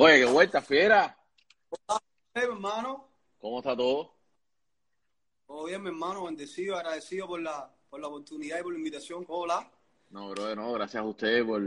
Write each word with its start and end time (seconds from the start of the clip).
Oye, 0.00 0.20
qué 0.20 0.26
vuelta, 0.26 0.62
fiera. 0.62 1.18
Hey, 2.32 2.44
mi 2.46 2.54
hermano. 2.54 3.08
¿Cómo 3.40 3.58
está 3.58 3.76
todo? 3.76 4.14
Todo 5.44 5.64
bien, 5.64 5.82
mi 5.82 5.88
hermano. 5.88 6.26
Bendecido, 6.26 6.76
agradecido 6.76 7.26
por 7.26 7.40
la, 7.40 7.68
por 7.90 7.98
la 8.00 8.06
oportunidad 8.06 8.60
y 8.60 8.62
por 8.62 8.72
la 8.74 8.78
invitación. 8.78 9.24
Hola. 9.26 9.68
No, 10.10 10.30
brother, 10.30 10.56
no, 10.56 10.72
gracias 10.72 11.02
a 11.02 11.04
ustedes 11.04 11.44
por, 11.44 11.60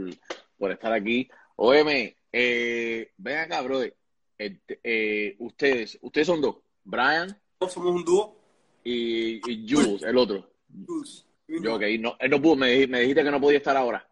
por 0.56 0.72
estar 0.72 0.94
aquí. 0.94 1.28
Óyeme, 1.56 2.16
eh, 2.32 3.12
ven 3.18 3.38
acá, 3.38 3.60
brother. 3.60 3.94
Eh, 4.38 5.36
ustedes, 5.38 5.98
ustedes 6.00 6.26
son 6.26 6.40
dos, 6.40 6.56
Brian 6.84 7.38
somos 7.68 7.94
un 7.94 8.02
dúo. 8.02 8.34
y, 8.82 9.46
y 9.46 9.70
Jules, 9.70 10.02
el 10.04 10.16
otro. 10.16 10.54
Jules. 10.86 11.26
Yo, 11.48 11.74
ok, 11.74 11.82
no, 12.00 12.16
él 12.18 12.30
no 12.30 12.40
pudo, 12.40 12.56
me, 12.56 12.86
me 12.86 13.00
dijiste 13.00 13.22
que 13.24 13.30
no 13.30 13.40
podía 13.42 13.58
estar 13.58 13.76
ahora. 13.76 14.08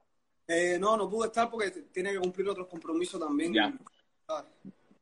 Eh, 0.47 0.77
no, 0.79 0.97
no 0.99 1.09
pude 1.09 1.29
estar 1.29 1.49
porque 1.49 1.71
tiene 1.71 2.13
que 2.13 2.19
cumplir 2.19 2.49
otros 2.51 2.67
compromisos 2.67 3.19
también. 3.19 3.55
Ya. 3.55 3.73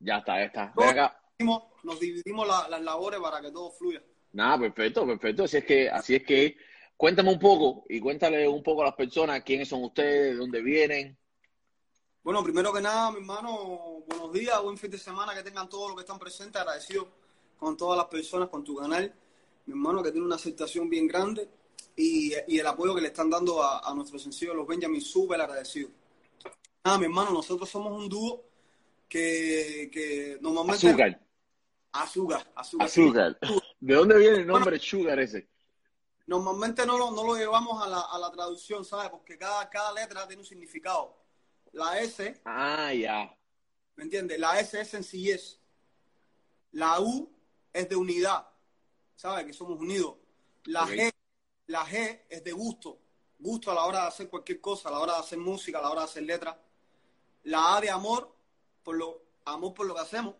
Ya 0.00 0.18
está, 0.18 0.36
ya 0.38 0.44
está. 0.44 0.72
Nos 1.38 1.62
nos 1.84 2.00
dividimos 2.00 2.46
la- 2.46 2.68
las 2.68 2.82
labores 2.82 3.20
para 3.20 3.40
que 3.40 3.50
todo 3.50 3.70
fluya. 3.70 4.02
Nada, 4.32 4.58
perfecto, 4.58 5.06
perfecto. 5.06 5.44
Así 5.44 5.56
es 5.58 5.64
que, 5.64 5.88
así 5.88 6.14
es 6.16 6.24
que, 6.24 6.56
cuéntame 6.96 7.30
un 7.32 7.38
poco 7.38 7.84
y 7.88 8.00
cuéntale 8.00 8.46
un 8.48 8.62
poco 8.62 8.82
a 8.82 8.86
las 8.86 8.94
personas 8.94 9.42
quiénes 9.42 9.68
son 9.68 9.84
ustedes, 9.84 10.32
de 10.32 10.34
dónde 10.36 10.60
vienen. 10.62 11.16
Bueno, 12.22 12.42
primero 12.42 12.72
que 12.72 12.80
nada, 12.80 13.10
mi 13.10 13.18
hermano, 13.18 14.02
buenos 14.06 14.32
días, 14.32 14.60
buen 14.62 14.76
fin 14.76 14.90
de 14.90 14.98
semana, 14.98 15.34
que 15.34 15.42
tengan 15.42 15.68
todos 15.68 15.88
los 15.88 15.96
que 15.96 16.02
están 16.02 16.18
presentes, 16.18 16.60
agradecido 16.60 17.08
con 17.58 17.76
todas 17.76 17.96
las 17.96 18.06
personas, 18.06 18.48
con 18.48 18.62
tu 18.64 18.76
canal, 18.76 19.12
mi 19.66 19.72
hermano, 19.72 20.02
que 20.02 20.10
tiene 20.10 20.26
una 20.26 20.36
aceptación 20.36 20.90
bien 20.90 21.06
grande 21.06 21.48
y, 21.96 22.32
y 22.48 22.58
el 22.58 22.66
apoyo 22.66 22.94
que 22.94 23.00
le 23.00 23.08
están 23.08 23.30
dando 23.30 23.62
a, 23.62 23.78
a 23.88 23.94
nuestro 23.94 24.18
sencillo 24.18 24.52
Los 24.54 24.66
Benjamin, 24.66 25.00
súper 25.00 25.40
agradecido. 25.40 25.88
Nada, 26.84 26.98
mi 26.98 27.04
hermano, 27.06 27.30
nosotros 27.30 27.68
somos 27.68 27.92
un 27.92 28.08
dúo 28.08 28.44
que, 29.08 29.90
que 29.92 30.38
normalmente... 30.40 30.86
Azúcar, 30.88 31.20
Azúcar, 31.92 32.52
azúcar. 32.54 32.86
azúcar. 32.86 33.38
¿De 33.80 33.94
dónde 33.94 34.18
viene 34.18 34.36
el 34.38 34.46
nombre 34.46 34.78
Sugar 34.78 35.18
ese? 35.20 35.48
Normalmente 36.26 36.84
no 36.84 36.98
lo, 36.98 37.10
no 37.10 37.24
lo 37.24 37.34
llevamos 37.34 37.82
a 37.82 37.88
la, 37.88 38.00
a 38.02 38.18
la 38.18 38.30
traducción, 38.30 38.84
¿sabes? 38.84 39.08
Porque 39.10 39.38
cada, 39.38 39.68
cada 39.70 39.92
letra 39.92 40.26
tiene 40.26 40.42
un 40.42 40.46
significado. 40.46 41.16
La 41.72 41.98
S 42.00 42.40
Ah, 42.44 42.92
ya. 42.92 43.34
¿Me 43.96 44.04
entiendes? 44.04 44.38
La 44.38 44.60
S 44.60 44.78
es 44.78 44.88
sencillez. 44.88 45.58
La 46.72 47.00
U 47.00 47.30
es 47.72 47.88
de 47.88 47.96
unidad. 47.96 48.46
¿Sabes? 49.16 49.46
Que 49.46 49.52
somos 49.54 49.80
unidos. 49.80 50.16
La. 50.64 50.86
G, 50.86 51.10
la 51.66 51.86
G 51.86 52.20
es 52.28 52.44
de 52.44 52.52
gusto. 52.52 52.98
Gusto 53.38 53.70
a 53.70 53.74
la 53.74 53.84
hora 53.84 54.02
de 54.02 54.08
hacer 54.08 54.28
cualquier 54.28 54.60
cosa, 54.60 54.90
a 54.90 54.92
la 54.92 54.98
hora 54.98 55.14
de 55.14 55.20
hacer 55.20 55.38
música, 55.38 55.78
a 55.78 55.82
la 55.82 55.90
hora 55.90 56.00
de 56.02 56.06
hacer 56.06 56.22
letras. 56.24 56.56
La 57.44 57.76
A 57.76 57.80
de 57.80 57.88
amor, 57.88 58.34
por 58.88 58.96
lo, 58.96 59.20
amor 59.44 59.74
por 59.74 59.86
lo 59.86 59.94
que 59.94 60.00
hacemos. 60.00 60.34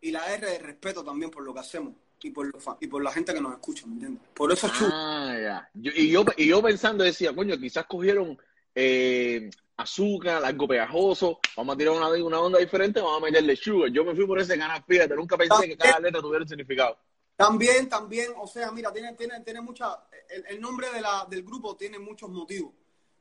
Y 0.00 0.12
la 0.12 0.32
R 0.32 0.46
de 0.46 0.58
respeto 0.60 1.02
también 1.02 1.28
por 1.28 1.42
lo 1.42 1.52
que 1.52 1.58
hacemos. 1.58 1.92
Y 2.22 2.30
por, 2.30 2.46
los 2.46 2.62
y 2.80 2.86
por 2.86 3.02
la 3.02 3.10
gente 3.10 3.34
que 3.34 3.40
nos 3.40 3.52
escucha, 3.52 3.84
¿me 3.88 3.94
entiendes? 3.94 4.22
Por 4.32 4.52
eso 4.52 4.68
es 4.68 4.74
chulo. 4.74 4.90
Ah, 4.92 5.36
ya. 5.42 5.70
Yo- 5.74 5.90
y, 5.92 6.08
yo, 6.08 6.24
y 6.36 6.46
yo 6.46 6.62
pensando 6.62 7.02
decía, 7.02 7.34
coño, 7.34 7.58
quizás 7.58 7.84
cogieron 7.86 8.38
eh, 8.76 9.50
azúcar, 9.76 10.44
algo 10.44 10.68
pegajoso, 10.68 11.40
vamos 11.56 11.74
a 11.74 11.78
tirar 11.78 11.94
una, 11.94 12.08
una 12.24 12.40
onda 12.40 12.60
diferente, 12.60 13.00
vamos 13.00 13.20
a 13.20 13.24
meterle 13.24 13.56
sugar. 13.56 13.90
Yo 13.90 14.04
me 14.04 14.14
fui 14.14 14.24
por 14.24 14.38
ese 14.38 14.56
canal, 14.56 14.84
fíjate, 14.86 15.16
nunca 15.16 15.36
pensé 15.36 15.66
que 15.66 15.76
cada 15.76 15.98
letra 15.98 16.20
tuviera 16.20 16.44
un 16.44 16.48
significado. 16.48 16.96
También, 17.34 17.88
también, 17.88 18.32
o 18.38 18.46
sea, 18.46 18.70
mira, 18.70 18.92
tiene, 18.92 19.14
tiene, 19.14 19.40
tiene 19.40 19.60
mucha, 19.60 20.06
el, 20.30 20.44
el 20.46 20.60
nombre 20.60 20.90
de 20.92 21.00
la, 21.00 21.26
del 21.28 21.42
grupo 21.42 21.74
tiene 21.76 21.98
muchos 21.98 22.30
motivos. 22.30 22.72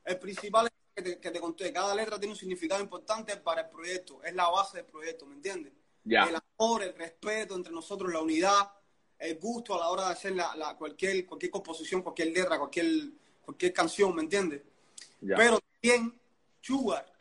El 0.05 0.19
principal 0.19 0.67
es 0.67 0.73
que 0.95 1.01
te, 1.01 1.19
que 1.19 1.31
te 1.31 1.39
conté, 1.39 1.73
cada 1.73 1.95
letra 1.95 2.19
tiene 2.19 2.33
un 2.33 2.37
significado 2.39 2.81
importante 2.81 3.35
para 3.37 3.61
el 3.61 3.69
proyecto, 3.69 4.23
es 4.23 4.33
la 4.33 4.49
base 4.49 4.77
del 4.77 4.85
proyecto, 4.85 5.25
¿me 5.25 5.35
entiendes? 5.35 5.73
Ya. 6.03 6.23
El 6.25 6.35
amor, 6.57 6.83
el 6.83 6.93
respeto 6.95 7.55
entre 7.55 7.73
nosotros, 7.73 8.11
la 8.11 8.21
unidad, 8.21 8.71
el 9.17 9.39
gusto 9.39 9.75
a 9.75 9.79
la 9.79 9.89
hora 9.89 10.05
de 10.07 10.13
hacer 10.13 10.33
la, 10.35 10.55
la- 10.55 10.75
cualquier, 10.75 11.25
cualquier 11.25 11.51
composición, 11.51 12.01
cualquier 12.01 12.29
letra, 12.29 12.57
cualquier, 12.59 12.87
cualquier 13.41 13.73
canción, 13.73 14.13
¿me 14.15 14.21
entiendes? 14.21 14.61
Ya. 15.21 15.35
Pero 15.37 15.59
también, 15.59 16.19
sugar, 16.61 17.11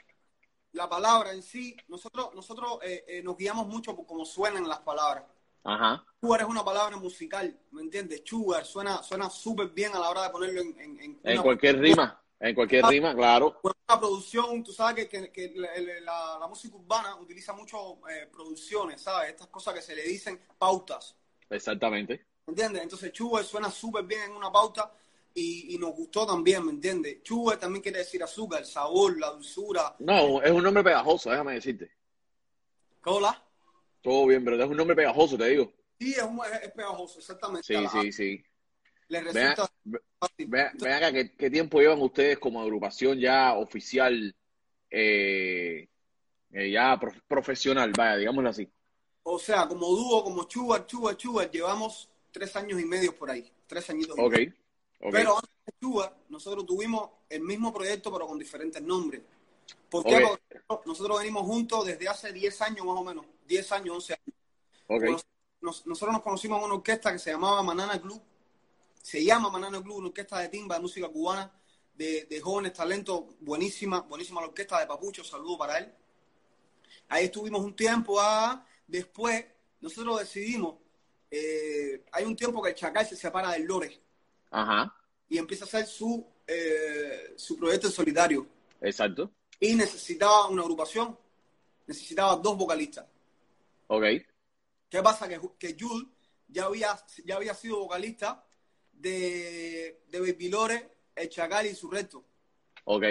la 0.72 0.88
palabra 0.88 1.32
en 1.32 1.42
sí, 1.42 1.76
nosotros, 1.88 2.34
nosotros 2.34 2.78
eh, 2.82 3.04
eh, 3.06 3.22
nos 3.22 3.36
guiamos 3.36 3.66
mucho 3.66 3.94
por 3.94 4.06
cómo 4.06 4.24
suenan 4.24 4.68
las 4.68 4.80
palabras. 4.80 5.24
Ajá. 5.64 6.04
Sugar 6.20 6.40
es 6.40 6.46
una 6.46 6.64
palabra 6.64 6.96
musical, 6.96 7.56
¿me 7.70 7.82
entiendes? 7.82 8.22
Sugar 8.24 8.64
suena 8.64 9.02
suena 9.02 9.30
súper 9.30 9.68
bien 9.68 9.94
a 9.94 9.98
la 10.00 10.10
hora 10.10 10.22
de 10.24 10.30
ponerlo 10.30 10.60
en, 10.60 10.80
en, 10.80 11.00
en 11.00 11.20
En 11.22 11.32
una, 11.34 11.42
cualquier 11.42 11.78
rima, 11.78 12.21
en 12.48 12.54
cualquier 12.54 12.84
rima, 12.86 13.14
claro. 13.14 13.60
una 13.62 14.00
producción. 14.00 14.62
Tú 14.64 14.72
sabes 14.72 15.06
que, 15.08 15.08
que- 15.08 15.30
que 15.32 15.52
la, 15.54 15.68
la- 16.00 16.38
la 16.40 16.48
música 16.48 16.76
urbana 16.76 17.16
utiliza 17.16 17.52
mucho 17.52 17.98
eh, 18.08 18.28
producciones, 18.32 19.00
¿sabes? 19.00 19.30
Estas 19.30 19.46
cosas 19.48 19.74
que 19.74 19.82
se 19.82 19.94
le 19.94 20.02
dicen 20.02 20.40
pautas, 20.58 21.16
Exactamente. 21.48 22.26
¿me 22.46 22.52
entiendes? 22.52 22.82
Entonces 22.82 23.12
Sugar 23.14 23.44
suena 23.44 23.70
súper 23.70 24.04
bien 24.04 24.22
en 24.22 24.32
una 24.32 24.50
pauta 24.50 24.92
y, 25.34 25.74
y 25.74 25.78
nos 25.78 25.92
gustó 25.94 26.26
también, 26.26 26.64
¿me 26.64 26.72
entiendes? 26.72 27.18
Sugar 27.22 27.58
también 27.58 27.82
quiere 27.82 27.98
decir 28.00 28.22
azúcar, 28.22 28.60
el 28.60 28.66
sabor, 28.66 29.18
la 29.18 29.30
dulzura. 29.30 29.94
No, 30.00 30.42
es 30.42 30.50
un 30.50 30.62
nombre 30.62 30.82
pegajoso, 30.82 31.30
déjame 31.30 31.54
decirte. 31.54 31.90
¿Hola? 33.04 33.42
Todo 34.00 34.26
bien, 34.26 34.44
pero 34.44 34.62
es 34.62 34.68
un 34.68 34.76
nombre 34.76 34.96
pegajoso, 34.96 35.36
te 35.38 35.46
digo. 35.48 35.72
Sí, 36.00 36.12
es, 36.12 36.22
un- 36.22 36.40
es- 36.44 36.62
es 36.64 36.72
pegajoso, 36.72 37.18
exactamente. 37.20 37.66
Sí, 37.66 37.86
sí, 37.88 38.12
sí. 38.12 38.44
Le 39.12 39.20
resulta 39.20 39.70
ve- 39.84 40.00
fácil. 40.18 40.46
ve- 40.48 40.70
ven 40.80 40.92
acá, 40.92 41.12
¿qué, 41.12 41.50
tiempo 41.50 41.80
llevan 41.80 42.00
ustedes 42.00 42.38
como 42.38 42.62
agrupación 42.62 43.18
ya 43.18 43.52
oficial, 43.54 44.34
eh, 44.90 45.86
eh, 46.50 46.70
ya 46.70 46.98
prof- 46.98 47.20
profesional, 47.28 47.92
vaya, 47.96 48.16
digámoslo 48.16 48.48
así? 48.50 48.68
O 49.24 49.38
sea, 49.38 49.68
como 49.68 49.86
dúo, 49.88 50.24
como 50.24 50.44
Chubar, 50.44 50.86
Chubar, 50.86 51.16
Chubar, 51.16 51.50
llevamos 51.50 52.08
tres 52.30 52.56
años 52.56 52.80
y 52.80 52.84
medio 52.84 53.14
por 53.14 53.30
ahí. 53.30 53.50
Tres 53.66 53.88
añitos. 53.90 54.16
y 54.16 54.20
Ok, 54.20 54.32
medio. 54.32 54.52
ok. 55.00 55.12
Pero 55.12 55.34
antes 55.36 55.50
de 55.66 55.72
Chubar, 55.80 56.16
nosotros 56.30 56.64
tuvimos 56.66 57.10
el 57.28 57.42
mismo 57.42 57.72
proyecto, 57.72 58.10
pero 58.12 58.26
con 58.26 58.38
diferentes 58.38 58.80
nombres. 58.82 59.20
¿Por 59.90 60.04
qué? 60.04 60.24
Ok. 60.24 60.40
Porque 60.66 60.88
nosotros 60.88 61.18
venimos 61.18 61.42
juntos 61.46 61.84
desde 61.86 62.08
hace 62.08 62.32
10 62.32 62.60
años 62.62 62.84
más 62.86 62.96
o 62.96 63.04
menos. 63.04 63.26
10 63.46 63.70
años, 63.72 63.94
11 63.96 64.14
años. 64.14 64.36
ok. 64.88 65.02
Nos- 65.04 65.26
nos- 65.60 65.86
nosotros 65.86 66.14
nos 66.14 66.22
conocimos 66.22 66.58
en 66.58 66.64
una 66.64 66.74
orquesta 66.74 67.12
que 67.12 67.18
se 67.18 67.30
llamaba 67.30 67.62
Manana 67.62 68.00
Club. 68.00 68.20
Se 69.02 69.22
llama 69.22 69.50
Manana 69.50 69.82
Club, 69.82 69.96
una 69.96 70.08
orquesta 70.08 70.38
de 70.38 70.48
timba 70.48 70.76
de 70.76 70.80
música 70.80 71.08
cubana, 71.08 71.52
de, 71.92 72.24
de 72.24 72.40
jóvenes 72.40 72.72
talentos, 72.72 73.24
buenísima, 73.40 74.00
buenísima 74.02 74.40
la 74.40 74.46
orquesta 74.46 74.78
de 74.78 74.86
Papucho, 74.86 75.24
saludo 75.24 75.58
para 75.58 75.78
él. 75.78 75.92
Ahí 77.08 77.24
estuvimos 77.24 77.62
un 77.62 77.74
tiempo, 77.74 78.20
ah, 78.20 78.64
después 78.86 79.44
nosotros 79.80 80.20
decidimos, 80.20 80.76
eh, 81.30 82.04
hay 82.12 82.24
un 82.24 82.36
tiempo 82.36 82.62
que 82.62 82.70
el 82.70 82.74
Chacal 82.76 83.04
se 83.04 83.16
separa 83.16 83.50
del 83.50 83.64
Lore 83.64 84.00
Ajá, 84.50 84.94
y 85.28 85.36
empieza 85.36 85.64
a 85.64 85.68
hacer 85.68 85.86
su, 85.86 86.24
eh, 86.46 87.34
su 87.36 87.58
proyecto 87.58 87.88
en 87.88 87.92
solitario 87.92 88.46
exacto. 88.80 89.32
y 89.58 89.74
necesitaba 89.74 90.48
una 90.48 90.62
agrupación, 90.62 91.18
necesitaba 91.86 92.36
dos 92.36 92.56
vocalistas. 92.56 93.06
Ok, 93.88 94.04
¿Qué 94.88 95.02
pasa? 95.02 95.28
Que, 95.28 95.40
que 95.58 95.76
Jules 95.78 96.06
ya 96.48 96.66
había, 96.66 96.96
ya 97.24 97.36
había 97.36 97.54
sido 97.54 97.80
vocalista 97.80 98.44
de, 99.02 100.02
de 100.08 100.20
Baby 100.20 100.48
Lore, 100.48 100.90
El 101.14 101.28
Chacal 101.28 101.66
y 101.66 101.74
su 101.74 101.90
resto. 101.90 102.24
ok. 102.84 103.04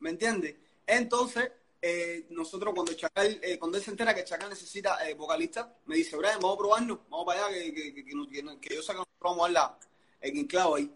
¿Me 0.00 0.10
entiendes? 0.10 0.54
Entonces, 0.86 1.50
eh, 1.82 2.26
nosotros 2.30 2.72
cuando 2.74 2.92
el 2.92 2.98
Chacal, 2.98 3.40
eh, 3.42 3.58
cuando 3.58 3.78
él 3.78 3.84
se 3.84 3.90
entera 3.90 4.14
que 4.14 4.20
el 4.20 4.26
Chacal 4.26 4.48
necesita 4.48 5.08
eh, 5.08 5.14
vocalista, 5.14 5.74
me 5.86 5.96
dice, 5.96 6.16
Brian, 6.16 6.38
vamos 6.40 6.54
a 6.54 6.58
probarnos, 6.58 6.98
vamos 7.08 7.26
para 7.26 7.46
allá, 7.46 7.54
que, 7.58 7.74
que, 7.74 8.04
que, 8.04 8.74
yo 8.74 8.82
sé 8.82 8.92
que 8.92 8.98
nosotros 8.98 9.06
vamos 9.20 9.48
a 9.48 9.50
la, 9.50 9.78
el 10.20 10.38
enclavo 10.38 10.76
ahí. 10.76 10.90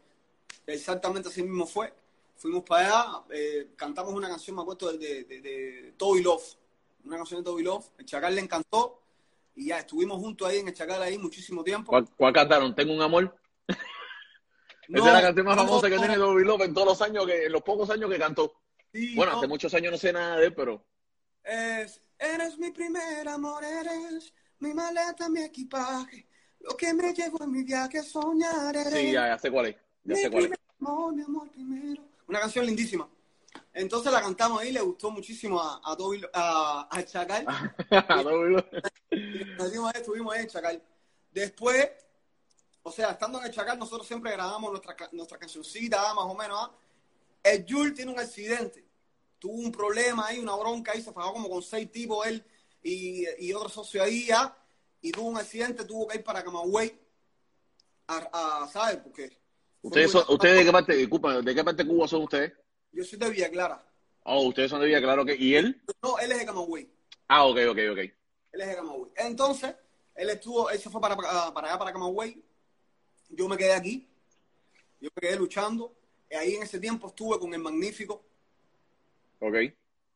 Exactamente 0.67 1.29
así 1.29 1.43
mismo 1.43 1.67
fue. 1.67 1.93
Fuimos 2.37 2.65
para 2.65 2.87
allá, 2.87 3.25
cantamos 3.77 4.15
una 4.15 4.29
canción, 4.29 4.57
me 4.57 4.63
acuerdo, 4.63 4.93
de, 4.93 4.99
de, 4.99 5.25
de, 5.25 5.41
de 5.41 5.93
Toby 5.97 6.23
Love. 6.23 6.57
Una 7.05 7.17
canción 7.17 7.41
de 7.41 7.45
Toby 7.45 7.63
Love. 7.63 7.87
El 7.99 8.07
Chacal 8.07 8.35
le 8.35 8.41
encantó 8.41 9.01
y 9.55 9.67
ya 9.67 9.79
estuvimos 9.79 10.19
juntos 10.19 10.49
ahí 10.49 10.59
en 10.59 10.69
el 10.69 10.75
Chacal 10.75 11.03
ahí 11.03 11.19
muchísimo 11.19 11.63
tiempo. 11.63 11.91
¿Cuál, 11.91 12.09
cuál 12.17 12.33
cantaron? 12.33 12.75
¿Tengo 12.75 12.93
un 12.95 13.03
amor? 13.03 13.37
No, 14.89 14.99
Esa 14.99 15.09
es 15.09 15.15
la 15.15 15.23
canción 15.23 15.47
más 15.47 15.57
no, 15.57 15.65
famosa 15.65 15.89
que 15.89 15.99
tiene 15.99 16.19
Bobby 16.19 16.45
Love 16.45 16.63
en 16.63 16.75
todos 16.75 16.87
los 16.89 17.03
años, 17.03 17.27
que, 17.27 17.47
en 17.47 17.53
los 17.53 17.63
pocos 17.63 17.89
años 17.91 18.11
que 18.11 18.19
cantó. 18.19 18.53
sí, 18.93 19.15
Bueno, 19.15 19.33
no. 19.33 19.39
hace 19.39 19.49
muchos 19.49 19.73
años 19.75 19.93
no 19.93 19.99
sé 19.99 20.13
nada 20.13 20.37
de 20.39 20.47
él, 20.47 20.55
pero 20.55 20.85
Es, 21.45 22.01
eres 22.19 22.59
mi 22.59 22.71
primer 22.71 23.29
amor, 23.29 23.65
eres 23.65 24.33
mi 24.59 24.75
maleta, 24.75 25.29
mi 25.29 25.43
equipaje. 25.43 26.27
Lo 26.61 26.77
que 26.77 26.93
me 26.95 27.13
llevo 27.13 27.43
en 27.43 27.51
mi 27.51 27.65
viaje 27.65 27.99
a 27.99 28.03
soñar 28.03 28.75
eres 28.77 28.93
sí, 28.93 29.13
ya, 29.13 29.29
ya 29.29 29.39
sé 29.39 29.51
cuál 29.51 29.67
es. 29.67 29.77
Ya 30.05 30.15
mi 30.15 30.21
sé 30.21 30.31
cuál 30.31 30.45
es. 30.45 30.49
primer 30.51 30.61
amor, 30.81 31.15
mi 31.15 31.23
amor 31.23 31.51
primero. 31.51 32.03
Una 32.29 32.41
canción 32.41 32.67
lindísima. 32.67 33.09
Entonces 33.75 34.13
la 34.13 34.21
cantamos 34.23 34.61
ahí, 34.63 34.73
le 34.73 34.81
gustó 34.81 35.11
muchísimo 35.11 35.61
a, 35.61 35.81
a, 35.85 35.97
Toby- 35.97 36.29
a, 36.33 36.89
a 36.91 37.03
Chacal. 37.05 37.45
Love. 37.91 38.65
Nos 39.59 39.73
dimos 39.73 39.93
ahí, 39.95 40.01
estuvimos 40.01 40.35
ahí 40.35 40.43
en 40.43 40.49
Chacal. 40.49 40.83
Después, 41.31 41.89
o 42.83 42.93
sea, 42.93 43.11
estando 43.11 43.39
en 43.39 43.47
el 43.47 43.53
Chacal, 43.53 43.79
nosotros 43.79 44.07
siempre 44.07 44.33
grabamos 44.33 44.71
nuestra, 44.71 44.97
nuestra 45.13 45.39
cancioncita, 45.39 46.15
más 46.15 46.25
o 46.25 46.35
menos. 46.35 46.59
¿ah? 46.61 46.71
El 47.43 47.65
Jul 47.69 47.95
tiene 47.95 48.13
un 48.13 48.19
accidente 48.19 48.93
tuvo 49.43 49.55
un 49.55 49.73
problema 49.73 50.29
ahí, 50.29 50.39
una 50.39 50.55
bronca 50.55 50.93
ahí, 50.93 51.03
se 51.03 51.13
fajó 51.13 51.33
como 51.33 51.51
con 51.51 51.61
seis 51.65 51.91
tipos 51.91 52.25
él 52.29 52.45
y, 52.81 53.25
y 53.41 53.53
otro 53.53 53.69
socio 53.69 54.01
ahí 54.01 54.27
ya, 54.27 54.57
y 55.01 55.11
tuvo 55.11 55.31
un 55.31 55.37
accidente, 55.37 55.85
tuvo 55.85 56.07
que 56.07 56.19
ir 56.19 56.23
para 56.23 56.45
Camagüey, 56.45 56.97
a, 58.07 58.63
a, 58.63 58.69
¿sabes? 58.69 58.99
Porque... 58.99 59.37
¿Ustedes, 59.83 60.13
son, 60.13 60.25
¿Ustedes 60.29 60.59
de 60.59 60.65
qué 60.65 60.71
parte, 60.71 60.95
de 60.95 61.55
qué 61.57 61.65
parte 61.65 61.83
de 61.83 61.89
Cuba 61.91 62.07
son 62.07 62.23
ustedes? 62.23 62.53
Yo 62.93 63.03
soy 63.03 63.19
de 63.19 63.31
Villa 63.31 63.51
Clara. 63.51 63.85
Oh, 64.23 64.47
ustedes 64.47 64.71
son 64.71 64.81
de 64.81 64.87
Villa 64.87 65.01
Clara, 65.01 65.25
¿qué? 65.25 65.35
¿y 65.35 65.57
él? 65.57 65.83
No, 66.01 66.21
él 66.21 66.31
es 66.31 66.39
de 66.39 66.47
Camagüey. 66.47 66.89
Ah, 67.27 67.45
ok, 67.45 67.59
ok, 67.71 67.79
ok. 67.91 67.99
Él 67.99 68.61
es 68.61 68.69
de 68.69 68.77
Camagüey. 68.77 69.11
Entonces, 69.17 69.75
él 70.15 70.31
estuvo, 70.31 70.71
él 70.71 70.79
se 70.79 70.89
fue 70.89 71.01
para, 71.01 71.17
para 71.17 71.69
allá, 71.69 71.79
para 71.81 71.93
Camagüey. 71.93 72.41
Yo 73.33 73.49
me 73.49 73.57
quedé 73.57 73.73
aquí. 73.73 74.07
Yo 75.01 75.09
me 75.15 75.21
quedé 75.21 75.37
luchando. 75.37 75.95
Y 76.31 76.35
ahí 76.35 76.55
en 76.55 76.63
ese 76.63 76.79
tiempo 76.79 77.09
estuve 77.09 77.39
con 77.39 77.53
el 77.53 77.61
Magnífico. 77.61 78.23
Ok. 79.41 79.57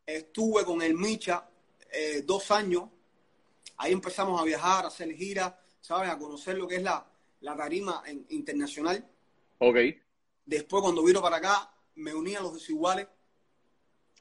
Estuve 0.06 0.64
con 0.64 0.82
el 0.82 0.94
Micha 0.94 1.48
eh, 1.92 2.22
dos 2.22 2.50
años. 2.50 2.84
Ahí 3.78 3.92
empezamos 3.92 4.40
a 4.40 4.44
viajar, 4.44 4.84
a 4.84 4.88
hacer 4.88 5.12
giras, 5.14 5.52
¿sabes? 5.80 6.10
A 6.10 6.18
conocer 6.18 6.56
lo 6.56 6.68
que 6.68 6.76
es 6.76 6.82
la, 6.82 7.06
la 7.40 7.56
tarima 7.56 8.02
en, 8.06 8.24
internacional. 8.30 9.06
Ok. 9.58 9.76
Después, 10.44 10.82
cuando 10.82 11.02
vino 11.02 11.20
para 11.20 11.36
acá, 11.36 11.70
me 11.96 12.14
uní 12.14 12.34
a 12.36 12.40
los 12.40 12.54
desiguales. 12.54 13.08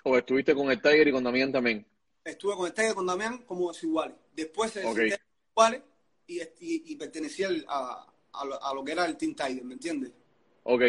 ¿O 0.03 0.17
estuviste 0.17 0.55
con 0.55 0.71
el 0.71 0.81
Tiger 0.81 1.07
y 1.07 1.11
con 1.11 1.23
Damián 1.23 1.51
también? 1.51 1.85
Estuve 2.23 2.55
con 2.55 2.65
el 2.67 2.73
Tiger 2.73 2.91
y 2.91 2.95
con 2.95 3.05
Damián 3.05 3.39
como 3.45 3.71
desiguales. 3.71 4.15
Después 4.33 4.71
se 4.71 4.85
okay. 4.85 5.11
desiguales 5.11 5.81
y, 6.27 6.41
y, 6.41 6.47
y 6.59 6.95
pertenecía 6.95 7.49
a, 7.67 8.14
a, 8.39 8.45
lo, 8.45 8.63
a, 8.63 8.73
lo, 8.73 8.83
que 8.83 8.91
era 8.91 9.05
el 9.05 9.17
Team 9.17 9.35
Tiger, 9.35 9.63
¿me 9.63 9.73
entiendes? 9.73 10.11
Ok. 10.63 10.81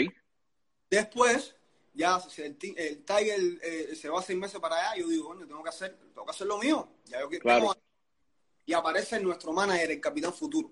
Después, 0.91 1.55
ya 1.95 2.21
si 2.21 2.43
el, 2.43 2.57
el 2.77 3.05
Tiger 3.05 3.41
eh, 3.63 3.95
se 3.95 4.09
va 4.09 4.23
seis 4.23 4.39
meses 4.39 4.61
para 4.61 4.77
allá, 4.77 5.01
yo 5.01 5.09
digo, 5.09 5.29
bueno, 5.29 5.47
tengo 5.47 5.63
que 5.63 5.69
hacer, 5.69 5.97
tengo 6.15 6.25
que 6.25 6.31
hacer 6.31 6.47
lo 6.47 6.59
mío. 6.59 6.89
Ya 7.07 7.21
yo 7.21 7.29
claro. 7.41 7.77
Y 8.65 8.73
aparece 8.73 9.21
nuestro 9.21 9.53
manager, 9.53 9.91
el 9.91 10.01
Capitán 10.01 10.33
Futuro. 10.33 10.71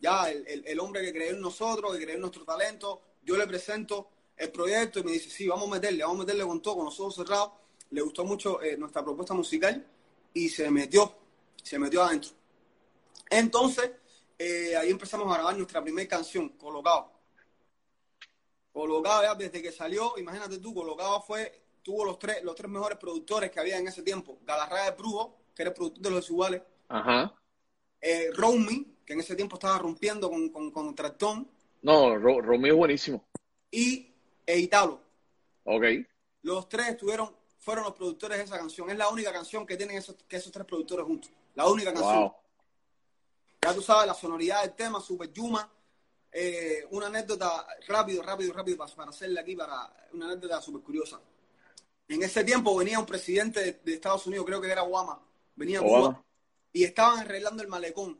Ya, 0.00 0.30
el, 0.30 0.46
el, 0.46 0.66
el 0.66 0.80
hombre 0.80 1.02
que 1.02 1.12
cree 1.12 1.30
en 1.30 1.40
nosotros, 1.40 1.92
que 1.96 2.02
cree 2.02 2.14
en 2.14 2.20
nuestro 2.20 2.44
talento, 2.44 3.02
yo 3.22 3.36
le 3.36 3.46
presento 3.46 4.08
el 4.36 4.50
proyecto 4.50 5.00
y 5.00 5.04
me 5.04 5.12
dice, 5.12 5.30
sí, 5.30 5.46
vamos 5.46 5.68
a 5.68 5.72
meterle, 5.72 6.02
vamos 6.02 6.18
a 6.18 6.20
meterle 6.20 6.44
con 6.44 6.60
todo, 6.60 6.76
con 6.76 6.84
los 6.86 6.98
ojos 7.00 7.16
cerrados. 7.16 7.52
Le 7.90 8.00
gustó 8.00 8.24
mucho 8.24 8.62
eh, 8.62 8.76
nuestra 8.76 9.04
propuesta 9.04 9.34
musical 9.34 9.86
y 10.34 10.48
se 10.48 10.70
metió, 10.70 11.14
se 11.62 11.78
metió 11.78 12.02
adentro. 12.02 12.30
Entonces, 13.30 13.90
eh, 14.42 14.76
ahí 14.76 14.90
empezamos 14.90 15.30
a 15.30 15.34
grabar 15.34 15.56
nuestra 15.56 15.80
primera 15.82 16.08
canción, 16.08 16.48
Colocado. 16.50 17.12
Colocado 18.72 19.22
ya 19.22 19.34
desde 19.36 19.62
que 19.62 19.70
salió, 19.70 20.18
imagínate 20.18 20.58
tú, 20.58 20.74
Colocado 20.74 21.22
fue, 21.22 21.62
tuvo 21.82 22.04
los 22.04 22.18
tres, 22.18 22.42
los 22.42 22.56
tres 22.56 22.68
mejores 22.68 22.98
productores 22.98 23.52
que 23.52 23.60
había 23.60 23.78
en 23.78 23.86
ese 23.86 24.02
tiempo. 24.02 24.40
Galarraga 24.44 24.90
de 24.90 24.96
Brujo, 24.96 25.38
que 25.54 25.62
era 25.62 25.70
el 25.70 25.74
productor 25.74 26.02
de 26.02 26.10
los 26.10 26.20
desiguales. 26.22 26.62
Ajá. 26.88 27.32
Eh, 28.00 28.30
Romy, 28.34 28.96
que 29.06 29.12
en 29.12 29.20
ese 29.20 29.36
tiempo 29.36 29.56
estaba 29.56 29.78
rompiendo 29.78 30.28
con, 30.28 30.48
con, 30.48 30.72
con 30.72 30.92
Tractón. 30.94 31.48
No, 31.82 32.16
Ro 32.16 32.40
Romy 32.40 32.70
es 32.70 32.74
buenísimo. 32.74 33.24
Y 33.70 34.12
e 34.44 34.58
Italo. 34.58 35.00
Ok. 35.64 35.84
Los 36.42 36.68
tres 36.68 36.88
estuvieron, 36.88 37.32
fueron 37.58 37.84
los 37.84 37.92
productores 37.92 38.38
de 38.38 38.44
esa 38.44 38.58
canción. 38.58 38.90
Es 38.90 38.96
la 38.96 39.08
única 39.08 39.32
canción 39.32 39.64
que 39.64 39.76
tienen 39.76 39.98
esos, 39.98 40.16
que 40.26 40.36
esos 40.36 40.50
tres 40.50 40.66
productores 40.66 41.06
juntos. 41.06 41.30
La 41.54 41.68
única 41.68 41.92
canción. 41.92 42.22
Wow. 42.22 42.41
Ya 43.64 43.72
tú 43.72 43.80
sabes, 43.80 44.06
la 44.06 44.14
sonoridad 44.14 44.62
del 44.62 44.72
tema, 44.72 45.00
Super 45.00 45.32
Yuma. 45.32 45.70
Eh, 46.32 46.86
una 46.90 47.06
anécdota 47.06 47.66
rápido, 47.86 48.22
rápido, 48.22 48.52
rápido 48.52 48.78
para, 48.78 48.94
para 48.94 49.10
hacerla 49.10 49.42
aquí, 49.42 49.54
para 49.54 50.08
una 50.12 50.26
anécdota 50.26 50.60
súper 50.60 50.82
curiosa. 50.82 51.20
En 52.08 52.22
ese 52.22 52.42
tiempo 52.42 52.76
venía 52.76 52.98
un 52.98 53.06
presidente 53.06 53.60
de, 53.60 53.72
de, 53.84 53.94
Estados 53.94 54.26
Unidos, 54.26 54.46
creo 54.46 54.60
que 54.60 54.70
era 54.70 54.82
Obama, 54.82 55.20
venía 55.54 55.78
a 55.78 55.82
Cuba, 55.82 56.24
y 56.72 56.84
estaban 56.84 57.20
arreglando 57.20 57.62
el 57.62 57.68
malecón. 57.68 58.18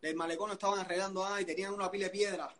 El 0.00 0.16
malecón 0.16 0.48
lo 0.48 0.54
estaban 0.54 0.80
arreglando, 0.80 1.24
ah, 1.24 1.40
y 1.40 1.44
tenían 1.44 1.72
una 1.72 1.90
pila 1.90 2.06
de 2.06 2.10
piedra 2.10 2.52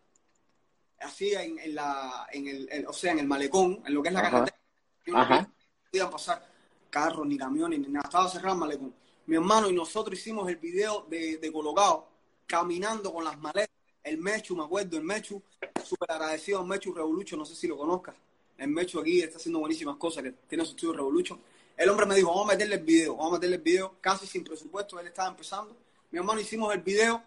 así 1.00 1.32
en, 1.34 1.58
en 1.58 1.74
la, 1.74 2.28
en 2.30 2.46
el, 2.46 2.86
o 2.86 2.92
sea, 2.92 3.12
en 3.12 3.18
el 3.18 3.26
malecón, 3.26 3.82
en 3.84 3.94
lo 3.94 4.02
que 4.02 4.08
es 4.08 4.14
la 4.14 4.20
Ajá. 4.20 4.30
carretera, 4.30 4.58
no 5.06 5.52
podían 5.90 6.10
pasar 6.10 6.46
carros, 6.88 7.26
ni 7.26 7.36
camiones, 7.36 7.80
ni 7.80 7.88
nada, 7.88 8.04
estaba 8.04 8.28
cerrado 8.28 8.54
el 8.54 8.60
malecón. 8.60 9.01
Mi 9.32 9.38
hermano 9.38 9.70
y 9.70 9.72
nosotros 9.72 10.18
hicimos 10.18 10.46
el 10.50 10.56
video 10.56 11.06
de, 11.08 11.38
de 11.38 11.50
Colocado, 11.50 12.06
caminando 12.46 13.10
con 13.14 13.24
las 13.24 13.38
maletas, 13.38 13.74
el 14.04 14.18
Mechu, 14.18 14.54
me 14.54 14.62
acuerdo, 14.62 14.98
el 14.98 15.04
Mechu, 15.04 15.42
súper 15.82 16.12
agradecido 16.12 16.58
al 16.58 16.66
Mechu 16.66 16.92
Revolucho, 16.92 17.34
no 17.34 17.46
sé 17.46 17.54
si 17.54 17.66
lo 17.66 17.78
conozcas, 17.78 18.14
el 18.58 18.68
Mechu 18.68 19.00
aquí 19.00 19.22
está 19.22 19.38
haciendo 19.38 19.60
buenísimas 19.60 19.96
cosas, 19.96 20.22
que 20.22 20.32
tiene 20.32 20.66
su 20.66 20.72
estudio 20.72 20.92
Revolucho. 20.92 21.38
El 21.78 21.88
hombre 21.88 22.04
me 22.04 22.14
dijo, 22.14 22.28
vamos 22.28 22.44
a 22.44 22.52
meterle 22.52 22.74
el 22.74 22.82
video, 22.82 23.16
vamos 23.16 23.32
a 23.32 23.36
meterle 23.36 23.56
el 23.56 23.62
video, 23.62 23.94
casi 24.02 24.26
sin 24.26 24.44
presupuesto, 24.44 25.00
él 25.00 25.06
estaba 25.06 25.30
empezando. 25.30 25.74
Mi 26.10 26.18
hermano 26.18 26.38
hicimos 26.38 26.74
el 26.74 26.82
video 26.82 27.22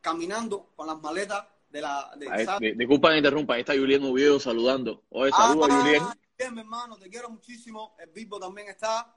caminando 0.00 0.70
con 0.74 0.88
las 0.88 1.00
maletas 1.00 1.46
de 1.70 1.80
la... 1.80 2.10
De, 2.16 2.74
disculpa 2.76 3.12
que 3.12 3.18
interrumpa, 3.18 3.54
ahí 3.54 3.60
está 3.60 3.72
Julián 3.72 4.02
Oviedo 4.02 4.40
saludando. 4.40 5.00
Oye, 5.10 5.30
saludos 5.30 5.68
ah, 5.70 5.78
a 5.78 5.80
Julián. 5.80 6.20
Bien, 6.36 6.54
mi 6.54 6.60
hermano, 6.62 6.96
te 6.96 7.08
quiero 7.08 7.30
muchísimo. 7.30 7.94
El 8.00 8.10
Bibo 8.10 8.40
también 8.40 8.66
está. 8.68 9.14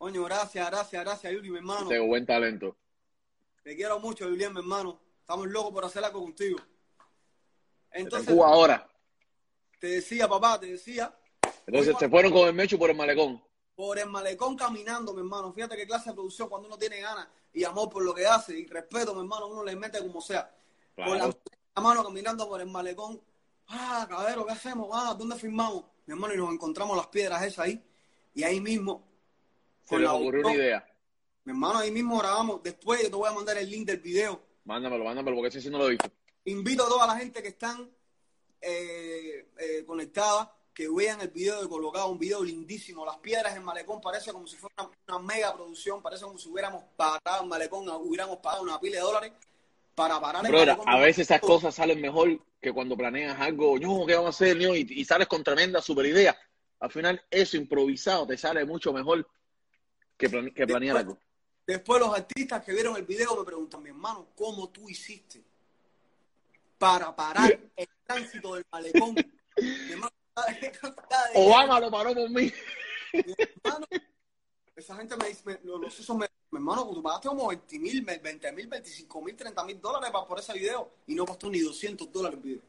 Coño, 0.00 0.24
gracias, 0.24 0.66
gracias, 0.70 1.04
gracias, 1.04 1.30
Yuri, 1.30 1.50
mi 1.50 1.58
hermano. 1.58 1.86
Tengo 1.86 2.06
buen 2.06 2.24
talento. 2.24 2.74
Te 3.62 3.76
quiero 3.76 4.00
mucho, 4.00 4.24
Julián, 4.24 4.54
mi 4.54 4.60
hermano. 4.60 4.98
Estamos 5.20 5.46
locos 5.48 5.74
por 5.74 5.84
hacer 5.84 6.02
algo 6.02 6.22
contigo. 6.22 6.58
Entonces, 7.90 8.30
en 8.30 8.34
Cuba 8.34 8.48
ahora. 8.48 8.88
Te 9.78 9.88
decía, 9.88 10.26
papá, 10.26 10.58
te 10.58 10.68
decía. 10.68 11.14
Entonces, 11.66 11.94
se 11.98 12.08
fueron 12.08 12.32
con 12.32 12.48
el 12.48 12.54
mecho 12.54 12.78
por 12.78 12.88
el 12.88 12.96
malecón. 12.96 13.44
Por 13.74 13.98
el 13.98 14.08
malecón 14.08 14.56
caminando, 14.56 15.12
mi 15.12 15.18
hermano. 15.18 15.52
Fíjate 15.52 15.76
qué 15.76 15.86
clase 15.86 16.08
de 16.08 16.14
producción 16.14 16.48
cuando 16.48 16.68
uno 16.68 16.78
tiene 16.78 16.98
ganas 16.98 17.28
y 17.52 17.62
amor 17.64 17.90
por 17.90 18.02
lo 18.02 18.14
que 18.14 18.24
hace 18.24 18.58
y 18.58 18.66
respeto, 18.68 19.12
mi 19.12 19.20
hermano, 19.20 19.48
uno 19.48 19.62
le 19.62 19.76
mete 19.76 19.98
como 19.98 20.22
sea. 20.22 20.50
Claro. 20.94 21.10
Con 21.10 21.18
la, 21.18 21.26
la, 21.26 21.82
mano 21.82 22.02
caminando 22.02 22.48
por 22.48 22.58
el 22.62 22.68
malecón. 22.68 23.20
Ah, 23.68 24.06
cabrero, 24.08 24.46
¿qué 24.46 24.52
hacemos? 24.52 24.88
Ah, 24.94 25.14
¿dónde 25.14 25.36
firmamos? 25.36 25.84
Mi 26.06 26.14
hermano, 26.14 26.32
y 26.32 26.38
nos 26.38 26.54
encontramos 26.54 26.96
las 26.96 27.08
piedras 27.08 27.42
esas 27.42 27.66
ahí. 27.66 27.84
Y 28.32 28.44
ahí 28.44 28.62
mismo. 28.62 29.09
Se 29.90 29.98
les 29.98 30.08
ocurrió 30.08 30.46
una 30.46 30.54
idea. 30.54 30.86
Mi 31.44 31.52
hermano, 31.52 31.80
ahí 31.80 31.90
mismo 31.90 32.18
grabamos. 32.18 32.62
Después 32.62 33.02
yo 33.02 33.10
te 33.10 33.16
voy 33.16 33.28
a 33.28 33.32
mandar 33.32 33.58
el 33.58 33.68
link 33.68 33.86
del 33.86 33.98
video. 33.98 34.40
Mándamelo, 34.64 35.04
mándamelo, 35.04 35.36
porque 35.36 35.48
ese 35.48 35.60
sí 35.60 35.70
no 35.70 35.78
lo 35.78 35.86
he 35.86 35.90
visto. 35.90 36.10
Invito 36.44 36.84
a 36.84 36.88
toda 36.88 37.06
la 37.06 37.16
gente 37.16 37.42
que 37.42 37.48
están 37.48 37.90
eh, 38.60 39.48
eh, 39.58 39.84
conectada 39.86 40.54
que 40.72 40.88
vean 40.88 41.20
el 41.20 41.28
video 41.28 41.60
de 41.60 41.68
Colocado, 41.68 42.08
un 42.08 42.18
video 42.18 42.42
lindísimo. 42.42 43.04
Las 43.04 43.18
piedras 43.18 43.56
en 43.56 43.64
Malecón 43.64 44.00
parece 44.00 44.32
como 44.32 44.46
si 44.46 44.56
fuera 44.56 44.74
una, 44.78 44.90
una 45.08 45.18
mega 45.18 45.52
producción, 45.52 46.00
parece 46.00 46.24
como 46.24 46.38
si 46.38 46.48
hubiéramos 46.48 46.84
parado 46.96 47.42
en 47.42 47.48
Malecón, 47.48 47.88
hubiéramos 47.88 48.38
pagado 48.38 48.62
una 48.62 48.80
pila 48.80 48.96
de 48.96 49.02
dólares 49.02 49.32
para 49.94 50.20
parar 50.20 50.44
en 50.44 50.52
Brother, 50.52 50.78
a 50.86 50.98
veces 50.98 51.26
esas 51.26 51.40
cosas 51.40 51.74
salen 51.74 52.00
mejor 52.00 52.40
que 52.60 52.72
cuando 52.72 52.96
planeas 52.96 53.38
algo, 53.40 53.78
no, 53.78 54.06
¿qué 54.06 54.14
vamos 54.14 54.28
a 54.28 54.44
hacer? 54.44 54.60
Y, 54.60 54.86
y, 54.88 55.04
sales 55.04 55.26
con 55.26 55.42
tremenda 55.42 55.82
super 55.82 56.06
idea. 56.06 56.36
Al 56.78 56.90
final, 56.90 57.22
eso 57.30 57.56
improvisado 57.56 58.26
te 58.26 58.38
sale 58.38 58.64
mucho 58.64 58.92
mejor 58.92 59.28
que, 60.20 60.28
plane, 60.28 60.52
que 60.52 60.66
después. 60.66 61.18
Después 61.66 62.00
los 62.00 62.14
artistas 62.14 62.62
que 62.64 62.72
vieron 62.72 62.96
el 62.96 63.04
video 63.04 63.36
me 63.36 63.44
preguntan, 63.44 63.82
mi 63.82 63.88
hermano, 63.88 64.28
¿cómo 64.36 64.68
tú 64.68 64.88
hiciste 64.88 65.42
para 66.78 67.14
parar 67.14 67.58
el 67.76 67.88
tránsito 68.04 68.54
del 68.54 68.64
malecón? 68.70 69.14
mi 69.56 69.92
hermano, 69.92 70.12
Obama 71.34 71.80
lo 71.80 71.90
paró 71.90 72.14
por 72.14 72.28
mí. 72.30 72.52
Hermano, 73.12 73.86
esa 74.76 74.96
gente 74.96 75.16
me 75.16 75.28
dice, 75.28 75.42
me, 75.44 75.58
los 75.64 75.98
usos 75.98 76.16
me, 76.16 76.26
mi 76.50 76.58
hermano, 76.58 76.88
tú 76.88 77.02
pagaste 77.02 77.28
como 77.28 77.48
20 77.48 77.78
mil, 77.78 78.02
20 78.02 78.52
mil, 78.52 78.66
25 78.66 79.22
mil, 79.22 79.36
30 79.36 79.64
mil 79.64 79.80
dólares 79.80 80.10
por 80.26 80.38
ese 80.38 80.52
video 80.52 80.90
y 81.06 81.14
no 81.14 81.24
costó 81.24 81.48
ni 81.48 81.60
200 81.60 82.12
dólares 82.12 82.38
el 82.38 82.42
video. 82.42 82.62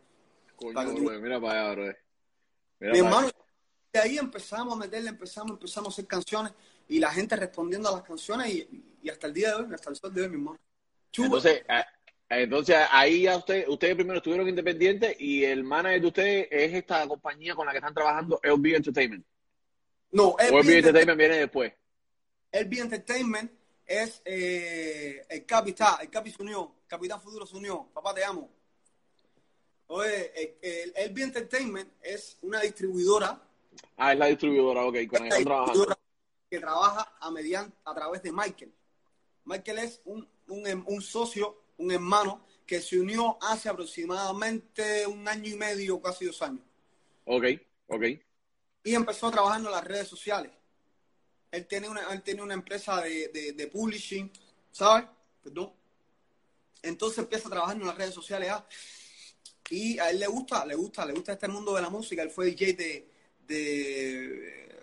Coño, 0.56 0.74
para 0.74 0.90
bro, 0.90 1.20
mira 1.20 1.42
para 1.42 1.62
allá, 1.62 1.72
bro. 1.74 1.96
Mira 2.80 2.94
mi 2.94 3.00
hermano, 3.00 3.28
allá. 3.28 3.34
de 3.94 4.00
ahí 4.00 4.18
empezamos 4.18 4.74
a 4.74 4.78
meterle, 4.78 5.10
empezamos, 5.10 5.52
empezamos 5.52 5.90
a 5.90 5.92
hacer 5.94 6.08
canciones 6.08 6.54
y 6.92 7.00
la 7.00 7.10
gente 7.10 7.38
respondiendo 7.38 7.88
a 7.88 7.94
las 7.94 8.02
canciones 8.04 8.54
y, 8.54 8.84
y 9.02 9.10
hasta 9.10 9.28
el 9.28 9.34
día 9.34 9.56
de 9.56 9.64
hoy, 9.64 9.74
hasta 9.74 9.90
el 9.90 9.96
sol 9.96 10.14
de 10.14 10.24
hoy, 10.24 10.28
mi 10.28 10.36
hermano. 10.36 10.60
Chuba. 11.10 11.28
Entonces, 11.28 11.64
entonces 12.28 12.78
ahí 12.92 13.22
ya 13.24 13.38
usted, 13.38 13.66
ustedes 13.70 13.96
primero 13.96 14.18
estuvieron 14.18 14.50
independientes 14.50 15.16
y 15.18 15.46
el 15.46 15.64
manager 15.64 16.02
de 16.02 16.08
ustedes 16.08 16.48
es 16.52 16.74
esta 16.74 17.08
compañía 17.08 17.56
con 17.56 17.66
la 17.66 17.72
que 17.72 17.78
están 17.78 17.94
trabajando, 17.94 18.42
LB 18.44 18.76
Entertainment. 18.76 19.26
No, 20.12 20.36
LB, 20.38 20.64
LB 20.64 20.70
Entertainment 20.70 21.18
viene 21.18 21.38
después. 21.38 21.74
LB 22.52 22.74
Entertainment 22.74 23.52
es 23.86 24.22
eh, 24.26 25.26
el 25.30 25.46
Capitán, 25.46 25.96
el 26.02 26.10
Capi 26.10 26.30
se 26.30 26.42
unió, 26.42 26.76
Capitán 26.88 27.22
Futuro 27.22 27.46
se 27.46 27.56
unió, 27.56 27.88
papá 27.94 28.14
te 28.14 28.26
amo. 28.26 28.50
Oye, 29.88 30.58
el, 30.62 30.94
el 30.94 31.12
LB 31.12 31.20
Entertainment 31.20 31.90
es 32.02 32.38
una 32.42 32.60
distribuidora. 32.60 33.42
Ah, 33.96 34.12
es 34.12 34.20
la 34.20 34.26
distribuidora, 34.26 34.84
ok, 34.84 34.98
con 35.08 35.30
la 35.30 35.38
que 35.38 35.46
trabajando. 35.46 36.01
Que 36.52 36.60
trabaja 36.60 37.16
a, 37.20 37.32
mediante, 37.32 37.76
a 37.86 37.96
través 37.96 38.22
de 38.22 38.32
Michael. 38.32 38.72
Michael 39.46 39.80
es 39.80 40.02
un, 40.06 40.30
un, 40.48 40.84
un 40.86 41.02
socio 41.02 41.62
un 41.82 41.92
hermano 41.92 42.46
que 42.66 42.80
se 42.82 43.00
unió 43.00 43.38
hace 43.42 43.68
aproximadamente 43.68 45.06
un 45.08 45.28
año 45.28 45.50
y 45.50 45.56
medio, 45.56 46.02
casi 46.02 46.26
dos 46.26 46.42
años. 46.42 46.62
Ok, 47.26 47.46
ok. 47.88 48.04
y 48.84 48.94
empezó 48.96 49.28
a 49.28 49.32
trabajar 49.32 49.60
en 49.60 49.72
las 49.72 49.84
redes 49.84 50.08
sociales. 50.08 50.52
Él 51.52 51.66
tiene 51.68 51.90
una, 51.90 52.02
él 52.14 52.22
tiene 52.22 52.42
una 52.42 52.54
empresa 52.54 53.02
de, 53.02 53.28
de, 53.30 53.54
de 53.54 53.68
publishing, 53.68 54.32
¿sabes? 54.72 55.06
Perdón. 55.44 55.74
Entonces 56.82 57.20
empieza 57.20 57.48
a 57.48 57.52
trabajar 57.52 57.76
en 57.76 57.86
las 57.86 57.98
redes 57.98 58.14
sociales 58.14 58.50
ah, 58.52 58.66
y 59.70 60.00
a 60.00 60.10
él 60.10 60.20
le 60.20 60.28
gusta, 60.28 60.66
le 60.66 60.76
gusta, 60.76 61.06
le 61.06 61.14
gusta 61.14 61.34
este 61.34 61.48
mundo 61.48 61.76
de 61.76 61.82
la 61.82 61.90
música. 61.90 62.24
Él 62.24 62.32
fue 62.32 62.48
DJ 62.48 62.74
de, 62.74 63.10
de, 63.48 64.80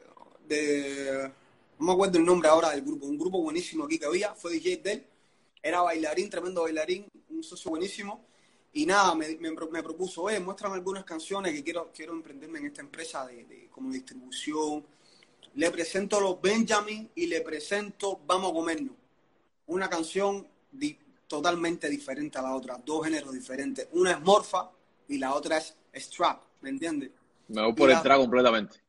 de 0.47 1.33
no 1.79 1.87
me 1.87 1.93
acuerdo 1.93 2.19
el 2.19 2.25
nombre 2.25 2.49
ahora 2.49 2.71
del 2.71 2.83
grupo, 2.83 3.07
un 3.07 3.19
grupo 3.19 3.41
buenísimo 3.43 3.85
aquí 3.85 3.99
que 3.99 4.07
había, 4.07 4.35
fue 4.35 4.53
DJ 4.53 4.77
de 4.79 4.93
él, 4.93 5.07
era 5.63 5.81
bailarín, 5.83 6.31
tremendo 6.31 6.63
bailarín, 6.63 7.07
un 7.31 7.43
socio 7.43 7.71
buenísimo. 7.71 8.25
Y 8.73 8.85
nada, 8.87 9.15
me, 9.15 9.37
me, 9.39 9.51
me 9.51 9.83
propuso, 9.83 10.23
oye, 10.25 10.39
muéstrame 10.41 10.75
algunas 10.77 11.05
canciones 11.05 11.53
que 11.53 11.65
quiero, 11.65 11.91
quiero 11.95 12.13
emprenderme 12.13 12.59
en 12.59 12.67
esta 12.67 12.81
empresa 12.83 13.27
de, 13.27 13.45
de 13.45 13.69
como 13.71 13.91
distribución. 13.91 14.85
Le 15.55 15.71
presento 15.71 16.21
los 16.21 16.41
Benjamin 16.41 17.11
y 17.15 17.27
le 17.27 17.41
presento 17.41 18.21
Vamos 18.27 18.51
a 18.51 18.55
comernos. 18.55 18.95
Una 19.67 19.89
canción 19.89 20.47
di, 20.71 20.97
totalmente 21.27 21.89
diferente 21.89 22.39
a 22.39 22.43
la 22.43 22.55
otra, 22.55 22.81
dos 22.85 23.05
géneros 23.05 23.33
diferentes. 23.33 23.89
Una 23.93 24.13
es 24.13 24.21
Morfa 24.21 24.71
y 25.09 25.19
la 25.19 25.35
otra 25.35 25.59
es 25.59 25.75
Strap, 25.95 26.43
¿me 26.61 26.71
entiendes? 26.71 27.11
Me 27.49 27.63
voy 27.63 27.73
por 27.73 27.89
la- 27.89 27.97
entrar 27.97 28.19
completamente. 28.19 28.81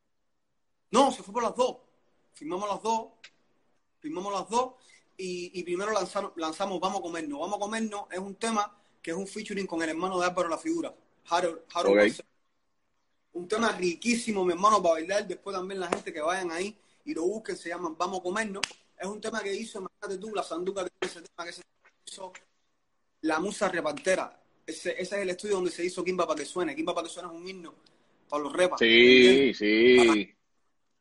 No, 0.90 1.10
se 1.10 1.22
fue 1.22 1.32
por 1.32 1.42
las 1.42 1.56
dos. 1.56 1.76
Firmamos 2.32 2.68
las 2.68 2.82
dos, 2.82 3.08
firmamos 3.98 4.32
las 4.32 4.48
dos 4.48 4.74
y, 5.16 5.58
y 5.58 5.62
primero 5.62 5.92
lanzaron, 5.92 6.32
lanzamos 6.36 6.80
Vamos 6.80 7.00
a 7.00 7.02
comernos. 7.02 7.40
Vamos 7.40 7.56
a 7.56 7.60
comernos 7.60 8.04
es 8.10 8.18
un 8.18 8.34
tema 8.36 8.76
que 9.02 9.10
es 9.10 9.16
un 9.16 9.26
featuring 9.26 9.66
con 9.66 9.82
el 9.82 9.90
hermano 9.90 10.18
de 10.18 10.26
Álvaro 10.26 10.48
La 10.48 10.58
Figura, 10.58 10.94
Harold, 11.28 11.60
Harold. 11.72 12.20
Un 13.32 13.46
tema 13.46 13.72
riquísimo, 13.72 14.44
mi 14.44 14.52
hermano, 14.52 14.82
para 14.82 14.94
bailar. 14.94 15.26
Después 15.26 15.54
también 15.54 15.80
la 15.80 15.88
gente 15.88 16.12
que 16.12 16.20
vayan 16.20 16.50
ahí 16.50 16.76
y 17.04 17.14
lo 17.14 17.22
busquen, 17.24 17.56
se 17.56 17.68
llaman 17.68 17.96
Vamos 17.96 18.20
a 18.20 18.22
comernos. 18.22 18.62
Es 18.98 19.06
un 19.06 19.20
tema 19.20 19.42
que 19.42 19.54
hizo, 19.54 19.78
imagínate 19.78 20.18
tú, 20.18 20.34
la 20.34 20.42
sanduca 20.42 20.84
que 20.84 20.90
ese 21.00 21.22
tema 21.22 21.46
que 21.46 21.52
se 21.52 21.62
hizo 22.06 22.32
la 23.22 23.38
musa 23.38 23.68
repartera. 23.68 24.36
Ese, 24.66 24.90
ese 24.92 25.16
es 25.16 25.22
el 25.22 25.30
estudio 25.30 25.56
donde 25.56 25.70
se 25.70 25.84
hizo 25.84 26.04
Kimba 26.04 26.26
para 26.26 26.40
que 26.40 26.46
suene. 26.46 26.74
Kimba 26.74 26.94
para 26.94 27.06
que 27.06 27.12
suene 27.12 27.28
es 27.28 27.34
un 27.34 27.48
himno 27.48 27.74
para 28.28 28.42
los 28.44 28.52
repas. 28.52 28.80
¿entiendes? 28.80 29.58
Sí, 29.58 29.98
sí. 29.98 30.34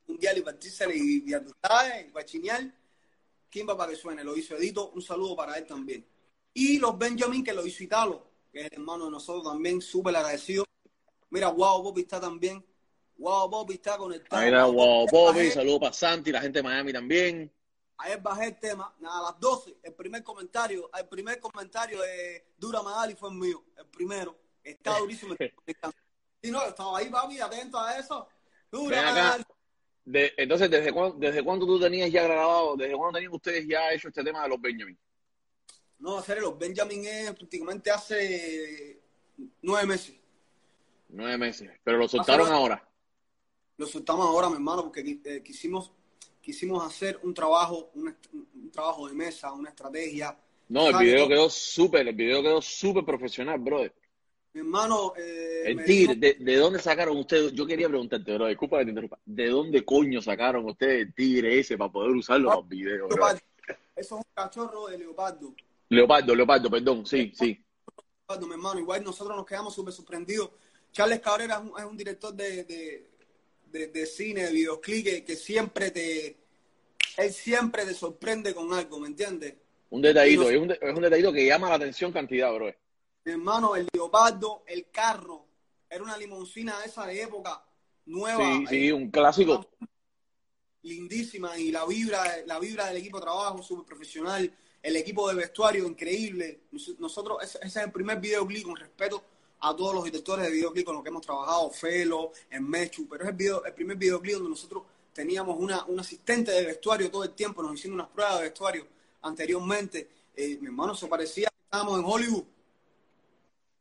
Mundial 0.10 0.38
y 0.38 0.42
partírsela 0.42 0.94
y, 0.94 1.24
y 1.26 1.34
a 1.34 1.44
tú 1.44 1.54
sabes, 1.62 2.08
y 2.08 2.12
para 2.12 2.26
chinear, 2.26 2.72
Kimba 3.50 3.78
para 3.78 3.92
que 3.92 3.98
suene, 3.98 4.24
lo 4.24 4.36
hizo 4.36 4.56
Edito, 4.56 4.90
un 4.90 5.02
saludo 5.02 5.36
para 5.36 5.58
él 5.58 5.66
también. 5.66 6.06
Y 6.54 6.78
los 6.78 6.98
Benjamin 6.98 7.44
que 7.44 7.54
lo 7.54 7.66
hizo 7.66 7.84
Italo, 7.84 8.28
que 8.52 8.62
es 8.62 8.66
el 8.68 8.74
hermano 8.74 9.06
de 9.06 9.12
nosotros 9.12 9.44
también, 9.44 9.82
súper 9.82 10.16
agradecido. 10.16 10.66
Mira, 11.30 11.50
Wow 11.50 11.84
Bobby 11.84 12.02
está 12.02 12.20
también. 12.20 12.64
Wow 13.18 13.50
Bobby 13.50 13.76
está 13.76 13.98
conectado. 13.98 14.42
Era 14.42 14.66
Wow, 14.66 15.08
Bobby, 15.12 15.52
saludos 15.52 15.80
para 15.80 15.94
Santi, 15.94 16.32
la 16.32 16.42
gente 16.42 16.60
de 16.60 16.64
Miami 16.64 16.94
también. 16.94 17.52
Ayer 17.98 18.22
bajé 18.22 18.46
el 18.46 18.60
tema, 18.60 18.96
nada, 19.00 19.20
a 19.20 19.32
las 19.32 19.40
12, 19.40 19.78
el 19.84 19.94
primer 19.94 20.24
comentario, 20.24 20.90
el 20.98 21.08
primer 21.08 21.38
comentario 21.40 22.02
de 22.02 22.54
Dura 22.58 22.82
Magali 22.82 23.16
fue 23.16 23.30
el 23.30 23.36
mío, 23.36 23.66
el 23.78 23.86
primero. 23.88 24.36
Está 24.64 25.00
durísimo. 25.00 25.36
Sí, 26.42 26.52
no, 26.52 26.64
estaba 26.64 26.98
ahí, 26.98 27.10
papi, 27.10 27.38
atento 27.42 27.78
a 27.78 27.98
eso. 27.98 28.26
Dura. 28.72 29.02
Magali. 29.02 29.44
De- 30.10 30.34
entonces, 30.38 30.72
¿desde 30.72 30.92
cuándo, 30.92 31.18
¿desde 31.20 31.44
cuándo 31.44 31.68
tú 31.68 31.80
tenías 31.80 32.12
ya 32.12 32.24
grabado, 32.24 32.76
desde 32.76 32.96
cuándo 32.96 33.18
tenían 33.18 33.32
ustedes 33.32 33.68
ya 33.68 33.94
hecho 33.94 34.08
este 34.08 34.24
tema 34.24 34.42
de 34.42 34.50
los 34.50 34.60
Benjamin? 34.60 34.98
No, 36.00 36.20
serio, 36.24 36.44
los 36.50 36.58
Benjamin 36.58 37.06
es 37.06 37.32
prácticamente 37.34 37.92
hace 37.92 39.00
nueve 39.62 39.86
meses. 39.86 40.16
Nueve 41.10 41.38
meses. 41.38 41.70
Pero 41.84 41.98
lo 41.98 42.08
soltaron 42.08 42.48
Hace- 42.48 42.56
ahora. 42.56 42.90
Lo 43.78 43.86
soltamos 43.86 44.26
ahora, 44.26 44.50
mi 44.50 44.56
hermano, 44.56 44.82
porque 44.84 45.20
eh, 45.24 45.44
quisimos, 45.44 45.92
quisimos 46.42 46.84
hacer 46.84 47.20
un 47.22 47.34
trabajo, 47.34 47.92
un, 47.94 48.16
un 48.34 48.72
trabajo 48.72 49.08
de 49.08 49.14
mesa, 49.14 49.54
una 49.54 49.70
estrategia. 49.70 50.36
No, 50.70 50.90
el 50.90 50.98
video 50.98 51.28
quedó 51.28 51.50
súper, 51.52 52.08
el 52.08 52.16
video 52.16 52.42
quedó 52.42 52.62
súper 52.64 53.06
profesional, 53.06 53.60
brother. 53.60 53.94
Mi 54.54 54.62
hermano, 54.62 55.14
eh, 55.16 55.64
El 55.66 55.84
tigre, 55.86 56.16
dijo- 56.16 56.20
de, 56.20 56.34
¿de 56.40 56.56
dónde 56.58 56.80
sacaron 56.80 57.18
ustedes? 57.18 57.54
Yo 57.54 57.66
quería 57.68 57.88
preguntarte, 57.88 58.34
bro, 58.34 58.48
disculpa 58.48 58.80
que 58.80 58.86
te 58.86 58.90
interrumpa. 58.90 59.20
¿De 59.26 59.48
dónde 59.48 59.86
coño 59.86 60.22
sacaron 60.22 60.66
ustedes 60.66 61.02
el 61.08 61.14
tigre 61.14 61.60
ese 61.60 61.78
para 61.78 61.92
poder 61.92 62.12
usarlo 62.12 62.50
en 62.52 62.56
los 62.58 62.68
videos, 62.68 63.08
bro? 63.10 63.18
Leopardo. 63.18 63.40
Eso 63.68 63.76
es 63.96 64.12
un 64.12 64.24
cachorro 64.34 64.88
de 64.88 64.98
leopardo. 64.98 65.54
Leopardo, 65.90 66.34
Leopardo, 66.36 66.70
perdón, 66.72 67.06
sí, 67.06 67.32
sí. 67.36 67.64
Leopardo, 68.28 68.48
mi 68.48 68.54
hermano. 68.54 68.80
Igual 68.80 69.04
nosotros 69.04 69.36
nos 69.38 69.46
quedamos 69.46 69.76
súper 69.76 69.94
sorprendidos. 69.94 70.50
Charles 70.92 71.20
Cabrera 71.20 71.56
es 71.56 71.62
un, 71.72 71.80
es 71.80 71.86
un 71.86 71.98
director 71.98 72.34
de, 72.34 72.64
de, 72.64 73.06
de, 73.72 73.88
de 73.88 74.06
cine, 74.08 74.46
de 74.46 74.52
videoclip, 74.54 75.06
que, 75.06 75.24
que 75.24 75.36
siempre 75.36 75.92
te... 75.92 76.38
Él 77.18 77.34
siempre 77.34 77.86
te 77.86 77.94
sorprende 77.94 78.56
con 78.56 78.74
algo, 78.74 79.00
¿me 79.00 79.08
entiendes? 79.08 79.54
Un 79.92 80.02
detallito, 80.02 80.44
nos- 80.44 80.52
es 80.52 80.58
un, 80.60 80.72
es 80.72 80.96
un 80.96 81.02
detallito 81.02 81.34
que 81.34 81.46
llama 81.46 81.70
la 81.70 81.76
atención 81.76 82.12
cantidad, 82.12 82.52
bro. 82.54 82.74
Mi 83.26 83.34
hermano, 83.34 83.76
el 83.76 83.88
leopardo, 83.94 84.64
el 84.66 84.90
carro, 84.90 85.46
era 85.90 86.04
una 86.04 86.18
limoncina 86.18 86.84
esa 86.86 87.06
de 87.06 87.22
época 87.22 87.64
nueva, 88.06 88.44
Sí, 88.44 88.66
sí, 88.68 88.88
eh, 88.88 88.94
un 88.94 89.10
clásico. 89.12 89.66
lindísima, 90.82 91.58
y 91.58 91.72
la 91.72 91.86
vibra, 91.86 92.24
la 92.46 92.58
vibra 92.60 92.88
del 92.88 92.98
equipo 92.98 93.18
de 93.18 93.24
trabajo, 93.24 93.62
súper 93.62 93.86
profesional, 93.86 94.52
el 94.82 94.96
equipo 94.96 95.28
de 95.28 95.36
vestuario, 95.36 95.86
increíble. 95.86 96.62
Nos- 96.72 96.98
Nosotros, 97.00 97.38
ese, 97.44 97.58
ese 97.58 97.80
es 97.80 97.86
el 97.86 97.92
primer 97.92 98.20
videoclip 98.20 98.64
con 98.64 98.76
respeto 98.78 99.22
a 99.60 99.76
todos 99.76 99.94
los 99.94 100.06
directores 100.06 100.46
de 100.46 100.52
videoclip 100.52 100.86
con 100.86 100.96
los 100.96 101.04
que 101.04 101.10
hemos 101.10 101.26
trabajado, 101.26 101.70
Felo, 101.72 102.32
en 102.50 102.68
Mechu, 102.68 103.08
pero 103.10 103.24
es 103.26 103.30
el, 103.32 103.36
video, 103.36 103.66
el 103.66 103.74
primer 103.74 103.98
videoclip 103.98 104.36
donde 104.36 104.50
nosotros 104.52 104.84
teníamos 105.14 105.60
una, 105.60 105.84
un 105.86 106.00
asistente 106.00 106.52
de 106.52 106.66
vestuario 106.66 107.12
todo 107.12 107.26
el 107.26 107.32
tiempo, 107.32 107.62
nos 107.62 107.74
hicieron 107.74 107.96
unas 108.00 108.08
pruebas 108.10 108.38
de 108.38 108.44
vestuario 108.44 108.88
anteriormente. 109.24 110.10
Eh, 110.34 110.58
mi 110.62 110.68
hermano, 110.68 110.96
se 110.96 111.08
parecía 111.08 111.50
que 111.50 111.64
estábamos 111.66 112.00
en 112.00 112.06
Hollywood. 112.06 112.44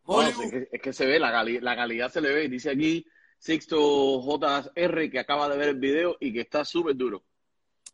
No, 0.09 0.23
es, 0.23 0.37
que, 0.51 0.69
es 0.73 0.83
que 0.83 0.93
se 0.93 1.07
ve, 1.07 1.19
la, 1.19 1.31
cali- 1.31 1.61
la 1.61 1.77
calidad 1.77 2.11
se 2.11 2.21
le 2.23 2.33
ve. 2.33 2.49
Dice 2.49 2.71
aquí 2.71 3.07
Sixto 3.39 4.21
JR 4.23 5.11
que 5.11 5.19
acaba 5.19 5.49
de 5.49 5.59
ver 5.59 5.69
el 5.69 5.79
video 5.79 6.17
y 6.19 6.33
que 6.33 6.41
está 6.41 6.65
súper 6.65 6.97
duro. 6.97 7.25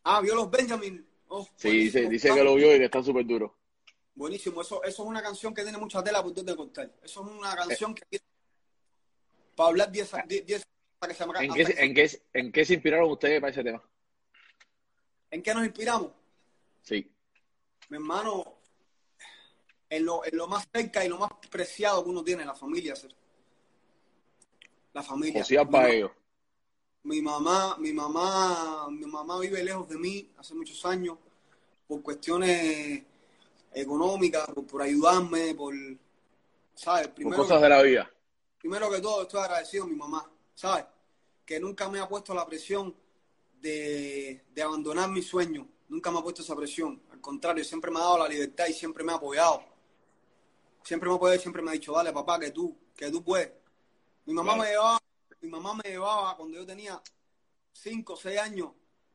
Ah, 0.03 0.21
vio 0.21 0.33
los 0.35 0.49
Benjamin. 0.49 1.05
Oh, 1.27 1.47
Sí, 1.57 1.89
dice, 1.89 2.33
que 2.33 2.43
lo 2.43 2.55
vio 2.55 2.73
y 2.73 2.79
que 2.79 2.85
está 2.85 3.03
súper 3.03 3.25
duro. 3.25 3.57
Buenísimo. 4.13 4.61
Eso, 4.61 4.81
eso 4.83 5.03
es 5.03 5.09
una 5.09 5.21
canción 5.21 5.53
que 5.53 5.63
tiene 5.63 5.77
mucha 5.77 6.01
tela 6.03 6.23
por 6.23 6.33
donde 6.33 6.55
cortar. 6.55 6.89
Eso 7.03 7.21
es 7.25 7.31
una 7.37 7.53
canción 7.55 7.93
que 7.93 8.21
para 9.55 9.69
hablar 9.69 9.91
10 9.91 10.11
10 10.27 10.45
10 10.45 10.63
hasta 11.01 11.07
que 11.07 11.13
se 11.13 11.25
me 11.27 11.45
¿En 11.45 11.53
qué, 11.53 11.75
en, 11.77 11.93
qué, 11.93 12.21
¿En 12.33 12.51
qué 12.51 12.65
se 12.65 12.73
inspiraron 12.75 13.11
ustedes 13.11 13.41
para 13.41 13.51
ese 13.51 13.63
tema? 13.63 13.83
¿En 15.31 15.41
qué 15.43 15.53
nos 15.53 15.65
inspiramos? 15.65 16.11
Sí. 16.81 17.11
Mi 17.89 17.97
hermano, 17.97 18.54
en 19.89 20.05
lo, 20.05 20.25
en 20.25 20.37
lo 20.37 20.47
más 20.47 20.67
cerca 20.73 21.03
y 21.05 21.09
lo 21.09 21.17
más 21.17 21.31
preciado 21.49 22.03
que 22.03 22.09
uno 22.09 22.23
tiene, 22.23 22.45
la 22.45 22.55
familia. 22.55 22.95
ser. 22.95 23.13
La 24.93 25.03
familia. 25.03 25.41
José 25.41 25.57
Mi 25.59 25.65
para 25.65 25.89
ellos. 25.89 26.11
mi 27.03 27.21
mamá, 27.21 27.77
mi 27.77 27.93
mamá, 27.93 28.87
mi 28.89 29.05
mamá 29.05 29.39
vive 29.39 29.63
lejos 29.63 29.87
de 29.89 29.97
mí 29.97 30.31
hace 30.37 30.55
muchos 30.55 30.83
años 30.85 31.17
por 31.87 32.01
cuestiones 32.01 33.03
económicas, 33.73 34.47
por, 34.47 34.65
por 34.65 34.81
ayudarme, 34.81 35.53
por, 35.53 35.73
¿sabes? 36.73 37.09
Por 37.09 37.35
cosas 37.35 37.61
de 37.61 37.69
la 37.69 37.81
vida. 37.81 38.09
primero 38.57 38.89
que 38.89 39.01
todo 39.01 39.23
estoy 39.23 39.41
agradecido 39.41 39.83
a 39.83 39.87
mi 39.87 39.95
mamá, 39.95 40.29
¿sabes? 40.55 40.85
Que 41.45 41.59
nunca 41.59 41.87
me 41.89 41.99
ha 41.99 42.07
puesto 42.07 42.33
la 42.33 42.45
presión 42.45 42.95
de, 43.61 44.45
de 44.53 44.61
abandonar 44.61 45.09
mi 45.09 45.21
sueño, 45.21 45.67
nunca 45.89 46.09
me 46.09 46.19
ha 46.19 46.23
puesto 46.23 46.41
esa 46.41 46.55
presión, 46.55 47.01
al 47.11 47.21
contrario, 47.21 47.63
siempre 47.63 47.91
me 47.91 47.99
ha 47.99 48.03
dado 48.03 48.19
la 48.19 48.27
libertad 48.27 48.65
y 48.67 48.73
siempre 48.73 49.03
me 49.03 49.11
ha 49.11 49.15
apoyado. 49.15 49.74
Siempre 50.85 51.09
me 51.09 51.35
y 51.35 51.39
siempre 51.39 51.63
me 51.63 51.71
ha 51.71 51.73
dicho, 51.73 51.93
dale 51.93 52.13
papá, 52.13 52.39
que 52.39 52.51
tú, 52.51 52.77
que 52.95 53.09
tú 53.09 53.23
puedes. 53.23 53.51
Mi 54.25 54.33
mamá 54.33 54.53
Claro. 54.53 54.63
me 54.63 54.69
llevaba, 54.69 54.99
mi 55.41 55.49
mamá 55.49 55.73
me 55.73 55.89
llevaba 55.89 56.37
cuando 56.37 56.57
yo 56.59 56.65
tenía 56.65 57.01
5 57.73 58.13
o 58.13 58.15
6 58.17 58.39
años 58.39 58.69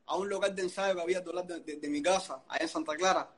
a 0.06 0.16
un 0.16 0.28
local 0.28 0.52
de 0.54 0.62
ensayo 0.62 0.96
que 0.96 1.00
había 1.02 1.18
a 1.20 1.32
lado 1.32 1.46
de, 1.46 1.60
de- 1.60 1.76
de 1.76 1.88
mi 1.88 2.02
casa, 2.02 2.42
allá 2.48 2.62
en 2.64 2.68
Santa 2.68 2.96
Clara, 2.96 3.32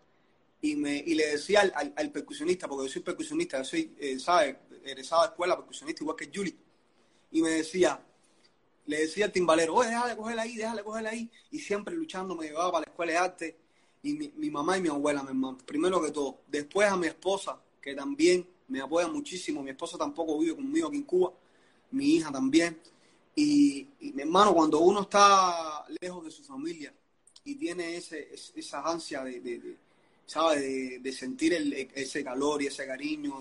y 0.62 0.76
me 0.76 0.96
y 0.96 1.14
le 1.14 1.26
decía 1.32 1.60
al, 1.60 1.72
al- 1.76 1.92
al 1.94 2.10
percusionista, 2.10 2.66
porque 2.68 2.86
yo 2.86 2.92
soy 2.92 3.02
percusionista, 3.02 3.58
yo 3.58 3.64
soy, 3.64 3.94
eh, 3.98 4.18
¿sabes? 4.18 4.56
Egresado 4.82 5.22
de 5.22 5.28
escuela, 5.28 5.54
percusionista 5.56 6.02
igual 6.02 6.16
que 6.16 6.30
Julie, 6.34 6.56
y 7.32 7.42
me 7.42 7.50
decía, 7.50 8.02
le 8.86 8.98
decía 9.00 9.26
al 9.26 9.32
timbalero, 9.32 9.74
oye, 9.74 9.90
déjale 9.90 10.16
cogerla 10.16 10.42
ahí, 10.42 10.56
déjale 10.56 10.82
cogerla 10.82 11.10
ahí, 11.10 11.30
y 11.50 11.58
siempre 11.58 11.94
luchando 11.94 12.34
me 12.34 12.46
llevaba 12.46 12.72
para 12.72 12.86
la 12.86 12.90
escuela 12.92 13.12
de 13.12 13.18
arte, 13.18 13.58
y 14.02 14.14
mi, 14.14 14.32
mi 14.36 14.50
mamá 14.50 14.78
y 14.78 14.80
mi 14.82 14.88
abuela, 14.88 15.22
mi 15.22 15.28
hermano, 15.28 15.58
primero 15.66 16.00
que 16.02 16.10
todo, 16.10 16.40
después 16.48 16.88
a 16.88 16.96
mi 16.96 17.08
esposa, 17.08 17.60
que 17.82 17.94
también 17.94 18.46
me 18.68 18.80
apoya 18.80 19.08
muchísimo, 19.08 19.62
mi 19.62 19.70
esposa 19.70 19.98
tampoco 19.98 20.38
vive 20.38 20.54
conmigo 20.54 20.88
aquí 20.88 20.96
en 20.96 21.02
Cuba, 21.02 21.32
mi 21.90 22.14
hija 22.16 22.30
también, 22.32 22.80
y, 23.34 23.88
y 24.00 24.12
mi 24.12 24.22
hermano, 24.22 24.54
cuando 24.54 24.78
uno 24.80 25.02
está 25.02 25.84
lejos 26.00 26.24
de 26.24 26.30
su 26.30 26.44
familia 26.44 26.94
y 27.44 27.56
tiene 27.56 27.96
ese, 27.96 28.32
es- 28.32 28.52
esa 28.54 28.82
ansia 28.88 29.24
de, 29.24 29.40
de, 29.40 29.58
de, 29.58 29.76
¿sabes? 30.26 30.60
De, 30.60 30.98
de 31.00 31.12
sentir 31.12 31.52
el- 31.54 31.72
ese 31.94 32.22
calor 32.24 32.62
y 32.62 32.66
ese 32.66 32.86
cariño, 32.86 33.40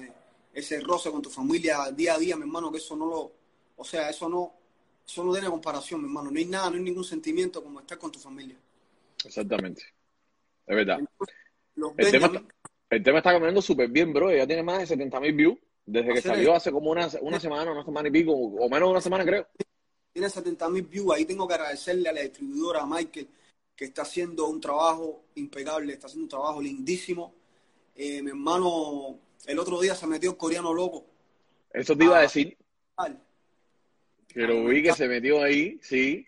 ese 0.54 0.80
roce 0.82 1.12
con 1.12 1.22
tu 1.22 1.30
familia 1.30 1.92
día 1.92 2.16
a 2.16 2.18
día, 2.18 2.36
mi 2.36 2.42
hermano, 2.44 2.72
que 2.72 2.80
eso 2.80 2.96
no 2.96 3.06
lo, 3.06 3.32
o 3.78 3.84
sea, 3.86 4.10
eso 4.10 4.28
no, 4.28 4.54
eso 5.06 5.24
no 5.24 5.32
tiene 5.34 5.50
comparación, 5.50 6.02
mi 6.02 6.08
hermano. 6.08 6.32
No 6.32 6.38
hay 6.40 6.46
nada, 6.46 6.70
no 6.70 6.76
hay 6.78 6.82
ningún 6.84 7.04
sentimiento 7.04 7.64
como 7.64 7.80
estar 7.80 7.98
con 7.98 8.12
tu 8.12 8.20
familia. 8.20 8.58
Exactamente. 9.24 9.84
Es 10.66 10.76
verdad. 10.76 11.00
Los 11.76 11.94
El 11.98 12.12
tema, 12.12 12.28
está, 12.28 12.44
el 12.92 13.02
tema 13.04 13.18
está 13.20 13.32
caminando 13.32 13.62
súper 13.62 13.90
bien, 13.90 14.14
bro. 14.14 14.32
Ya 14.32 14.46
tiene 14.46 14.64
más 14.64 14.80
de 14.80 14.88
70 14.88 15.20
mil 15.20 15.34
views 15.34 15.58
desde 15.86 16.14
que 16.14 16.22
salió 16.22 16.54
hace 16.54 16.72
como 16.72 16.92
una, 16.92 17.10
una 17.22 17.40
semana, 17.40 17.72
una 17.72 17.84
semana 17.84 18.08
y 18.10 18.12
pico, 18.12 18.34
o 18.34 18.70
menos 18.70 18.88
de 18.90 18.92
una 18.92 19.02
semana, 19.02 19.26
creo. 19.26 19.48
tiene 20.14 20.30
70 20.30 20.70
mil 20.70 20.84
views. 20.84 21.16
Ahí 21.16 21.26
tengo 21.26 21.48
que 21.48 21.54
agradecerle 21.54 22.10
a 22.10 22.14
la 22.14 22.22
distribuidora, 22.22 22.82
a 22.82 22.86
Michael, 22.86 23.28
que 23.76 23.86
está 23.86 24.04
haciendo 24.04 24.48
un 24.48 24.60
trabajo 24.62 25.24
impecable, 25.36 25.94
está 25.94 26.08
haciendo 26.08 26.26
un 26.26 26.30
trabajo 26.30 26.62
lindísimo. 26.62 27.34
Eh, 27.96 28.22
mi 28.22 28.30
hermano, 28.32 29.18
el 29.48 29.58
otro 29.60 29.80
día 29.82 29.96
se 29.96 30.06
metió 30.08 30.32
el 30.32 30.38
coreano 30.38 30.74
loco. 30.74 31.06
Eso 31.74 31.96
te 31.98 32.04
iba 32.04 32.16
a 32.18 32.20
Ah. 32.20 32.24
decir, 32.24 32.58
Al 32.98 33.20
que 34.28 34.42
lo 34.42 34.66
vi 34.66 34.84
que 34.84 34.94
se 34.94 35.08
metió 35.08 35.42
ahí, 35.42 35.80
sí. 35.82 36.26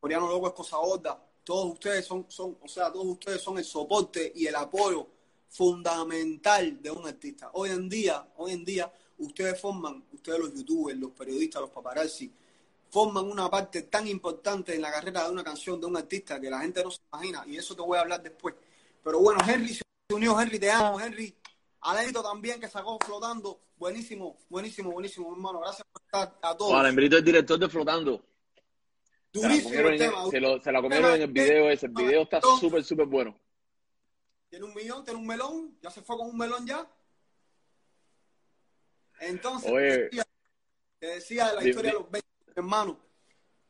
coreano 0.00 0.28
loco 0.28 0.48
es 0.48 0.52
cosa 0.54 0.76
gorda. 0.78 1.22
Todos 1.44 1.74
ustedes 1.74 2.04
son, 2.04 2.24
son, 2.28 2.56
o 2.60 2.66
sea, 2.68 2.90
todos 2.90 3.06
ustedes 3.06 3.40
son 3.40 3.56
el 3.58 3.64
soporte 3.64 4.32
y 4.34 4.46
el 4.46 4.56
apoyo 4.56 5.06
fundamental 5.56 6.82
de 6.82 6.90
un 6.90 7.06
artista. 7.06 7.50
Hoy 7.54 7.70
en 7.70 7.88
día, 7.88 8.26
hoy 8.36 8.52
en 8.52 8.64
día, 8.64 8.92
ustedes 9.18 9.58
forman, 9.60 10.04
ustedes 10.12 10.38
los 10.38 10.54
youtubers, 10.54 10.98
los 10.98 11.12
periodistas, 11.12 11.62
los 11.62 11.70
paparazzi, 11.70 12.30
forman 12.90 13.24
una 13.24 13.48
parte 13.50 13.82
tan 13.82 14.06
importante 14.06 14.74
en 14.74 14.82
la 14.82 14.90
carrera 14.92 15.24
de 15.24 15.30
una 15.32 15.42
canción 15.42 15.80
de 15.80 15.86
un 15.86 15.96
artista 15.96 16.40
que 16.40 16.50
la 16.50 16.60
gente 16.60 16.82
no 16.84 16.90
se 16.90 16.98
imagina, 17.12 17.44
y 17.46 17.56
eso 17.56 17.74
te 17.74 17.82
voy 17.82 17.96
a 17.98 18.02
hablar 18.02 18.22
después. 18.22 18.54
Pero 19.02 19.18
bueno, 19.20 19.40
Henry 19.46 19.74
se 19.74 19.82
unió, 20.12 20.38
Henry, 20.40 20.58
te 20.58 20.70
amo, 20.70 21.00
Henry. 21.00 21.34
Alenito 21.80 22.22
también 22.22 22.60
que 22.60 22.68
sacó 22.68 22.98
flotando. 23.04 23.60
Buenísimo, 23.76 24.36
buenísimo, 24.48 24.90
buenísimo, 24.90 25.32
hermano. 25.32 25.60
Gracias 25.60 25.86
por 25.92 26.02
estar 26.02 26.38
a 26.42 26.56
todos. 26.56 26.72
Bueno, 26.72 27.00
es 27.16 27.24
director 27.24 27.58
de 27.58 27.68
Flotando. 27.68 28.22
Se 29.32 29.40
la 29.42 29.48
Durísimo 29.48 29.68
comieron, 29.68 29.92
el 29.92 30.02
en, 30.02 30.10
tema. 30.10 30.30
se 30.30 30.40
lo- 30.40 30.60
se 30.62 30.72
la 30.72 30.82
comieron 30.82 31.14
en 31.14 31.22
el 31.22 31.30
video 31.30 31.70
ese. 31.70 31.86
El 31.86 31.92
video 31.92 32.22
está 32.22 32.40
súper, 32.58 32.82
súper 32.82 33.06
bueno. 33.06 33.38
Tiene 34.48 34.64
un 34.64 34.74
millón, 34.74 35.04
tiene 35.04 35.18
un 35.18 35.26
melón, 35.26 35.78
ya 35.82 35.90
se 35.90 36.02
fue 36.02 36.16
con 36.16 36.28
un 36.28 36.36
melón 36.36 36.66
ya. 36.66 36.88
Entonces, 39.20 39.70
Oye. 39.70 39.98
decía, 39.98 40.26
te 40.98 41.06
decía 41.06 41.48
de 41.48 41.54
la 41.54 41.64
historia 41.66 41.92
de 41.92 41.98
los 41.98 42.10
Benjamin, 42.10 42.52
hermano. 42.54 43.00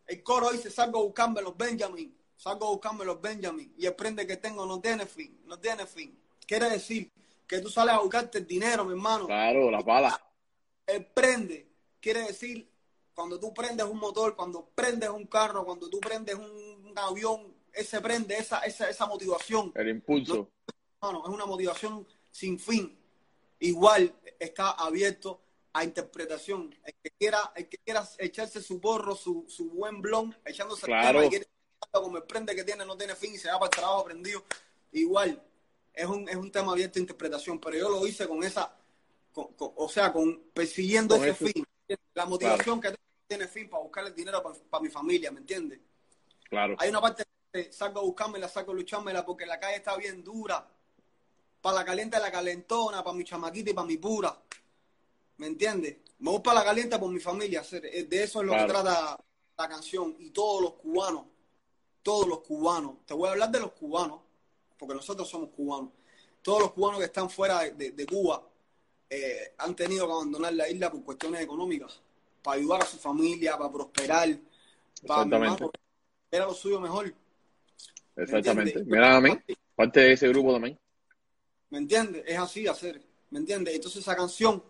El 0.06 0.22
coro 0.22 0.50
dice, 0.50 0.70
salgo 0.70 1.00
a 1.00 1.02
buscarme 1.02 1.42
los 1.42 1.56
Benjamin, 1.56 2.16
salgo 2.36 2.66
a 2.66 2.70
buscarme 2.70 3.04
los 3.04 3.20
Benjamin, 3.20 3.74
y 3.76 3.86
el 3.86 3.94
prende 3.94 4.26
que 4.26 4.36
tengo 4.36 4.66
no 4.66 4.80
tiene 4.80 5.06
fin, 5.06 5.42
no 5.46 5.58
tiene 5.58 5.86
fin. 5.86 6.18
Quiere 6.46 6.70
decir 6.70 7.10
que 7.46 7.60
tú 7.60 7.68
sales 7.68 7.94
a 7.94 8.00
buscarte 8.00 8.38
el 8.38 8.46
dinero, 8.46 8.84
mi 8.84 8.92
hermano. 8.92 9.26
Claro, 9.26 9.70
la 9.70 9.84
pala. 9.84 10.22
El 10.86 11.06
prende 11.06 11.68
quiere 12.00 12.22
decir 12.22 12.70
cuando 13.14 13.40
tú 13.40 13.52
prendes 13.52 13.86
un 13.86 13.98
motor, 13.98 14.36
cuando 14.36 14.68
prendes 14.74 15.08
un 15.08 15.26
carro, 15.26 15.64
cuando 15.64 15.88
tú 15.88 15.98
prendes 16.00 16.34
un, 16.34 16.86
un 16.86 16.98
avión, 16.98 17.55
ese 17.76 18.00
prende, 18.00 18.36
esa, 18.36 18.60
esa, 18.60 18.88
esa 18.90 19.06
motivación 19.06 19.72
El 19.74 19.88
impulso. 19.88 20.50
hermano, 21.00 21.22
es 21.26 21.30
una 21.32 21.46
motivación 21.46 22.06
sin 22.30 22.58
fin. 22.58 22.98
Igual 23.60 24.14
está 24.38 24.70
abierto 24.72 25.40
a 25.72 25.84
interpretación. 25.84 26.74
El 26.84 26.94
que 27.02 27.10
quiera, 27.18 27.52
el 27.54 27.68
que 27.68 27.78
quiera 27.78 28.06
echarse 28.18 28.62
su 28.62 28.80
porro, 28.80 29.14
su, 29.14 29.44
su 29.48 29.70
buen 29.70 30.00
blon, 30.02 30.34
echándose 30.44 30.86
el 30.86 30.92
Claro. 30.92 31.20
tema 31.28 31.34
y 31.36 31.46
como 31.92 32.16
el 32.18 32.24
prende 32.24 32.54
que 32.54 32.64
tiene 32.64 32.84
no 32.84 32.96
tiene 32.96 33.14
fin 33.14 33.34
y 33.34 33.38
se 33.38 33.48
va 33.50 33.58
para 33.58 33.70
el 33.70 33.76
trabajo 33.76 34.04
prendido, 34.04 34.42
igual 34.92 35.42
es 35.94 36.06
un, 36.06 36.28
es 36.28 36.36
un 36.36 36.50
tema 36.52 36.72
abierto 36.72 36.98
a 36.98 37.00
interpretación, 37.00 37.58
pero 37.58 37.76
yo 37.78 37.88
lo 37.88 38.06
hice 38.06 38.26
con 38.28 38.42
esa, 38.44 38.74
con- 39.32 39.52
con- 39.54 39.72
o 39.76 39.88
sea, 39.88 40.12
con 40.12 40.42
persiguiendo 40.52 41.16
Con 41.16 41.24
ese 41.28 41.44
ese- 41.44 41.52
fin. 41.52 41.64
La 42.14 42.26
motivación 42.26 42.80
que 42.80 42.94
tiene 43.26 43.46
fin 43.48 43.68
para 43.70 43.82
buscar 43.82 44.06
el 44.06 44.14
dinero 44.14 44.42
para, 44.42 44.54
para 44.70 44.82
mi 44.82 44.88
familia, 44.90 45.30
¿me 45.30 45.40
entiendes? 45.40 45.78
Claro. 46.48 46.76
Hay 46.78 46.90
una 46.90 47.00
parte 47.00 47.22
salgo 47.70 48.00
a 48.00 48.02
buscármela, 48.02 48.48
salgo 48.48 48.72
a 48.72 48.74
luchármela 48.74 49.24
porque 49.24 49.46
la 49.46 49.58
calle 49.58 49.76
está 49.76 49.96
bien 49.96 50.22
dura. 50.22 50.66
Para 51.60 51.76
la 51.76 51.84
caliente, 51.84 52.18
la 52.18 52.30
calentona, 52.30 53.02
para 53.02 53.16
mi 53.16 53.24
chamaquita 53.24 53.70
y 53.70 53.74
para 53.74 53.86
mi 53.86 53.96
pura. 53.96 54.36
¿Me 55.38 55.48
entiendes? 55.48 55.96
Me 56.18 56.30
voy 56.30 56.40
para 56.40 56.60
la 56.60 56.64
caliente 56.64 56.98
por 56.98 57.10
mi 57.10 57.20
familia. 57.20 57.62
eh, 57.72 58.04
De 58.04 58.22
eso 58.22 58.40
es 58.40 58.46
lo 58.46 58.52
Claro. 58.52 58.66
que 58.66 58.72
trata 58.72 59.18
la 59.58 59.68
canción. 59.68 60.14
Y 60.18 60.30
todos 60.30 60.62
los 60.62 60.72
cubanos, 60.74 61.24
todos 62.02 62.26
los 62.28 62.40
cubanos, 62.40 63.04
te 63.06 63.14
voy 63.14 63.28
a 63.28 63.32
hablar 63.32 63.50
de 63.50 63.60
los 63.60 63.72
cubanos, 63.72 64.20
porque 64.78 64.94
nosotros 64.94 65.28
somos 65.28 65.50
cubanos. 65.50 65.90
Todos 66.42 66.60
los 66.60 66.72
cubanos 66.72 67.00
que 67.00 67.06
están 67.06 67.28
fuera 67.28 67.60
de, 67.60 67.72
de- 67.72 67.90
de 67.90 68.06
Cuba 68.06 68.42
eh, 69.10 69.54
han 69.58 69.74
tenido 69.74 70.06
que 70.06 70.12
abandonar 70.12 70.52
la 70.52 70.68
isla 70.68 70.90
por 70.90 71.02
cuestiones 71.02 71.40
económicas, 71.40 72.00
para 72.42 72.58
ayudar 72.58 72.82
a 72.82 72.86
su 72.86 72.98
familia, 72.98 73.56
para 73.58 73.70
prosperar, 73.72 74.28
para 75.06 75.22
era 76.30 76.46
lo 76.46 76.54
suyo 76.54 76.80
mejor. 76.80 77.12
Exactamente. 78.16 78.82
Mira 78.84 79.16
a 79.16 79.20
mí, 79.20 79.30
parte 79.74 80.00
de 80.00 80.12
ese 80.12 80.28
grupo 80.28 80.52
también. 80.52 80.78
¿Me 81.70 81.78
entiendes? 81.78 82.24
Es 82.26 82.38
así 82.38 82.66
hacer, 82.66 83.00
¿me 83.30 83.38
entiendes? 83.38 83.74
Entonces 83.74 84.02
esa 84.02 84.16
canción 84.16 84.62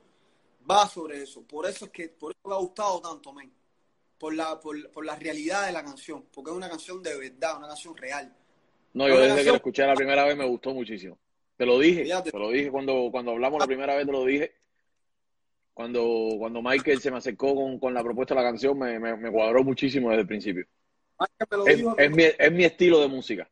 va 0.68 0.86
sobre 0.88 1.22
eso. 1.22 1.42
Por 1.42 1.66
eso 1.66 1.86
es 1.86 1.90
que 1.90 2.08
por 2.08 2.32
eso 2.32 2.48
me 2.48 2.54
ha 2.54 2.58
gustado 2.58 3.00
tanto, 3.00 3.32
men. 3.32 3.52
Por 4.18 4.34
la, 4.34 4.58
por, 4.58 4.90
por 4.92 5.04
la 5.04 5.14
realidad 5.14 5.66
de 5.66 5.72
la 5.72 5.84
canción, 5.84 6.24
porque 6.32 6.50
es 6.50 6.56
una 6.56 6.70
canción 6.70 7.02
de 7.02 7.16
verdad, 7.18 7.58
una 7.58 7.68
canción 7.68 7.94
real. 7.96 8.34
No, 8.94 9.06
yo 9.08 9.20
desde 9.20 9.44
que 9.44 9.50
lo 9.50 9.56
escuché 9.56 9.86
la 9.86 9.94
primera 9.94 10.24
vez 10.24 10.36
me 10.36 10.46
gustó 10.46 10.72
muchísimo. 10.72 11.18
Te 11.56 11.66
lo 11.66 11.78
dije, 11.78 12.04
Fíjate. 12.04 12.30
te 12.32 12.38
lo 12.38 12.50
dije 12.50 12.70
cuando, 12.70 13.08
cuando 13.10 13.32
hablamos 13.32 13.60
la 13.60 13.66
primera 13.66 13.94
vez, 13.94 14.06
te 14.06 14.12
lo 14.12 14.24
dije. 14.24 14.54
Cuando, 15.74 16.36
cuando 16.38 16.62
Michael 16.62 17.00
se 17.02 17.10
me 17.10 17.18
acercó 17.18 17.54
con, 17.54 17.78
con 17.78 17.92
la 17.92 18.02
propuesta 18.02 18.34
de 18.34 18.40
la 18.40 18.48
canción, 18.48 18.78
me, 18.78 18.98
me, 18.98 19.14
me 19.16 19.30
cuadró 19.30 19.62
muchísimo 19.62 20.08
desde 20.08 20.22
el 20.22 20.26
principio. 20.26 20.66
Es, 21.66 21.84
es 21.96 22.10
mi, 22.10 22.24
es 22.24 22.52
mi 22.52 22.64
estilo 22.64 23.00
de 23.00 23.08
música. 23.08 23.48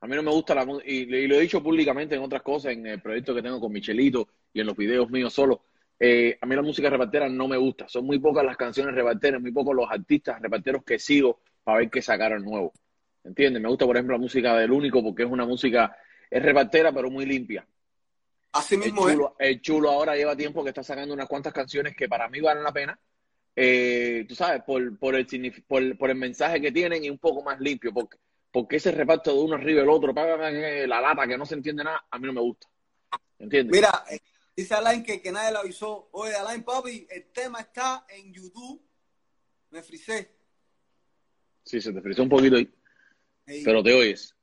A 0.00 0.06
mí 0.06 0.16
no 0.16 0.22
me 0.22 0.30
gusta 0.30 0.54
la 0.54 0.64
música, 0.64 0.90
y, 0.90 1.02
y 1.14 1.26
lo 1.28 1.36
he 1.36 1.40
dicho 1.40 1.62
públicamente 1.62 2.14
en 2.14 2.22
otras 2.22 2.42
cosas, 2.42 2.72
en 2.72 2.86
el 2.86 3.00
proyecto 3.00 3.34
que 3.34 3.42
tengo 3.42 3.60
con 3.60 3.70
Michelito 3.72 4.28
y 4.52 4.60
en 4.60 4.66
los 4.66 4.76
videos 4.76 5.08
míos 5.10 5.32
solo. 5.32 5.64
Eh, 5.98 6.36
a 6.40 6.46
mí 6.46 6.56
la 6.56 6.62
música 6.62 6.90
repartera 6.90 7.28
no 7.28 7.46
me 7.46 7.56
gusta. 7.56 7.88
Son 7.88 8.04
muy 8.04 8.18
pocas 8.18 8.44
las 8.44 8.56
canciones 8.56 8.94
reparteras, 8.94 9.40
muy 9.40 9.52
pocos 9.52 9.76
los 9.76 9.88
artistas 9.88 10.40
reparteros 10.42 10.82
que 10.84 10.98
sigo 10.98 11.40
para 11.62 11.78
ver 11.78 11.90
qué 11.90 12.02
sacaron 12.02 12.42
nuevo. 12.44 12.72
¿Entiendes? 13.22 13.62
Me 13.62 13.68
gusta, 13.68 13.86
por 13.86 13.96
ejemplo, 13.96 14.16
la 14.16 14.20
música 14.20 14.56
del 14.56 14.72
único 14.72 15.00
porque 15.02 15.22
es 15.22 15.30
una 15.30 15.46
música, 15.46 15.96
es 16.28 16.42
repartera, 16.42 16.90
pero 16.92 17.08
muy 17.08 17.24
limpia. 17.24 17.64
así 18.52 18.74
El 18.74 18.80
mismo 18.80 19.08
es. 19.08 19.14
chulo, 19.14 19.36
el 19.38 19.60
chulo 19.60 19.90
ahora 19.90 20.16
lleva 20.16 20.34
tiempo 20.34 20.64
que 20.64 20.70
está 20.70 20.82
sacando 20.82 21.14
unas 21.14 21.28
cuantas 21.28 21.52
canciones 21.52 21.94
que 21.94 22.08
para 22.08 22.28
mí 22.28 22.40
valen 22.40 22.64
la 22.64 22.72
pena. 22.72 22.98
Eh, 23.54 24.24
tú 24.28 24.34
sabes, 24.34 24.62
por, 24.62 24.98
por, 24.98 25.14
el, 25.14 25.26
por, 25.66 25.98
por 25.98 26.10
el 26.10 26.16
mensaje 26.16 26.60
que 26.60 26.72
tienen 26.72 27.04
y 27.04 27.10
un 27.10 27.18
poco 27.18 27.42
más 27.42 27.60
limpio. 27.60 27.92
Porque, 27.92 28.18
porque 28.50 28.76
ese 28.76 28.92
reparto 28.92 29.32
de 29.34 29.40
uno 29.40 29.54
arriba 29.54 29.80
del 29.80 29.90
otro, 29.90 30.14
págame 30.14 30.86
la 30.86 31.00
lata 31.00 31.26
que 31.26 31.38
no 31.38 31.46
se 31.46 31.54
entiende 31.54 31.84
nada, 31.84 32.04
a 32.10 32.18
mí 32.18 32.26
no 32.26 32.32
me 32.32 32.40
gusta. 32.40 32.68
¿Entiendes? 33.38 33.72
Mira, 33.72 34.04
eh, 34.10 34.20
dice 34.56 34.74
Alain 34.74 35.02
que, 35.02 35.20
que 35.20 35.32
nadie 35.32 35.52
le 35.52 35.58
avisó. 35.58 36.08
Oye, 36.12 36.34
Alain, 36.34 36.62
papi, 36.62 37.06
el 37.10 37.26
tema 37.32 37.60
está 37.60 38.06
en 38.08 38.32
YouTube. 38.32 38.82
Me 39.70 39.82
frisé. 39.82 40.36
Sí, 41.64 41.80
se 41.80 41.92
te 41.92 42.00
frizó 42.00 42.22
un 42.22 42.28
poquito 42.28 42.56
ahí, 42.56 42.68
pero 43.64 43.82
te 43.82 43.94
oyes. 43.94 44.36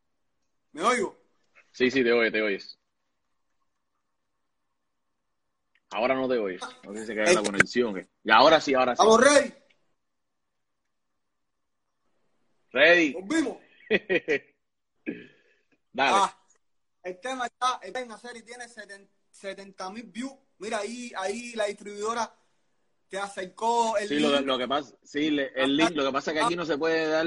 ¿Me 0.71 0.81
oigo? 0.81 1.17
Sí, 1.71 1.91
sí, 1.91 2.03
te 2.03 2.11
oyes, 2.11 2.31
te 2.31 2.41
oyes. 2.41 2.78
Ahora 5.91 6.13
no 6.15 6.27
te 6.27 6.37
oyes. 6.37 6.61
No 6.83 6.93
sé 6.93 7.01
si 7.01 7.05
se 7.07 7.15
cae 7.15 7.33
la 7.33 7.41
conexión. 7.41 7.95
¿qué? 7.95 8.07
Y 8.23 8.31
ahora 8.31 8.61
sí, 8.61 8.73
ahora 8.73 8.95
sí. 8.95 9.01
¿Estamos 9.01 9.21
ready? 9.21 9.53
Ready. 12.71 13.13
¿Volvimos? 13.13 13.57
Dale. 15.91 16.17
Ah, 16.21 16.37
el 17.03 17.19
tema 17.19 17.45
está 17.47 17.79
está 17.81 18.01
en 18.01 18.11
hacer 18.11 18.37
y 18.37 18.43
tiene 18.43 18.65
70 19.31 19.89
mil 19.91 20.03
views. 20.03 20.33
Mira, 20.59 20.77
ahí, 20.79 21.11
ahí 21.17 21.53
la 21.53 21.65
distribuidora 21.65 22.31
te 23.07 23.17
acercó 23.17 23.97
el 23.97 24.07
Sí, 24.07 24.19
link. 24.19 24.45
lo 24.45 24.57
que 24.57 24.67
pasa, 24.67 24.95
sí, 25.03 25.31
le- 25.31 25.51
el 25.55 25.75
link, 25.75 25.91
lo 25.95 26.05
que 26.05 26.11
pasa 26.11 26.29
es 26.31 26.37
que 26.37 26.43
aquí 26.45 26.55
no 26.55 26.65
se 26.65 26.77
puede 26.77 27.07
dar, 27.07 27.25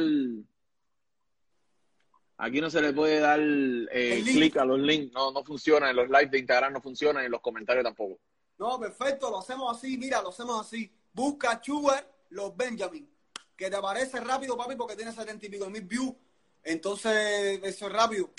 aquí 2.36 2.60
no 2.60 2.70
se 2.70 2.80
le 2.80 2.92
puede 2.92 3.18
dar 3.18 3.40
eh, 3.40 4.22
clic 4.22 4.56
a 4.58 4.64
los 4.64 4.78
links, 4.78 5.12
no, 5.12 5.32
no 5.32 5.42
funciona, 5.42 5.90
en 5.90 5.96
los 5.96 6.08
live 6.08 6.26
de 6.26 6.38
Instagram 6.38 6.74
no 6.74 6.80
funciona, 6.80 7.22
y 7.22 7.26
en 7.26 7.32
los 7.32 7.40
comentarios 7.40 7.82
tampoco. 7.84 8.20
No, 8.62 8.78
perfecto, 8.78 9.28
lo 9.28 9.40
hacemos 9.40 9.76
así, 9.76 9.98
mira, 9.98 10.22
lo 10.22 10.28
hacemos 10.28 10.64
así. 10.64 10.88
Busca 11.12 11.60
Sugar 11.60 12.08
los 12.30 12.56
Benjamin, 12.56 13.12
que 13.56 13.68
te 13.68 13.74
aparece 13.74 14.20
rápido, 14.20 14.56
papi, 14.56 14.76
porque 14.76 14.94
tiene 14.94 15.10
70 15.10 15.46
y 15.46 15.48
pico 15.48 15.68
mil 15.68 15.82
views. 15.82 16.14
Entonces, 16.62 17.58
eso 17.60 17.86
es 17.88 17.92
rápido, 17.92 18.30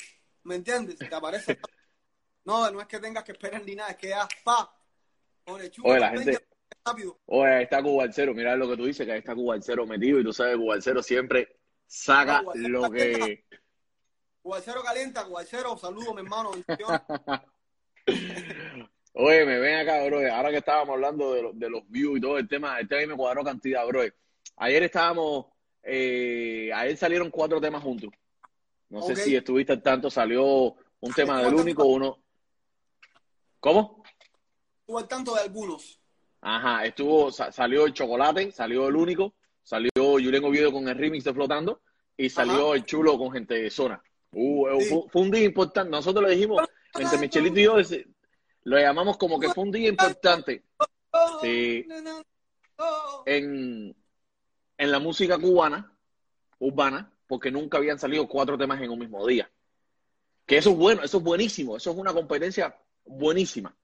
¿me 0.43 0.55
entiendes? 0.55 0.97
Te 0.97 1.13
aparece. 1.13 1.59
No, 2.45 2.69
no 2.71 2.81
es 2.81 2.87
que 2.87 2.99
tengas 2.99 3.23
que 3.23 3.31
esperar 3.31 3.63
ni 3.63 3.73
nada, 3.73 3.91
es 3.91 3.95
que 3.97 4.09
ya, 4.09 4.27
pa, 4.43 4.77
pone 5.45 5.71
Sugar 5.71 5.91
Oye, 5.91 5.99
la 6.01 6.09
gente- 6.09 6.25
Benjamin, 6.25 6.47
rápido. 6.85 7.19
Oye, 7.27 7.53
ahí 7.53 7.63
está 7.63 7.81
Cuba 7.81 8.03
al 8.03 8.13
cero, 8.13 8.33
mira 8.33 8.55
lo 8.57 8.67
que 8.69 8.75
tú 8.75 8.85
dices, 8.85 9.05
que 9.05 9.13
ahí 9.13 9.19
está 9.19 9.33
Cuba 9.33 9.53
al 9.55 9.63
cero 9.63 9.85
metido, 9.85 10.19
y 10.19 10.25
tú 10.25 10.33
sabes, 10.33 10.57
Cuba 10.57 10.73
al 10.73 10.83
cero 10.83 11.01
siempre 11.01 11.57
saca 11.87 12.41
No, 12.41 12.53
lo 12.55 12.91
que... 12.91 13.45
Guaycero 14.43 14.83
calienta, 14.83 15.23
Guaycero, 15.23 15.77
saludo, 15.77 16.13
mi 16.13 16.21
hermano. 16.21 16.51
Oye, 19.13 19.45
me 19.45 19.59
ven 19.59 19.75
acá, 19.79 20.03
bro. 20.05 20.19
Ahora 20.33 20.49
que 20.49 20.57
estábamos 20.57 20.89
hablando 20.95 21.33
de, 21.33 21.41
lo- 21.43 21.53
de 21.53 21.69
los 21.69 21.87
views 21.87 22.17
y 22.17 22.21
todo 22.21 22.37
el 22.37 22.47
tema, 22.47 22.79
el 22.79 22.87
tema 22.87 23.01
ahí 23.01 23.07
me 23.07 23.15
cuadró 23.15 23.43
cantidad, 23.43 23.85
bro. 23.85 24.01
Ayer 24.57 24.83
estábamos 24.83 25.45
eh, 25.83 26.71
a 26.73 26.87
él 26.87 26.97
salieron 26.97 27.29
cuatro 27.29 27.61
temas 27.61 27.83
juntos. 27.83 28.09
No 28.89 29.01
sé 29.01 29.15
si 29.15 29.35
estuviste 29.35 29.73
al 29.73 29.81
tanto, 29.81 30.09
salió 30.09 30.75
un 30.99 31.13
tema 31.15 31.41
del 31.43 31.53
único, 31.55 31.85
uno. 31.85 32.23
¿Cómo? 33.59 34.03
Estuve 34.81 35.01
al 35.01 35.07
tanto 35.07 35.33
de 35.35 35.41
algunos. 35.41 35.99
Ajá, 36.41 36.85
estuvo, 36.85 37.31
sa- 37.31 37.51
salió 37.51 37.85
el 37.85 37.93
chocolate, 37.93 38.51
salió 38.51 38.87
el 38.87 38.95
único, 38.95 39.33
salió 39.63 39.89
Julen 39.95 40.43
Oviedo 40.43 40.71
con 40.71 40.87
el 40.87 40.97
remix 40.97 41.23
de 41.23 41.33
Flotando 41.33 41.81
y 42.17 42.29
salió 42.29 42.67
Ajá. 42.67 42.75
el 42.75 42.83
chulo 42.83 43.17
con 43.17 43.31
gente 43.31 43.55
de 43.55 43.69
zona. 43.69 44.01
Uh, 44.33 44.67
eh, 44.67 44.81
Sí. 44.81 44.89
fue, 44.89 45.01
fue 45.09 45.21
un 45.21 45.31
día 45.31 45.43
importante. 45.45 45.89
Nosotros 45.89 46.27
le 46.27 46.35
dijimos, 46.35 46.61
entre 46.99 47.17
Michelito 47.17 47.59
y 47.59 47.63
yo, 47.63 47.75
lo 48.65 48.79
llamamos 48.79 49.17
como 49.17 49.39
que 49.39 49.49
fue 49.49 49.63
un 49.63 49.71
día 49.71 49.89
importante 49.89 50.63
Sí. 51.41 51.85
en, 53.25 53.95
en 54.77 54.91
la 54.91 54.99
música 54.99 55.37
cubana, 55.37 55.91
urbana, 56.59 57.11
porque 57.27 57.51
nunca 57.51 57.77
habían 57.77 57.99
salido 57.99 58.27
cuatro 58.27 58.57
temas 58.57 58.81
en 58.81 58.89
un 58.89 58.99
mismo 58.99 59.25
día. 59.27 59.49
Que 60.45 60.57
eso 60.57 60.71
es 60.71 60.77
bueno, 60.77 61.03
eso 61.03 61.17
es 61.17 61.23
buenísimo, 61.23 61.77
eso 61.77 61.91
es 61.91 61.97
una 61.97 62.13
competencia 62.13 62.75
buenísima. 63.05 63.75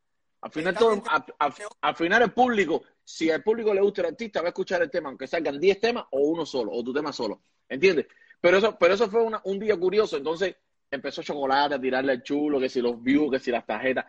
Al 0.42 0.52
final, 0.52 0.76
al, 0.78 1.04
al- 1.40 1.54
al 1.82 1.96
final 1.96 2.22
el 2.24 2.32
público, 2.32 2.84
si 3.04 3.30
al 3.30 3.44
público 3.44 3.74
le 3.74 3.82
gusta 3.82 4.02
el 4.02 4.08
artista, 4.08 4.42
va 4.42 4.48
a 4.48 4.50
escuchar 4.50 4.82
el 4.82 4.90
tema, 4.90 5.10
aunque 5.10 5.28
salgan 5.28 5.60
10 5.60 5.80
temas 5.80 6.06
o 6.12 6.20
uno 6.22 6.46
solo, 6.46 6.72
o 6.72 6.84
tu 6.84 6.94
tema 6.94 7.12
solo. 7.14 7.42
¿Entiendes? 7.68 8.08
Pero 8.42 8.58
eso, 8.58 8.78
pero 8.80 8.94
eso 8.94 9.10
fue 9.10 9.22
un 9.44 9.60
día 9.60 9.78
curioso. 9.78 10.16
Entonces 10.18 10.56
empezó 10.90 11.22
Chocolate 11.22 11.76
a 11.76 11.82
tirarle 11.82 12.14
al 12.14 12.24
chulo, 12.24 12.60
que 12.60 12.70
si 12.70 12.82
los 12.82 13.02
views, 13.04 13.30
que 13.32 13.40
si 13.40 13.52
las 13.52 13.66
tarjetas. 13.66 14.06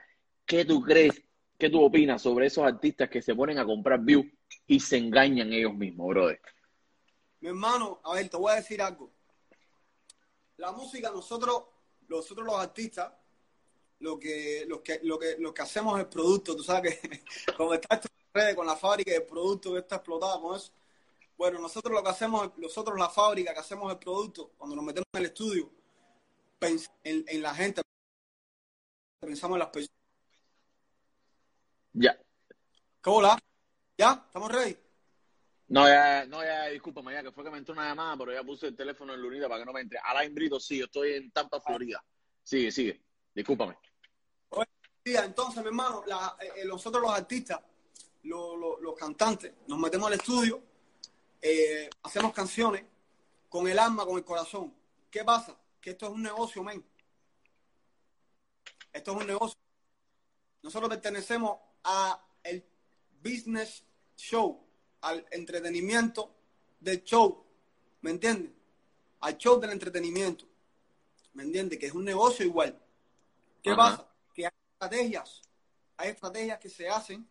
¿Qué 0.46 0.64
tú 0.64 0.82
crees? 0.82 1.22
¿Qué 1.58 1.68
tú 1.70 1.82
opinas 1.82 2.22
sobre 2.22 2.46
esos 2.46 2.64
artistas 2.64 3.08
que 3.10 3.20
se 3.22 3.34
ponen 3.34 3.58
a 3.58 3.64
comprar 3.66 4.00
views 4.00 4.26
y 4.66 4.80
se 4.80 4.96
engañan 4.96 5.52
ellos 5.52 5.74
mismos, 5.74 6.08
brother? 6.08 6.40
Mi 7.40 7.48
hermano, 7.48 8.00
a 8.04 8.14
ver, 8.14 8.28
te 8.28 8.36
voy 8.36 8.52
a 8.52 8.56
decir 8.56 8.80
algo. 8.82 9.10
La 10.56 10.72
música, 10.72 11.10
nosotros, 11.10 11.64
nosotros 12.08 12.46
los 12.46 12.56
artistas, 12.56 13.12
lo 14.00 14.18
que, 14.18 14.64
lo 14.66 14.82
que, 14.82 15.00
lo 15.02 15.18
que, 15.18 15.36
lo 15.38 15.52
que 15.54 15.62
hacemos 15.62 15.98
es 15.98 16.04
el 16.04 16.10
producto. 16.10 16.56
Tú 16.56 16.62
sabes 16.64 16.98
que 16.98 17.24
como 17.56 17.74
está 17.74 17.94
esto 17.96 18.08
en 18.08 18.40
redes 18.40 18.54
con 18.56 18.66
la 18.66 18.76
fábrica 18.76 19.12
de 19.12 19.20
producto 19.22 19.72
que 19.72 19.78
está 19.80 19.96
explotada 19.96 20.40
con. 20.40 20.72
Bueno, 21.36 21.58
nosotros 21.58 21.94
lo 21.94 22.02
que 22.02 22.10
hacemos, 22.10 22.50
nosotros 22.58 22.98
la 22.98 23.08
fábrica 23.08 23.54
que 23.54 23.60
hacemos 23.60 23.90
el 23.92 23.98
producto, 23.98 24.52
cuando 24.58 24.76
nos 24.76 24.84
metemos 24.84 25.06
en 25.14 25.20
el 25.20 25.26
estudio, 25.26 25.70
pens- 26.60 26.90
en, 27.04 27.24
en 27.28 27.42
la 27.42 27.54
gente, 27.54 27.80
pensamos 29.20 29.56
en 29.56 29.60
las 29.60 29.68
personas. 29.68 29.99
Ya. 31.92 32.16
¿Qué 33.02 33.10
hola? 33.10 33.38
¿Ya? 33.96 34.22
¿Estamos 34.26 34.50
ready? 34.52 34.76
No, 35.68 35.86
ya, 35.86 36.26
no, 36.26 36.42
ya, 36.42 36.66
discúlpame, 36.66 37.12
ya 37.12 37.22
que 37.22 37.30
fue 37.32 37.44
que 37.44 37.50
me 37.50 37.58
entró 37.58 37.74
una 37.74 37.88
llamada, 37.88 38.16
pero 38.16 38.32
ya 38.32 38.42
puse 38.42 38.66
el 38.68 38.76
teléfono 38.76 39.14
en 39.14 39.20
Lunita 39.20 39.48
para 39.48 39.60
que 39.60 39.66
no 39.66 39.72
me 39.72 39.80
entre. 39.80 39.98
Alain 40.02 40.34
Brito, 40.34 40.58
sí, 40.58 40.78
yo 40.78 40.86
estoy 40.86 41.12
en 41.14 41.30
Tampa, 41.30 41.60
Florida. 41.60 42.04
Sigue, 42.42 42.72
sigue. 42.72 43.00
Discúlpame. 43.34 43.76
Sí, 45.04 45.16
entonces, 45.16 45.62
mi 45.62 45.68
hermano, 45.68 46.02
la- 46.06 46.36
eh, 46.40 46.64
nosotros 46.66 47.02
los 47.02 47.12
artistas, 47.12 47.58
lo- 48.24 48.54
lo- 48.56 48.80
los 48.80 48.94
cantantes, 48.96 49.52
nos 49.66 49.78
metemos 49.78 50.08
al 50.08 50.14
estudio, 50.14 50.62
eh, 51.40 51.88
hacemos 52.02 52.32
canciones 52.34 52.84
con 53.48 53.66
el 53.66 53.78
alma, 53.78 54.04
con 54.04 54.18
el 54.18 54.24
corazón. 54.24 54.74
¿Qué 55.10 55.24
pasa? 55.24 55.56
Que 55.80 55.90
esto 55.90 56.06
es 56.06 56.12
un 56.12 56.22
negocio, 56.22 56.62
men. 56.62 56.84
Esto 58.92 59.12
es 59.12 59.16
un 59.16 59.26
negocio. 59.26 59.58
Nosotros 60.62 60.90
pertenecemos 60.90 61.58
a 61.84 62.22
el 62.42 62.64
business 63.22 63.84
show, 64.16 64.66
al 65.02 65.26
entretenimiento 65.30 66.34
del 66.80 67.02
show, 67.04 67.44
¿me 68.02 68.10
entiendes? 68.10 68.52
Al 69.20 69.36
show 69.38 69.60
del 69.60 69.70
entretenimiento, 69.70 70.44
¿me 71.34 71.42
entiendes? 71.42 71.78
Que 71.78 71.86
es 71.86 71.92
un 71.92 72.04
negocio 72.04 72.44
igual. 72.44 72.78
¿Qué 73.62 73.70
Ajá. 73.70 73.76
pasa? 73.76 74.08
Que 74.34 74.46
hay 74.46 74.52
estrategias, 74.72 75.42
hay 75.96 76.08
estrategias 76.10 76.58
que 76.58 76.68
se 76.70 76.88
hacen 76.88 77.26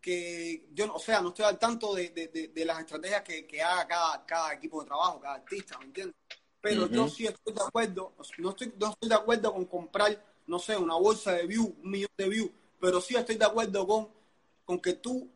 que 0.00 0.68
yo, 0.72 0.86
no- 0.86 0.94
o 0.94 0.98
sea, 0.98 1.20
no 1.20 1.28
estoy 1.28 1.44
al 1.44 1.58
tanto 1.58 1.94
de, 1.94 2.08
de- 2.10 2.28
de- 2.28 2.48
de 2.48 2.64
las 2.64 2.80
estrategias 2.80 3.22
que, 3.22 3.46
que 3.46 3.62
haga 3.62 3.86
cada, 3.86 4.26
cada 4.26 4.52
equipo 4.54 4.80
de 4.80 4.86
trabajo, 4.88 5.20
cada 5.20 5.34
artista, 5.36 5.78
¿me 5.78 5.84
entiendes? 5.86 6.16
Pero 6.60 6.84
Ujú. 6.86 6.94
yo 6.94 7.08
sí 7.08 7.26
estoy 7.26 7.54
de 7.54 7.62
acuerdo, 7.62 8.14
no 8.38 8.50
estoy, 8.50 8.72
no 8.78 8.90
estoy 8.90 9.08
de 9.08 9.14
acuerdo 9.14 9.52
con 9.52 9.64
comprar, 9.66 10.24
no 10.46 10.58
sé, 10.58 10.76
una 10.76 10.94
bolsa 10.96 11.32
de 11.32 11.46
views, 11.46 11.68
un 11.82 11.90
millón 11.90 12.10
de 12.16 12.28
views, 12.28 12.50
pero 12.82 13.00
sí 13.00 13.14
estoy 13.14 13.36
de 13.36 13.44
acuerdo 13.44 13.86
con, 13.86 14.08
con 14.64 14.80
que 14.80 14.94
tú 14.94 15.30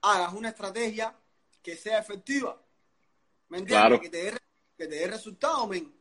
hagas 0.00 0.32
una 0.32 0.48
estrategia 0.48 1.14
que 1.62 1.76
sea 1.76 1.98
efectiva, 1.98 2.58
¿me 3.50 3.58
entiendes? 3.58 3.86
Claro. 3.88 4.00
Que 4.00 4.08
te 4.08 4.22
dé, 4.24 4.30
que 4.74 4.86
te 4.86 4.94
dé 4.94 5.06
resultado, 5.06 5.66
men. 5.66 5.94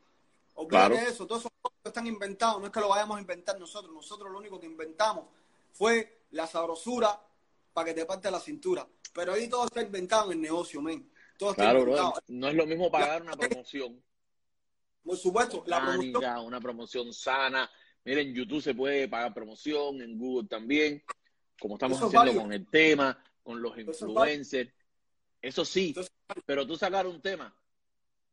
Olvídate 0.53 0.69
Claro. 0.69 0.95
de 0.95 1.11
eso, 1.11 1.27
todos 1.27 1.41
esos 1.41 1.51
cosas 1.61 1.77
están 1.83 2.07
inventados, 2.07 2.61
no 2.61 2.67
es 2.67 2.71
que 2.71 2.79
lo 2.79 2.87
vayamos 2.87 3.17
a 3.17 3.19
inventar 3.19 3.59
nosotros, 3.59 3.93
nosotros 3.93 4.31
lo 4.31 4.37
único 4.37 4.61
que 4.61 4.65
inventamos 4.65 5.25
fue 5.73 6.21
la 6.31 6.47
sabrosura 6.47 7.19
para 7.73 7.87
que 7.87 7.93
te 7.93 8.05
parte 8.05 8.31
la 8.31 8.39
cintura. 8.39 8.87
Pero 9.13 9.33
ahí 9.33 9.49
todo 9.49 9.65
está 9.65 9.81
inventado 9.81 10.27
en 10.31 10.37
el 10.37 10.41
negocio, 10.41 10.81
men. 10.81 11.11
Todo 11.37 11.51
está 11.51 11.63
Claro, 11.63 11.79
inventado. 11.79 12.11
brother. 12.11 12.23
No 12.29 12.47
es 12.47 12.55
lo 12.55 12.65
mismo 12.65 12.89
pagar 12.89 13.21
una 13.23 13.35
promoción 13.35 14.01
Por 15.03 15.17
supuesto, 15.17 15.63
la 15.67 15.81
promoción, 15.81 16.45
una 16.45 16.61
promoción 16.61 17.13
sana. 17.13 17.69
Miren, 18.07 18.29
en 18.29 18.35
YouTube 18.35 18.61
se 18.61 18.73
puede 18.73 19.09
pagar 19.09 19.33
promoción, 19.33 20.01
en 20.01 20.17
Google 20.17 20.47
también, 20.47 21.03
como 21.59 21.75
estamos 21.75 21.97
Eso 21.97 22.07
haciendo 22.07 22.41
con 22.41 22.53
el 22.53 22.65
tema, 22.65 23.21
con 23.43 23.61
los 23.61 23.77
influencers. 23.77 24.71
Eso 25.41 25.65
sí, 25.65 25.93
Eso 25.93 26.09
pero 26.45 26.65
tú 26.65 26.77
sacar 26.77 27.05
un 27.05 27.21
tema 27.21 27.53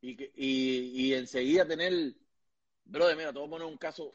y, 0.00 0.12
y, 0.37 1.06
y 1.06 1.14
enseguida 1.14 1.66
tener, 1.66 2.14
brother, 2.84 3.16
mira, 3.16 3.32
te 3.32 3.40
voy 3.40 3.48
a 3.48 3.50
poner 3.50 3.66
un 3.66 3.76
caso 3.76 4.14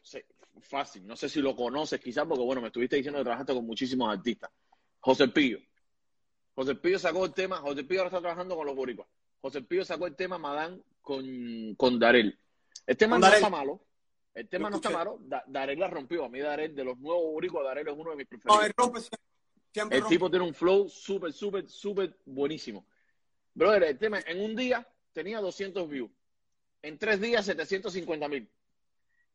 fácil, 0.62 1.06
no 1.06 1.17
sé 1.17 1.28
si 1.28 1.41
lo 1.41 1.54
conoces 1.58 2.00
quizás, 2.00 2.26
porque 2.26 2.45
bueno, 2.45 2.62
me 2.62 2.67
estuviste 2.67 2.95
diciendo 2.95 3.19
que 3.19 3.26
trabajaste 3.26 3.54
con 3.54 3.65
muchísimos 3.65 4.10
artistas. 4.10 4.50
José 5.02 5.28
Pillo. 5.28 5.60
José 6.56 6.76
Pillo 6.76 7.00
sacó 7.00 7.26
el 7.26 7.34
tema, 7.34 7.58
José 7.58 7.84
Pillo 7.84 8.00
ahora 8.00 8.10
está 8.12 8.22
trabajando 8.22 8.56
con 8.56 8.65
los 8.65 8.78
boricuas. 8.78 9.10
José 9.41 9.62
Pillo 9.62 9.84
sacó 9.84 10.08
el 10.08 10.15
tema 10.15 10.38
Madame 10.38 10.80
con, 11.02 11.76
con 11.76 12.00
Darel. 12.00 12.39
El 12.88 12.95
tema 12.95 13.19
no 13.19 13.28
está 13.28 13.50
malo. 13.50 13.88
El 14.39 14.47
tema 14.47 14.69
no 14.69 14.78
está 14.78 14.89
malo. 14.89 15.19
Da- 15.21 15.43
Darel 15.47 15.80
la 15.80 15.88
rompió. 15.89 16.23
A 16.25 16.30
mí 16.30 16.39
Darel, 16.39 16.73
de 16.73 16.84
los 16.86 16.97
nuevos 16.97 17.32
boricuas, 17.34 17.65
Darel 17.65 17.88
es 17.88 17.93
uno 17.97 18.12
de 18.12 18.15
mis 18.15 18.25
no, 18.32 18.39
preferidos. 18.39 18.65
él 18.65 18.73
rompe 18.78 18.99
siempre, 19.02 19.19
siempre 19.73 19.97
El 19.97 20.02
rompe. 20.04 20.15
tipo 20.15 20.30
tiene 20.30 20.45
un 20.45 20.54
flow 20.54 20.88
súper, 20.89 21.34
súper, 21.34 21.67
súper 21.69 22.17
buenísimo. 22.25 22.86
Brother, 23.54 23.84
el 23.84 23.97
tema 23.97 24.19
en 24.25 24.39
un 24.41 24.56
día 24.56 24.88
tenía 25.12 25.39
200 25.41 25.89
views. 25.89 26.10
En 26.82 26.97
tres 26.97 27.19
días, 27.19 27.45
750 27.45 28.30
mil. 28.30 28.49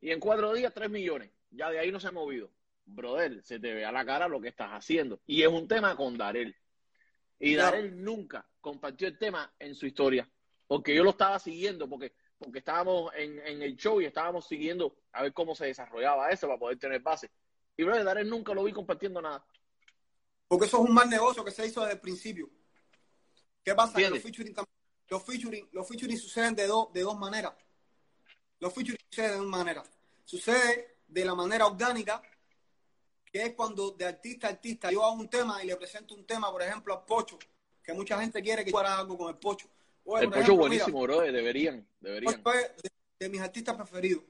Y 0.00 0.10
en 0.10 0.20
cuatro 0.20 0.52
días, 0.54 0.72
3 0.72 0.88
millones. 0.90 1.30
Ya 1.50 1.70
de 1.70 1.78
ahí 1.78 1.92
no 1.92 2.00
se 2.00 2.08
ha 2.08 2.12
movido. 2.12 2.50
Brother, 2.86 3.42
se 3.42 3.58
te 3.60 3.74
ve 3.74 3.84
a 3.84 3.92
la 3.92 4.04
cara 4.04 4.26
lo 4.28 4.40
que 4.40 4.48
estás 4.48 4.70
haciendo. 4.70 5.20
Y 5.26 5.42
es 5.42 5.48
un 5.48 5.68
tema 5.68 5.94
con 5.96 6.16
Darel. 6.16 6.56
Y. 7.38 7.54
Darel 7.54 8.02
nunca 8.02 8.46
compartió 8.60 9.06
el 9.08 9.18
tema 9.18 9.52
en 9.58 9.74
su 9.74 9.86
historia. 9.86 10.26
Porque 10.66 10.94
yo 10.94 11.04
lo 11.04 11.10
estaba 11.10 11.38
siguiendo, 11.38 11.86
porque, 11.88 12.14
porque 12.44 12.60
estábamos 12.60 13.12
en, 13.14 13.38
en 13.46 13.62
el 13.62 13.76
show 13.76 14.00
y 14.00 14.06
estábamos 14.06 14.46
siguiendo 14.46 14.96
a 15.12 15.22
ver 15.22 15.32
cómo 15.32 15.54
se 15.54 15.66
desarrollaba 15.66 16.30
eso 16.30 16.46
para 16.46 16.58
poder 16.58 16.78
tener 16.78 17.00
base. 17.00 17.30
Y 17.76 17.82
brother, 17.82 18.04
Darel 18.04 18.28
nunca 18.28 18.54
lo 18.54 18.64
vi 18.64 18.72
compartiendo 18.72 19.20
nada. 19.20 19.44
Porque 20.46 20.66
eso 20.66 20.78
es 20.82 20.88
un 20.88 20.94
mal 20.94 21.08
negocio 21.08 21.44
que 21.44 21.50
se 21.50 21.66
hizo 21.66 21.80
desde 21.80 21.94
el 21.94 22.00
principio. 22.00 22.48
¿Qué 23.64 23.74
pasa? 23.74 23.96
Que 23.96 24.10
los 24.10 24.20
featuring, 24.20 24.54
los 25.08 25.22
featuring, 25.24 25.68
los 25.72 25.88
featuring 25.88 26.18
suceden 26.18 26.54
de, 26.54 26.66
dos 26.66 26.92
de 26.92 27.00
dos 27.00 27.18
maneras. 27.18 27.54
Los 28.60 28.72
featuring 28.72 28.98
suceden 29.10 29.30
de 29.32 29.36
dos 29.38 29.46
maneras. 29.46 29.90
Sucede 30.24 30.98
de 31.08 31.24
la 31.24 31.34
manera 31.34 31.66
orgánica, 31.66 32.22
que 33.32 33.42
es 33.42 33.54
cuando 33.54 33.90
de 33.92 34.06
artista 34.06 34.48
a 34.48 34.50
artista 34.50 34.90
yo 34.90 35.04
hago 35.04 35.14
un 35.14 35.28
tema 35.28 35.62
y 35.62 35.66
le 35.66 35.76
presento 35.76 36.14
un 36.14 36.24
tema, 36.26 36.50
por 36.50 36.62
ejemplo, 36.62 36.94
a 36.94 37.04
Pocho, 37.04 37.38
que 37.82 37.92
mucha 37.92 38.20
gente 38.20 38.42
quiere 38.42 38.64
que 38.64 38.70
yo 38.70 38.78
haga 38.78 38.98
algo 38.98 39.16
con 39.16 39.28
el 39.28 39.36
Pocho. 39.36 39.68
Oye, 40.04 40.24
El 40.24 40.28
pocho 40.30 40.40
ejemplo, 40.40 40.56
buenísimo, 40.56 41.00
bro. 41.02 41.20
Deberían, 41.20 41.86
deberían. 42.00 42.42
De, 42.42 42.92
de 43.18 43.28
mis 43.28 43.40
artistas 43.40 43.74
preferidos. 43.76 44.22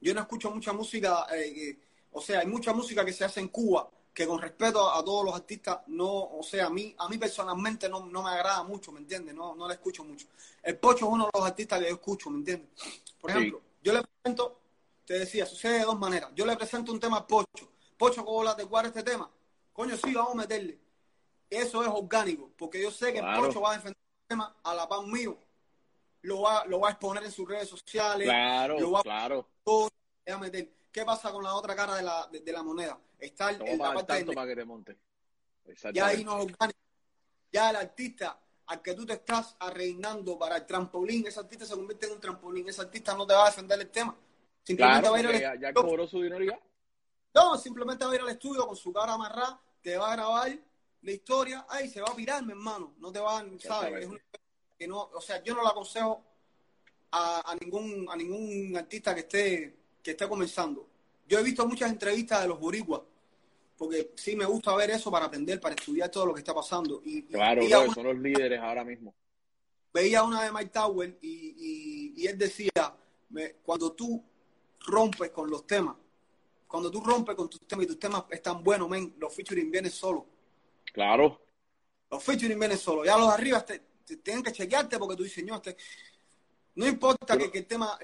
Yo 0.00 0.14
no 0.14 0.20
escucho 0.20 0.50
mucha 0.50 0.72
música, 0.72 1.26
eh, 1.34 1.78
o 2.12 2.20
sea, 2.20 2.40
hay 2.40 2.46
mucha 2.46 2.72
música 2.72 3.04
que 3.04 3.12
se 3.12 3.24
hace 3.24 3.40
en 3.40 3.48
Cuba 3.48 3.90
que 4.14 4.26
con 4.26 4.40
respeto 4.40 4.88
a, 4.90 4.98
a 4.98 5.04
todos 5.04 5.24
los 5.24 5.32
artistas, 5.34 5.78
no, 5.86 6.08
o 6.10 6.42
sea, 6.42 6.66
a 6.66 6.70
mí, 6.70 6.92
a 6.98 7.08
mí 7.08 7.18
personalmente 7.18 7.88
no, 7.88 8.04
no 8.06 8.24
me 8.24 8.30
agrada 8.30 8.64
mucho, 8.64 8.90
¿me 8.90 8.98
entiendes? 8.98 9.32
No, 9.32 9.54
no 9.54 9.68
la 9.68 9.74
escucho 9.74 10.02
mucho. 10.02 10.26
El 10.62 10.76
Pocho 10.76 11.06
es 11.06 11.12
uno 11.12 11.24
de 11.26 11.30
los 11.38 11.46
artistas 11.46 11.78
que 11.78 11.88
yo 11.88 11.94
escucho, 11.94 12.28
¿me 12.30 12.38
entiendes? 12.38 12.68
Por 13.20 13.30
Sí. 13.30 13.36
ejemplo, 13.38 13.62
yo 13.80 13.92
le 13.92 14.02
presento, 14.02 14.58
te 15.04 15.20
decía, 15.20 15.46
sucede 15.46 15.78
de 15.78 15.84
dos 15.84 15.98
maneras. 15.98 16.32
Yo 16.34 16.44
le 16.46 16.56
presento 16.56 16.90
un 16.90 16.98
tema 16.98 17.18
a 17.18 17.26
Pocho. 17.28 17.68
Pocho, 17.96 18.24
¿cómo 18.24 18.42
la 18.42 18.54
guarda 18.54 18.88
este 18.88 19.04
tema? 19.04 19.30
Coño, 19.72 19.96
sí, 19.96 20.12
vamos 20.12 20.32
a 20.32 20.36
meterle. 20.38 20.78
Eso 21.48 21.82
es 21.82 21.88
orgánico, 21.88 22.50
porque 22.58 22.82
yo 22.82 22.90
sé 22.90 23.12
que 23.12 23.20
Claro. 23.20 23.38
el 23.38 23.46
Pocho 23.46 23.60
va 23.60 23.70
a 23.72 23.76
defender 23.76 23.96
tema 24.28 24.54
a 24.62 24.74
la 24.74 24.86
pan 24.88 25.10
mío. 25.10 25.36
Lo 26.22 26.42
va, 26.42 26.64
lo 26.66 26.80
va 26.80 26.88
a 26.88 26.90
exponer 26.92 27.24
en 27.24 27.32
sus 27.32 27.48
redes 27.48 27.68
sociales 27.68 28.26
Claro, 28.28 28.78
lo 28.78 28.90
va- 28.92 29.02
claro. 29.02 29.48
a 30.26 30.36
meter. 30.38 30.70
¿Qué 30.92 31.04
pasa 31.04 31.32
con 31.32 31.42
la 31.42 31.54
otra 31.54 31.74
cara 31.74 31.96
de 31.96 32.02
la, 32.02 32.26
de, 32.30 32.40
de 32.40 32.52
la 32.52 32.62
moneda? 32.62 32.98
Está 33.18 33.50
el- 33.50 33.62
a 33.62 33.76
la 33.88 33.94
parte 33.94 34.12
tanto 34.14 34.30
de- 34.30 34.34
para 34.34 34.46
que 34.48 34.56
te 34.56 34.64
monte. 34.64 34.96
ya 35.92 36.06
ahí 36.06 36.24
no. 36.24 36.46
Ya 37.50 37.70
el 37.70 37.76
artista 37.76 38.38
al 38.66 38.82
que 38.82 38.92
tú 38.94 39.06
te 39.06 39.14
estás 39.14 39.56
arreinando 39.60 40.38
para 40.38 40.56
el 40.56 40.66
trampolín, 40.66 41.26
ese 41.26 41.40
artista 41.40 41.64
se 41.64 41.74
convierte 41.74 42.06
en 42.06 42.12
un 42.12 42.20
trampolín, 42.20 42.68
ese 42.68 42.82
artista 42.82 43.14
no 43.14 43.26
te 43.26 43.32
va 43.32 43.44
a 43.44 43.50
defender 43.50 43.80
el 43.80 43.90
tema. 43.90 44.14
Simplemente 44.62 45.00
claro, 45.08 45.12
va 45.12 45.16
a 45.16 45.20
ir 45.20 45.26
al 45.26 45.40
ya, 45.60 45.68
ya, 45.68 45.72
cobró 45.72 46.06
su 46.06 46.20
dinero 46.20 46.44
ya. 46.44 46.60
No, 47.34 47.56
simplemente 47.56 48.04
va 48.04 48.12
a 48.12 48.14
ir 48.16 48.20
al 48.20 48.28
estudio 48.28 48.66
con 48.66 48.76
su 48.76 48.92
cara 48.92 49.14
amarrada, 49.14 49.58
te 49.80 49.96
va 49.96 50.12
a 50.12 50.16
grabar 50.16 50.58
la 51.02 51.12
historia, 51.12 51.66
ay, 51.68 51.88
se 51.88 52.00
va 52.00 52.08
a 52.08 52.14
virar, 52.14 52.44
mi 52.44 52.52
hermano, 52.52 52.94
no 52.98 53.12
te 53.12 53.20
va, 53.20 53.44
¿sabes? 53.58 54.04
Es 54.04 54.06
una, 54.06 54.20
que 54.78 54.86
no, 54.86 55.10
o 55.14 55.20
sea, 55.20 55.42
yo 55.42 55.54
no 55.54 55.62
le 55.62 55.68
aconsejo 55.68 56.24
a, 57.10 57.50
a, 57.50 57.54
ningún 57.56 58.06
a 58.10 58.16
ningún 58.16 58.76
artista 58.76 59.14
que 59.14 59.20
esté 59.20 59.76
que 60.02 60.12
esté 60.12 60.28
comenzando. 60.28 60.86
Yo 61.26 61.38
he 61.38 61.42
visto 61.42 61.66
muchas 61.66 61.90
entrevistas 61.90 62.42
de 62.42 62.48
los 62.48 62.58
boricuas 62.58 63.02
porque 63.78 64.10
sí 64.16 64.34
me 64.34 64.44
gusta 64.44 64.74
ver 64.74 64.90
eso 64.90 65.10
para 65.10 65.26
aprender, 65.26 65.60
para 65.60 65.76
estudiar 65.76 66.10
todo 66.10 66.26
lo 66.26 66.34
que 66.34 66.40
está 66.40 66.52
pasando. 66.52 67.00
Y, 67.04 67.22
claro, 67.22 67.62
son 67.94 68.04
los 68.04 68.18
líderes 68.18 68.60
ahora 68.60 68.84
mismo. 68.84 69.14
Veía 69.94 70.24
una 70.24 70.42
de 70.42 70.52
Mike 70.52 70.70
Tower 70.70 71.16
y, 71.22 72.12
y, 72.16 72.26
él 72.26 72.36
decía, 72.36 72.70
cuando 73.62 73.92
tú 73.92 74.22
rompes 74.80 75.30
con 75.30 75.48
los 75.48 75.64
temas, 75.66 75.94
cuando 76.66 76.90
tú 76.90 77.00
rompes 77.00 77.36
con 77.36 77.48
tus 77.48 77.60
temas 77.60 77.84
y 77.84 77.88
tus 77.88 77.98
temas 77.98 78.24
están 78.30 78.62
buenos, 78.64 78.88
men, 78.88 79.14
los 79.16 79.32
featuring 79.32 79.70
vienen 79.70 79.92
solo. 79.92 80.26
Claro. 80.98 81.40
Los 82.10 82.24
featuring 82.24 82.58
vienen 82.58 82.76
solo. 82.76 83.04
Ya 83.04 83.16
los 83.16 83.28
arriba 83.28 83.64
te, 83.64 83.78
tienen 84.16 84.42
que 84.42 84.50
chequearte 84.50 84.98
porque 84.98 85.14
tú 85.14 85.22
dices, 85.22 85.44
no, 85.44 85.62
no 86.74 86.88
importa 86.88 87.38
que, 87.38 87.56
el 87.56 87.66
tema 87.68 87.96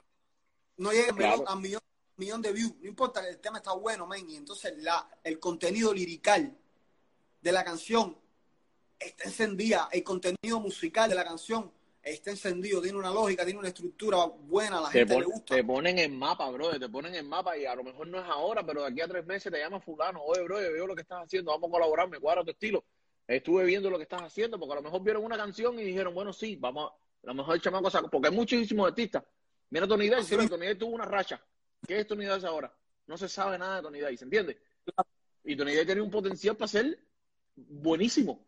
no 0.77 0.93
llegue 0.93 1.11
a 1.45 1.57
millón 1.57 1.81
millón 2.17 2.41
de 2.41 2.53
views, 2.53 2.77
no 2.81 2.87
importa 2.87 3.21
que 3.21 3.31
el 3.31 3.41
tema 3.41 3.59
está 3.59 3.73
bueno, 3.73 4.07
man, 4.07 4.31
y 4.31 4.37
entonces 4.37 4.75
la, 4.79 5.09
el 5.25 5.41
contenido 5.41 5.93
lirical 5.93 6.57
de 7.41 7.51
la 7.51 7.65
canción 7.65 8.17
está 8.97 9.25
encendido, 9.25 9.89
el 9.91 10.05
contenido 10.05 10.61
musical 10.61 11.11
de 11.11 11.17
la 11.17 11.25
canción 11.25 11.73
está 12.05 12.31
encendido, 12.31 12.83
tiene 12.83 12.99
una 12.99 13.11
lógica, 13.11 13.45
tiene 13.45 13.59
una 13.59 13.69
estructura 13.69 14.25
buena, 14.27 14.81
la 14.81 14.91
gente 14.91 15.19
le 15.19 15.25
gusta. 15.25 15.55
Te 15.55 15.65
ponen 15.65 15.99
en 15.99 16.17
mapa, 16.19 16.51
bro, 16.51 16.79
te 16.79 16.89
ponen 16.89 17.15
en 17.15 17.29
mapa 17.29 17.57
y 17.57 17.65
a 17.65 17.75
lo 17.75 17.83
mejor 17.83 18.07
no 18.09 18.19
es 18.19 18.27
ahora, 18.27 18.65
pero 18.65 18.83
de 18.83 18.89
aquí 18.89 19.01
a 19.01 19.09
tres 19.09 19.25
meses 19.25 19.51
te 19.51 19.59
llama 19.59 19.81
fulano, 19.81 20.23
oye, 20.23 20.43
bro, 20.43 20.57
veo 20.57 20.87
lo 20.87 20.95
que 20.95 21.03
estás 21.03 21.25
haciendo, 21.25 21.51
vamos 21.51 21.69
a 21.69 21.73
colaborar, 21.73 22.09
me 22.09 22.21
cuadra 22.21 22.45
tu 22.45 22.51
estilo. 22.51 22.85
Estuve 23.27 23.65
viendo 23.65 23.89
lo 23.89 23.97
que 23.97 24.03
estás 24.03 24.21
haciendo, 24.21 24.59
porque 24.59 24.75
a 24.75 24.77
lo 24.77 24.83
mejor 24.83 25.03
vieron 25.03 25.25
una 25.25 25.37
canción 25.37 25.79
y 25.81 25.85
dijeron, 25.85 26.15
bueno, 26.15 26.33
sí, 26.33 26.57
vamos, 26.57 26.93
a 27.23 27.27
lo 27.27 27.35
mejor 27.35 27.55
el 27.55 27.63
chamaco 27.63 27.91
saca, 27.91 28.09
porque 28.09 28.29
hay 28.29 28.35
muchísimos 28.35 28.87
artistas. 28.87 29.25
Mira 29.71 29.89
Tony 29.89 30.09
Day, 30.09 30.23
sí, 30.23 30.37
Tony 30.37 30.67
Day 30.67 30.75
tuvo 30.75 30.95
una 30.95 31.07
racha 31.07 31.43
¿Qué 31.87 32.01
es 32.01 32.07
Tony 32.07 32.25
Dice 32.25 32.47
ahora? 32.47 32.73
No 33.07 33.17
se 33.17 33.29
sabe 33.29 33.59
nada 33.59 33.77
de 33.77 33.83
Tony 33.83 34.01
Dice, 34.01 34.25
¿entiendes? 34.25 34.57
Y 35.45 35.57
Tony 35.57 35.73
Dice 35.73 35.87
tiene 35.87 36.01
un 36.01 36.11
potencial 36.11 36.57
para 36.57 36.69
ser 36.69 36.99
buenísimo. 37.57 38.47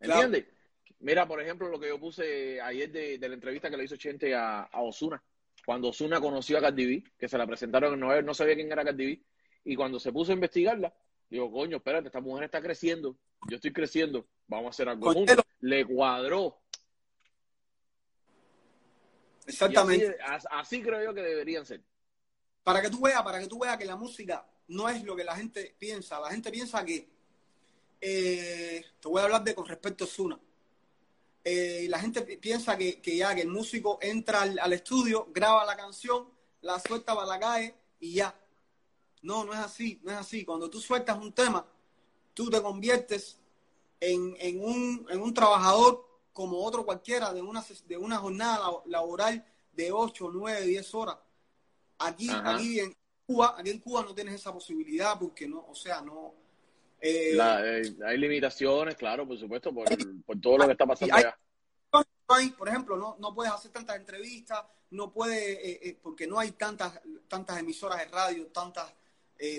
¿Entiendes? 0.00 0.46
Mira, 1.00 1.26
por 1.26 1.40
ejemplo, 1.40 1.68
lo 1.68 1.78
que 1.78 1.88
yo 1.88 1.98
puse 1.98 2.60
ayer 2.60 2.90
de, 2.90 3.18
la 3.28 3.34
entrevista 3.34 3.70
que 3.70 3.76
le 3.76 3.84
hizo 3.84 3.96
Chente 3.96 4.34
a, 4.34 4.68
Osuna. 4.74 5.22
Cuando 5.64 5.88
Osuna 5.88 6.20
conoció 6.20 6.58
a 6.58 6.60
Cardi 6.60 6.86
B, 6.86 7.04
que 7.18 7.28
se 7.28 7.38
la 7.38 7.46
presentaron 7.46 7.94
en 7.94 8.00
Nueva 8.00 8.22
no 8.22 8.34
sabía 8.34 8.54
quién 8.54 8.72
era 8.72 8.84
Cardi 8.84 9.06
B. 9.06 9.22
Y 9.64 9.76
cuando 9.76 10.00
se 10.00 10.12
puso 10.12 10.32
a 10.32 10.34
investigarla, 10.34 10.92
digo, 11.28 11.50
coño, 11.52 11.76
espérate, 11.76 12.08
esta 12.08 12.20
mujer 12.20 12.44
está 12.44 12.60
creciendo. 12.60 13.16
Yo 13.48 13.56
estoy 13.56 13.72
creciendo. 13.72 14.26
Vamos 14.46 14.66
a 14.66 14.70
hacer 14.70 14.88
algo 14.88 15.12
juntos. 15.12 15.36
Le 15.60 15.84
cuadró 15.84 16.60
Exactamente. 19.48 20.16
Así, 20.50 20.82
creo 20.82 21.02
yo 21.02 21.14
que 21.14 21.22
deberían 21.22 21.64
ser. 21.64 21.82
Para 22.62 22.82
que 22.82 22.90
tú 22.90 23.00
veas, 23.00 23.22
para 23.22 23.40
que 23.40 23.46
tú 23.46 23.58
veas 23.58 23.78
que 23.78 23.86
la 23.86 23.96
música 23.96 24.46
no 24.68 24.88
es 24.88 25.02
lo 25.04 25.16
que 25.16 25.24
la 25.24 25.34
gente 25.34 25.74
piensa. 25.78 26.20
La 26.20 26.30
gente 26.30 26.50
piensa 26.50 26.84
que 26.84 27.08
eh, 28.00 28.84
te 29.00 29.08
voy 29.08 29.20
a 29.20 29.24
hablar 29.24 29.42
de 29.42 29.54
con 29.54 29.66
respecto 29.66 30.04
a 30.04 30.06
Zuna. 30.06 30.38
Eh, 31.50 31.86
la 31.88 31.98
gente 31.98 32.20
piensa 32.20 32.76
que, 32.76 33.00
ya 33.02 33.34
que 33.34 33.40
el 33.40 33.48
músico 33.48 33.98
entra 34.02 34.42
al, 34.42 34.72
estudio, 34.74 35.28
graba 35.32 35.64
la 35.64 35.78
canción, 35.78 36.28
la 36.60 36.78
suelta 36.78 37.14
para 37.14 37.26
la 37.26 37.40
calle 37.40 37.74
y 38.00 38.12
ya. 38.12 38.38
No, 39.22 39.44
no 39.44 39.54
es 39.54 39.58
así, 39.58 39.98
no 40.02 40.10
es 40.10 40.18
así. 40.18 40.44
Cuando 40.44 40.68
tú 40.68 40.78
sueltas 40.78 41.16
un 41.16 41.32
tema, 41.32 41.66
tú 42.34 42.50
te 42.50 42.60
conviertes 42.60 43.38
en, 43.98 44.36
en, 44.38 44.62
un, 44.62 45.06
en 45.08 45.22
un 45.22 45.32
trabajador 45.32 46.06
como 46.34 46.62
otro 46.62 46.84
cualquiera 46.84 47.32
de 47.32 47.40
una, 47.40 47.64
de 47.86 47.96
una 47.96 48.18
jornada 48.18 48.70
laboral 48.84 49.42
de 49.72 49.90
8, 49.90 50.30
9, 50.30 50.66
10 50.66 50.94
horas. 50.94 51.16
Aquí, 51.98 52.28
aquí 52.30 52.80
en 52.80 52.94
Cuba, 53.26 53.54
aquí 53.56 53.70
en 53.70 53.78
Cuba 53.78 54.02
no 54.02 54.14
tienes 54.14 54.34
esa 54.34 54.52
posibilidad 54.52 55.18
porque 55.18 55.48
no, 55.48 55.64
o 55.66 55.74
sea, 55.74 56.02
no. 56.02 56.34
Eh, 57.00 57.36
eh, 57.36 57.96
hay 58.04 58.18
limitaciones, 58.18 58.96
claro, 58.96 59.26
por 59.26 59.38
supuesto, 59.38 59.72
por, 59.72 59.86
por 60.24 60.40
todo 60.40 60.58
lo 60.58 60.66
que 60.66 60.72
está 60.72 60.86
pasando 60.86 61.14
allá. 61.14 61.38
por 62.56 62.68
ejemplo, 62.68 62.96
no, 62.96 63.16
no 63.18 63.34
puedes 63.34 63.52
hacer 63.52 63.70
tantas 63.70 63.96
entrevistas, 63.96 64.64
no 64.90 65.12
puedes, 65.12 65.58
eh, 65.62 65.98
porque 66.02 66.26
no 66.26 66.38
hay 66.38 66.52
tantas, 66.52 67.00
tantas 67.28 67.58
emisoras 67.58 67.98
de 67.98 68.06
radio, 68.06 68.46
tantas 68.48 68.92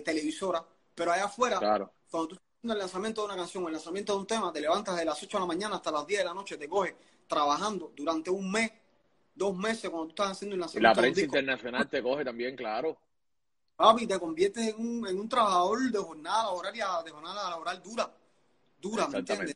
televisoras, 0.03 0.61
pero 0.93 1.13
allá 1.13 1.25
afuera, 1.25 1.89
cuando 2.09 2.27
tú 2.27 2.37
el 2.63 2.77
lanzamiento 2.77 3.21
de 3.21 3.27
una 3.27 3.37
canción, 3.37 3.65
el 3.67 3.73
lanzamiento 3.73 4.13
de 4.13 4.19
un 4.19 4.27
tema, 4.27 4.51
te 4.51 4.59
levantas 4.59 4.97
de 4.97 5.05
las 5.05 5.21
8 5.23 5.37
de 5.37 5.41
la 5.41 5.47
mañana 5.47 5.75
hasta 5.77 5.91
las 5.91 6.05
10 6.05 6.19
de 6.19 6.25
la 6.25 6.33
noche, 6.33 6.57
te 6.57 6.67
coges 6.67 6.93
trabajando 7.25 7.93
durante 7.95 8.29
un 8.29 8.51
mes, 8.51 8.71
dos 9.33 9.55
meses 9.55 9.89
cuando 9.89 10.07
tú 10.07 10.09
estás 10.09 10.31
haciendo 10.31 10.55
el 10.55 10.59
lanzamiento. 10.59 10.91
Y 10.91 10.95
la 10.95 11.01
prensa 11.01 11.21
internacional 11.21 11.87
te 11.87 12.03
coge 12.03 12.25
también, 12.25 12.57
claro. 12.57 12.97
Papi, 13.79 14.05
te 14.05 14.19
conviertes 14.19 14.75
en 14.75 14.75
un, 14.77 15.07
en 15.07 15.17
un 15.17 15.29
trabajador 15.29 15.89
de 15.89 15.99
jornada 15.99 16.49
horaria, 16.49 16.85
de 17.05 17.11
jornada 17.11 17.49
laboral 17.49 17.81
dura. 17.81 18.13
Dura, 18.77 19.07
¿me 19.07 19.19
entiendes? 19.19 19.55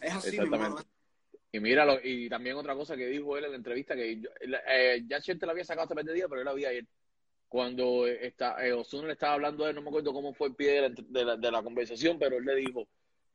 Es 0.00 0.14
así, 0.14 0.38
mi 0.38 0.44
hermano. 0.44 0.76
Y 1.50 1.58
míralo, 1.58 1.98
y 2.04 2.28
también 2.28 2.54
otra 2.54 2.76
cosa 2.76 2.96
que 2.96 3.08
dijo 3.08 3.36
él 3.36 3.46
en 3.46 3.50
la 3.50 3.56
entrevista, 3.56 3.96
que 3.96 4.22
eh, 4.68 5.04
ya 5.08 5.20
te 5.20 5.44
la 5.44 5.50
había 5.50 5.64
sacado 5.64 5.88
hasta 5.88 6.00
el 6.00 6.14
día, 6.14 6.28
pero 6.28 6.40
él 6.40 6.44
la 6.44 6.52
había 6.52 6.68
ayer 6.68 6.86
cuando 7.48 8.06
está, 8.06 8.64
eh, 8.64 8.72
Osuna 8.72 9.08
le 9.08 9.14
estaba 9.14 9.34
hablando 9.34 9.64
de 9.64 9.70
él, 9.70 9.76
no 9.76 9.82
me 9.82 9.88
acuerdo 9.88 10.12
cómo 10.12 10.32
fue 10.32 10.48
el 10.48 10.54
pie 10.54 10.80
de 10.80 11.24
la, 11.24 11.36
de 11.36 11.50
la, 11.50 11.62
conversación, 11.64 12.16
pero 12.16 12.36
él 12.36 12.44
le 12.44 12.54
dijo, 12.54 12.86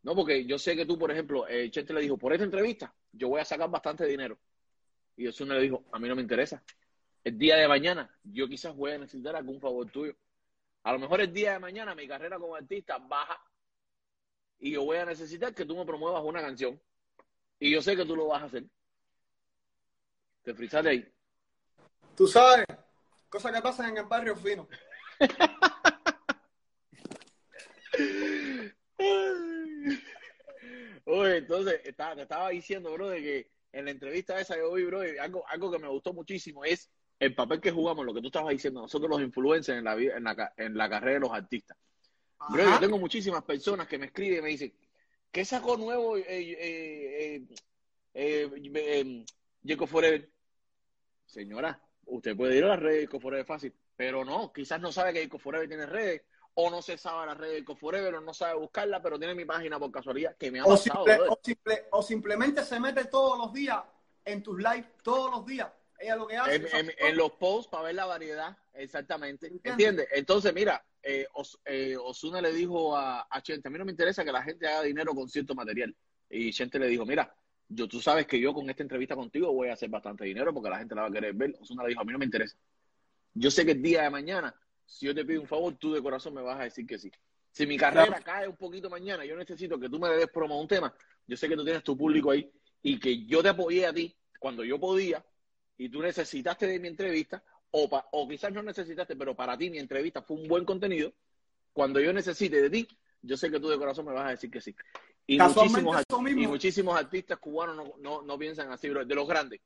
no, 0.04 0.16
porque 0.16 0.46
yo 0.46 0.58
sé 0.58 0.74
que 0.78 0.86
tú, 0.86 0.98
por 0.98 1.12
ejemplo, 1.12 1.46
eh, 1.50 1.70
Chente 1.70 1.94
le 1.94 2.00
dijo, 2.00 2.18
por 2.18 2.32
esta 2.32 2.46
entrevista, 2.46 2.94
yo 3.12 3.28
voy 3.28 3.42
a 3.42 3.46
sacar 3.46 3.70
bastante 3.70 4.06
dinero. 4.06 4.40
Y 5.18 5.28
Osuna 5.28 5.56
le 5.56 5.64
dijo, 5.64 5.84
a 5.92 6.00
mí 6.00 6.08
no 6.08 6.16
me 6.16 6.22
interesa. 6.22 6.64
El 7.24 7.38
día 7.38 7.58
de 7.58 7.68
mañana, 7.68 8.10
yo 8.24 8.48
quizás 8.48 8.76
voy 8.76 8.92
a 8.92 8.98
necesitar 8.98 9.36
algún 9.36 9.60
favor 9.60 9.90
tuyo. 9.92 10.16
A 10.84 10.94
lo 10.94 11.00
mejor 11.00 11.22
el 11.22 11.34
día 11.34 11.54
de 11.54 11.60
mañana 11.60 11.94
mi 11.96 12.08
carrera 12.08 12.40
como 12.40 12.56
artista 12.56 12.98
baja 12.98 13.42
y 14.60 14.72
yo 14.72 14.84
voy 14.84 14.98
a 14.98 15.06
necesitar 15.06 15.54
que 15.54 15.66
tú 15.66 15.76
me 15.76 15.86
promuevas 15.86 16.24
una 16.24 16.42
canción. 16.42 16.80
Y 17.60 17.72
yo 17.72 17.82
sé 17.82 17.96
que 17.96 18.06
tú 18.06 18.16
lo 18.16 18.28
vas 18.28 18.44
a 18.44 18.46
hacer. 18.46 18.64
Te 20.44 20.54
frisaste 20.54 20.90
ahí. 20.90 21.14
Tú 22.16 22.28
sabes, 22.28 22.66
Cosas 23.30 23.54
que 23.54 23.62
pasan 23.62 23.90
en 23.92 23.98
el 23.98 24.06
barrio 24.06 24.36
fino. 24.36 24.68
Oye, 31.06 31.38
entonces, 31.38 31.82
te 31.84 31.90
estaba 31.90 32.50
diciendo, 32.50 32.92
bro, 32.94 33.10
de 33.10 33.22
que 33.22 33.52
en 33.72 33.86
la 33.86 33.92
entrevista 33.92 34.40
esa 34.40 34.56
que 34.56 34.62
hoy, 34.62 34.84
bro, 34.86 35.02
algo, 35.22 35.48
algo 35.48 35.72
que 35.72 35.78
me 35.78 35.88
gustó 35.88 36.12
muchísimo 36.12 36.66
es 36.66 36.90
el 37.20 37.36
papel 37.36 37.60
que 37.60 37.72
jugamos, 37.72 38.06
lo 38.06 38.14
que 38.14 38.22
tú 38.22 38.28
estabas 38.28 38.52
diciendo, 38.52 38.82
nosotros 38.82 39.10
los 39.10 39.22
influencers 39.22 39.78
en 39.78 39.84
la, 39.84 39.94
en 39.94 40.24
la, 40.24 40.54
en 40.56 40.78
la 40.78 40.90
carrera 40.90 41.14
de 41.16 41.20
los 41.20 41.32
artistas. 41.32 41.78
Bro, 42.50 42.64
yo 42.64 42.80
tengo 42.80 42.98
muchísimas 42.98 43.44
personas 43.44 43.88
que 43.88 43.98
me 43.98 44.06
escriben 44.06 44.40
y 44.40 44.42
me 44.42 44.50
dicen, 44.50 44.74
¿qué 45.32 45.44
sacó 45.44 45.76
nuevo 45.78 46.16
eh, 46.16 46.26
eh, 46.28 47.46
eh, 48.14 48.72
eh 48.74 49.26
Jacob 49.66 49.88
Forever? 49.88 50.30
Señora, 51.26 51.80
usted 52.06 52.36
puede 52.36 52.58
ir 52.58 52.64
a 52.64 52.70
las 52.70 52.80
redes 52.80 53.10
de 53.10 53.20
Forever 53.20 53.46
fácil, 53.46 53.74
pero 53.96 54.24
no, 54.24 54.52
quizás 54.54 54.80
no 54.80 54.92
sabe 54.92 55.14
que 55.14 55.22
Eco 55.22 55.38
Forever 55.38 55.68
tiene 55.68 55.86
redes, 55.86 56.24
o 56.54 56.70
no 56.70 56.82
se 56.82 56.98
sabe 56.98 57.28
la 57.28 57.36
red 57.36 57.50
de 57.50 57.58
Eco 57.60 57.76
Forever, 57.76 58.16
o 58.16 58.22
no 58.22 58.34
sabe 58.34 58.58
buscarla, 58.58 59.02
pero 59.02 59.20
tiene 59.20 59.36
mi 59.36 59.46
página 59.46 59.78
por 59.78 59.92
casualidad, 59.92 60.36
que 60.38 60.52
me 60.52 60.60
ha 60.60 60.66
o 60.66 60.70
pasado. 60.70 61.06
o, 61.92 62.02
simplemente 62.02 62.64
se 62.64 62.80
mete 62.80 63.06
todos 63.06 63.38
los 63.38 63.54
días 63.54 63.82
en 64.26 64.42
tus 64.42 64.58
lives, 64.58 64.88
todos 65.04 65.30
los 65.32 65.46
días. 65.46 65.70
Ella 66.00 66.16
lo 66.16 66.28
que 66.28 66.38
hace. 66.38 66.62
En, 66.98 67.18
los 67.18 67.32
posts 67.34 67.70
para 67.70 67.84
ver 67.84 67.96
la 67.96 68.06
variedad, 68.06 68.58
exactamente. 68.74 69.52
¿Entiendes? 69.64 70.08
Entonces, 70.14 70.54
mira, 70.54 70.84
eh, 71.04 71.28
eh, 71.66 71.98
Osuna 71.98 72.42
le 72.42 72.54
dijo 72.54 72.96
a, 72.96 73.28
a 73.30 73.42
Chente, 73.42 73.68
a 73.68 73.72
mí 73.72 73.78
no 73.78 73.86
me 73.86 73.92
interesa 73.92 74.24
que 74.24 74.32
la 74.32 74.44
gente 74.44 74.68
haga 74.68 74.84
dinero 74.84 75.14
con 75.14 75.28
cierto 75.28 75.56
material. 75.56 75.96
Y 76.30 76.52
Chente 76.52 76.80
le 76.80 76.88
dijo, 76.88 77.06
mira, 77.06 77.36
yo, 77.68 77.88
tú 77.88 78.02
sabes 78.02 78.26
que 78.26 78.40
yo 78.40 78.54
con 78.54 78.70
esta 78.70 78.84
entrevista 78.84 79.16
contigo 79.16 79.54
voy 79.54 79.70
a 79.70 79.74
hacer 79.74 79.90
bastante 79.90 80.26
dinero 80.26 80.54
porque 80.54 80.70
la 80.70 80.80
gente 80.80 80.96
la 80.96 81.02
va 81.02 81.08
a 81.08 81.12
querer 81.12 81.34
ver. 81.34 81.56
Osuna 81.60 81.84
le 81.84 81.90
dijo, 81.90 82.02
a 82.02 82.06
mí 82.06 82.12
no 82.12 82.20
me 82.20 82.26
interesa. 82.26 82.58
Yo 83.34 83.52
sé 83.52 83.66
que 83.66 83.74
el 83.74 83.82
día 83.82 84.04
de 84.04 84.10
mañana, 84.10 84.56
si 84.86 85.06
yo 85.06 85.14
te 85.14 85.26
pido 85.26 85.42
un 85.42 85.48
favor, 85.48 85.76
tú 85.76 85.94
de 85.94 86.02
corazón 86.02 86.34
me 86.34 86.42
vas 86.42 86.60
a 86.60 86.64
decir 86.64 86.86
que 86.88 86.98
sí. 86.98 87.12
Si 87.52 87.68
mi 87.68 87.78
carrera 87.78 88.22
cae 88.22 88.48
un 88.48 88.56
poquito 88.56 88.90
mañana, 88.90 89.26
yo 89.26 89.36
necesito 89.36 89.80
que 89.80 89.90
tú 89.90 90.00
me 90.00 90.10
des 90.10 90.30
promo 90.30 90.56
a 90.56 90.62
un 90.62 90.68
tema. 90.68 90.94
Yo 91.28 91.38
sé 91.38 91.48
que 91.48 91.56
tú 91.56 91.64
tienes 91.64 91.84
tu 91.84 91.98
público 91.98 92.32
ahí 92.32 92.50
y 92.82 93.00
que 93.00 93.26
yo 93.26 93.44
te 93.44 93.50
apoyé 93.50 93.86
a 93.86 93.94
ti 93.94 94.16
cuando 94.40 94.64
yo 94.64 94.80
podía 94.80 95.24
y 95.80 95.90
tú 95.90 96.02
necesitaste 96.02 96.68
de 96.68 96.78
mi 96.78 96.90
entrevista 96.90 97.42
o, 97.72 97.90
o 98.12 98.28
quizás 98.28 98.52
no 98.52 98.62
necesitaste, 98.62 99.16
pero 99.16 99.34
para 99.36 99.58
ti 99.58 99.70
mi 99.70 99.80
entrevista 99.80 100.22
fue 100.22 100.38
un 100.38 100.48
buen 100.48 100.66
contenido. 100.66 101.14
Cuando 101.72 102.02
yo 102.02 102.12
necesite 102.12 102.62
de 102.62 102.70
ti, 102.70 102.88
yo 103.22 103.38
sé 103.38 103.50
que 103.50 103.60
tú 103.60 103.70
de 103.70 103.78
corazón 103.78 104.06
me 104.06 104.14
vas 104.14 104.28
a 104.28 104.32
decir 104.32 104.52
que 104.52 104.60
sí. 104.60 104.76
Y 105.26 105.40
muchísimos, 105.40 106.04
y 106.28 106.48
muchísimos 106.48 107.00
artistas 107.00 107.38
cubanos 107.38 107.78
no, 107.78 107.94
no, 108.00 108.22
no 108.24 108.38
piensan 108.38 108.72
así, 108.72 108.90
bro. 108.90 109.06
De 109.06 109.16
los 109.16 109.28
grandes. 109.28 109.62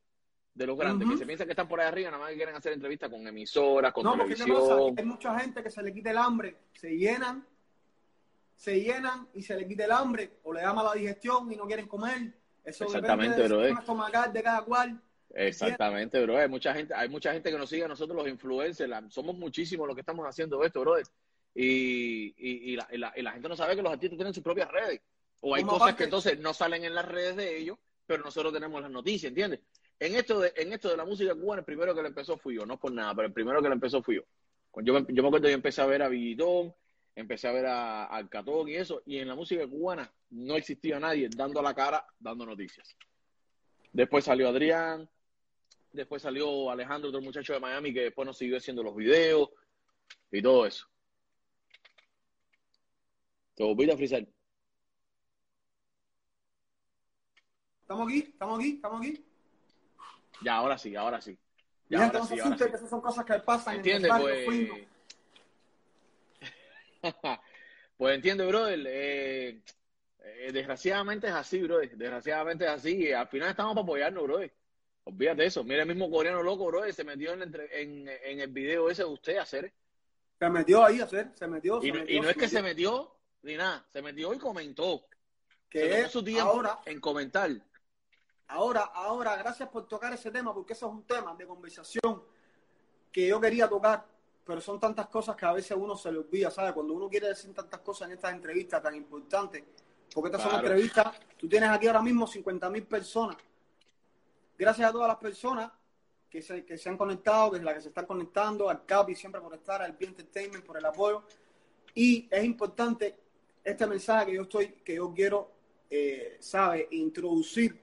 De 0.54 0.66
los 0.66 0.78
grandes, 0.78 1.08
que 1.08 1.16
se 1.16 1.26
piensan 1.26 1.48
que 1.48 1.52
están 1.52 1.66
por 1.66 1.80
ahí 1.80 1.88
arriba, 1.88 2.12
nada 2.12 2.22
más 2.22 2.30
que 2.30 2.36
quieren 2.36 2.54
hacer 2.54 2.74
entrevistas 2.74 3.10
con 3.10 3.26
emisoras, 3.26 3.92
con 3.92 4.04
No, 4.04 4.12
televisión. 4.12 4.94
Hay 4.96 5.04
mucha 5.04 5.40
gente 5.40 5.64
que 5.64 5.70
se 5.70 5.82
le 5.82 5.92
quita 5.92 6.12
el 6.12 6.18
hambre, 6.18 6.56
se 6.74 6.96
llenan, 6.96 7.44
se 8.54 8.80
llenan 8.80 9.26
y 9.34 9.42
se 9.42 9.56
le 9.56 9.66
quita 9.66 9.86
el 9.86 9.90
hambre, 9.90 10.38
o 10.44 10.52
le 10.52 10.60
da 10.60 10.72
mala 10.72 10.92
digestión 10.92 11.50
y 11.50 11.56
no 11.56 11.66
quieren 11.66 11.88
comer. 11.88 12.32
Eso 12.62 12.84
Exactamente, 12.84 13.34
depende 13.34 13.48
del 13.48 13.64
sistema 13.64 13.80
estomacal 13.80 14.32
de 14.32 14.42
cada 14.44 14.62
cual. 14.62 15.02
Exactamente, 15.36 16.20
bro. 16.22 16.38
Hay 16.38 16.48
mucha 16.48 16.72
gente, 16.74 16.94
hay 16.94 17.08
mucha 17.08 17.32
gente 17.32 17.50
que 17.50 17.58
nos 17.58 17.68
sigue 17.68 17.84
a 17.84 17.88
nosotros 17.88 18.16
los 18.16 18.28
influencers. 18.28 18.88
la- 18.88 19.08
somos 19.10 19.36
muchísimos 19.36 19.86
los 19.86 19.94
que 19.96 20.00
estamos 20.00 20.24
haciendo 20.26 20.62
esto, 20.64 20.80
brother. 20.80 21.04
Y, 21.54 22.34
y, 22.36 22.72
y 22.72 22.76
la, 22.76 22.88
y 22.92 22.98
la- 22.98 23.12
y 23.16 23.22
la 23.22 23.32
gente 23.32 23.48
no 23.48 23.56
sabe 23.56 23.76
que 23.76 23.82
los 23.82 23.92
artistas 23.92 24.16
tienen 24.16 24.34
sus 24.34 24.42
propias 24.42 24.70
redes. 24.70 25.00
O 25.40 25.54
hay 25.54 25.62
cosas 25.78 25.94
que 25.96 26.04
entonces 26.04 26.38
no 26.38 26.54
salen 26.54 26.84
en 26.84 26.94
las 26.94 27.04
redes 27.06 27.36
de 27.36 27.58
ellos, 27.58 27.78
pero 28.06 28.22
nosotros 28.22 28.52
tenemos 28.52 28.80
las 28.80 28.90
noticias, 28.90 29.28
¿entiendes? 29.30 29.60
En 30.00 30.14
esto 30.14 30.40
de, 30.40 30.52
en 30.56 30.72
esto 30.72 30.88
de 30.88 30.96
la 30.96 31.04
música 31.04 31.34
cubana, 31.34 31.60
el 31.60 31.64
primero 31.66 31.94
que 31.94 32.02
le 32.02 32.08
empezó 32.08 32.36
fui 32.36 32.56
yo, 32.56 32.66
no 32.66 32.78
por 32.78 32.92
nada, 32.92 33.14
pero 33.14 33.28
el 33.28 33.34
primero 33.34 33.62
que 33.62 33.68
le 33.68 33.74
empezó 33.74 34.02
fui 34.02 34.16
yo. 34.16 34.22
Yo 34.82 34.92
me, 34.94 35.06
yo 35.08 35.22
me 35.22 35.28
acuerdo 35.28 35.44
que 35.44 35.50
yo 35.50 35.54
empecé 35.54 35.80
a 35.82 35.86
ver 35.86 36.02
a 36.02 36.08
Villitón, 36.08 36.74
empecé 37.14 37.46
a 37.46 37.52
ver 37.52 37.66
a, 37.66 38.06
al 38.06 38.28
Catón 38.28 38.68
y 38.68 38.74
eso, 38.74 39.02
y 39.06 39.18
en 39.18 39.28
la 39.28 39.34
música 39.36 39.66
cubana 39.68 40.10
no 40.30 40.56
existía 40.56 40.98
nadie 40.98 41.28
dando 41.36 41.62
la 41.62 41.74
cara, 41.74 42.04
dando 42.18 42.44
noticias. 42.44 42.96
Después 43.92 44.24
salió 44.24 44.48
Adrián, 44.48 45.08
después 45.94 46.20
salió 46.20 46.70
Alejandro, 46.70 47.08
otro 47.08 47.22
muchacho 47.22 47.54
de 47.54 47.60
Miami 47.60 47.94
que 47.94 48.02
después 48.02 48.26
nos 48.26 48.36
siguió 48.36 48.58
haciendo 48.58 48.82
los 48.82 48.94
videos 48.94 49.50
y 50.30 50.42
todo 50.42 50.66
eso. 50.66 50.86
¿Te 53.54 53.62
volviste 53.62 54.16
a? 54.16 54.26
¿Estamos 57.82 58.08
aquí? 58.08 58.18
¿Estamos 58.18 58.58
aquí? 58.58 58.70
¿Estamos 58.70 59.00
aquí? 59.00 59.24
Ya, 60.42 60.56
ahora 60.56 60.76
sí, 60.76 60.96
ahora 60.96 61.20
sí. 61.20 61.38
Ya, 61.88 62.06
ahora 62.06 62.18
no 62.18 62.26
se 62.26 62.40
ahora 62.40 62.58
sí. 62.58 62.64
que 62.64 62.76
esas 62.76 62.90
son 62.90 63.00
cosas 63.00 63.24
que 63.24 63.34
pasan 63.34 63.76
¿Entiendes? 63.76 64.10
en 64.10 64.16
el 64.16 64.44
Pues, 64.44 64.88
pues 67.96 68.14
entiende, 68.16 68.46
brother. 68.46 68.82
Eh, 68.86 69.60
eh, 70.24 70.50
desgraciadamente 70.52 71.28
es 71.28 71.34
así, 71.34 71.60
brother. 71.60 71.96
Desgraciadamente 71.96 72.64
es 72.64 72.70
así. 72.70 73.12
Al 73.12 73.28
final 73.28 73.50
estamos 73.50 73.74
para 73.74 73.84
apoyarnos, 73.84 74.24
brother. 74.24 74.52
Olvídate 75.04 75.42
de 75.42 75.48
eso. 75.48 75.64
Mira 75.64 75.82
el 75.82 75.88
mismo 75.88 76.10
coreano 76.10 76.42
loco, 76.42 76.66
brother. 76.66 76.92
Se 76.94 77.04
metió 77.04 77.32
en, 77.34 77.42
entre- 77.42 77.82
en, 77.82 78.08
en 78.08 78.40
el 78.40 78.50
video 78.50 78.88
ese 78.90 79.02
de 79.02 79.08
usted 79.08 79.36
hacer. 79.38 79.72
Se 80.38 80.48
metió 80.50 80.84
ahí 80.84 81.00
a 81.00 81.04
hacer, 81.04 81.30
se 81.34 81.46
metió. 81.46 81.78
Y, 81.82 81.86
se 81.86 81.92
metió, 81.92 82.16
y 82.16 82.20
no 82.20 82.28
es 82.30 82.36
que 82.36 82.48
se 82.48 82.62
metió. 82.62 83.14
ni 83.42 83.56
nada. 83.56 83.84
Se 83.92 84.00
metió 84.02 84.32
y 84.34 84.38
comentó. 84.38 85.06
Que 85.68 86.00
es 86.00 86.10
su 86.10 86.22
tiempo 86.22 86.50
ahora, 86.50 86.80
en 86.86 87.00
comentar. 87.00 87.50
ahora, 88.48 88.82
ahora, 88.94 89.36
gracias 89.36 89.68
por 89.68 89.88
tocar 89.88 90.12
ese 90.12 90.30
tema, 90.30 90.54
porque 90.54 90.72
eso 90.72 90.86
es 90.86 90.92
un 90.92 91.04
tema 91.04 91.34
de 91.34 91.46
conversación 91.46 92.22
que 93.10 93.26
yo 93.26 93.40
quería 93.40 93.68
tocar, 93.68 94.04
pero 94.44 94.60
son 94.60 94.78
tantas 94.78 95.08
cosas 95.08 95.34
que 95.36 95.44
a 95.46 95.52
veces 95.52 95.76
uno 95.76 95.96
se 95.96 96.12
le 96.12 96.18
olvida, 96.18 96.50
¿sabes? 96.50 96.72
Cuando 96.72 96.94
uno 96.94 97.08
quiere 97.08 97.28
decir 97.28 97.52
tantas 97.52 97.80
cosas 97.80 98.08
en 98.08 98.14
estas 98.14 98.32
entrevistas 98.34 98.82
tan 98.82 98.94
importantes, 98.94 99.64
porque 100.12 100.28
estas 100.28 100.42
son 100.42 100.60
entrevistas, 100.60 101.06
tú 101.36 101.48
tienes 101.48 101.68
aquí 101.70 101.86
ahora 101.88 102.02
mismo 102.02 102.26
50 102.26 102.70
mil 102.70 102.84
personas. 102.86 103.36
Gracias 104.58 104.88
a 104.88 104.92
todas 104.92 105.08
las 105.08 105.16
personas 105.16 105.70
que 106.30 106.42
se, 106.42 106.64
que 106.64 106.78
se 106.78 106.88
han 106.88 106.96
conectado, 106.96 107.52
que 107.52 107.58
es 107.58 107.62
la 107.62 107.74
que 107.74 107.80
se 107.80 107.88
están 107.88 108.06
conectando, 108.06 108.68
al 108.68 108.84
Capi 108.84 109.14
siempre 109.14 109.40
por 109.40 109.54
estar, 109.54 109.82
al 109.82 109.92
B 109.92 110.06
Entertainment 110.06 110.64
por 110.64 110.76
el 110.76 110.84
apoyo. 110.84 111.22
Y 111.94 112.28
es 112.30 112.44
importante 112.44 113.16
este 113.62 113.86
mensaje 113.86 114.26
que 114.26 114.34
yo 114.34 114.42
estoy, 114.42 114.68
que 114.84 114.96
yo 114.96 115.12
quiero, 115.14 115.50
eh, 115.90 116.36
¿sabe? 116.40 116.88
Introducir 116.92 117.80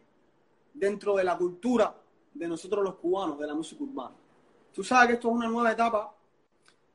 dentro 0.73 1.15
de 1.15 1.23
la 1.23 1.37
cultura 1.37 1.95
de 2.33 2.47
nosotros 2.47 2.83
los 2.83 2.95
cubanos, 2.95 3.39
de 3.39 3.47
la 3.47 3.53
música 3.53 3.83
urbana. 3.83 4.15
Tú 4.73 4.83
sabes 4.83 5.07
que 5.07 5.13
esto 5.13 5.29
es 5.29 5.35
una 5.35 5.47
nueva 5.47 5.71
etapa 5.71 6.15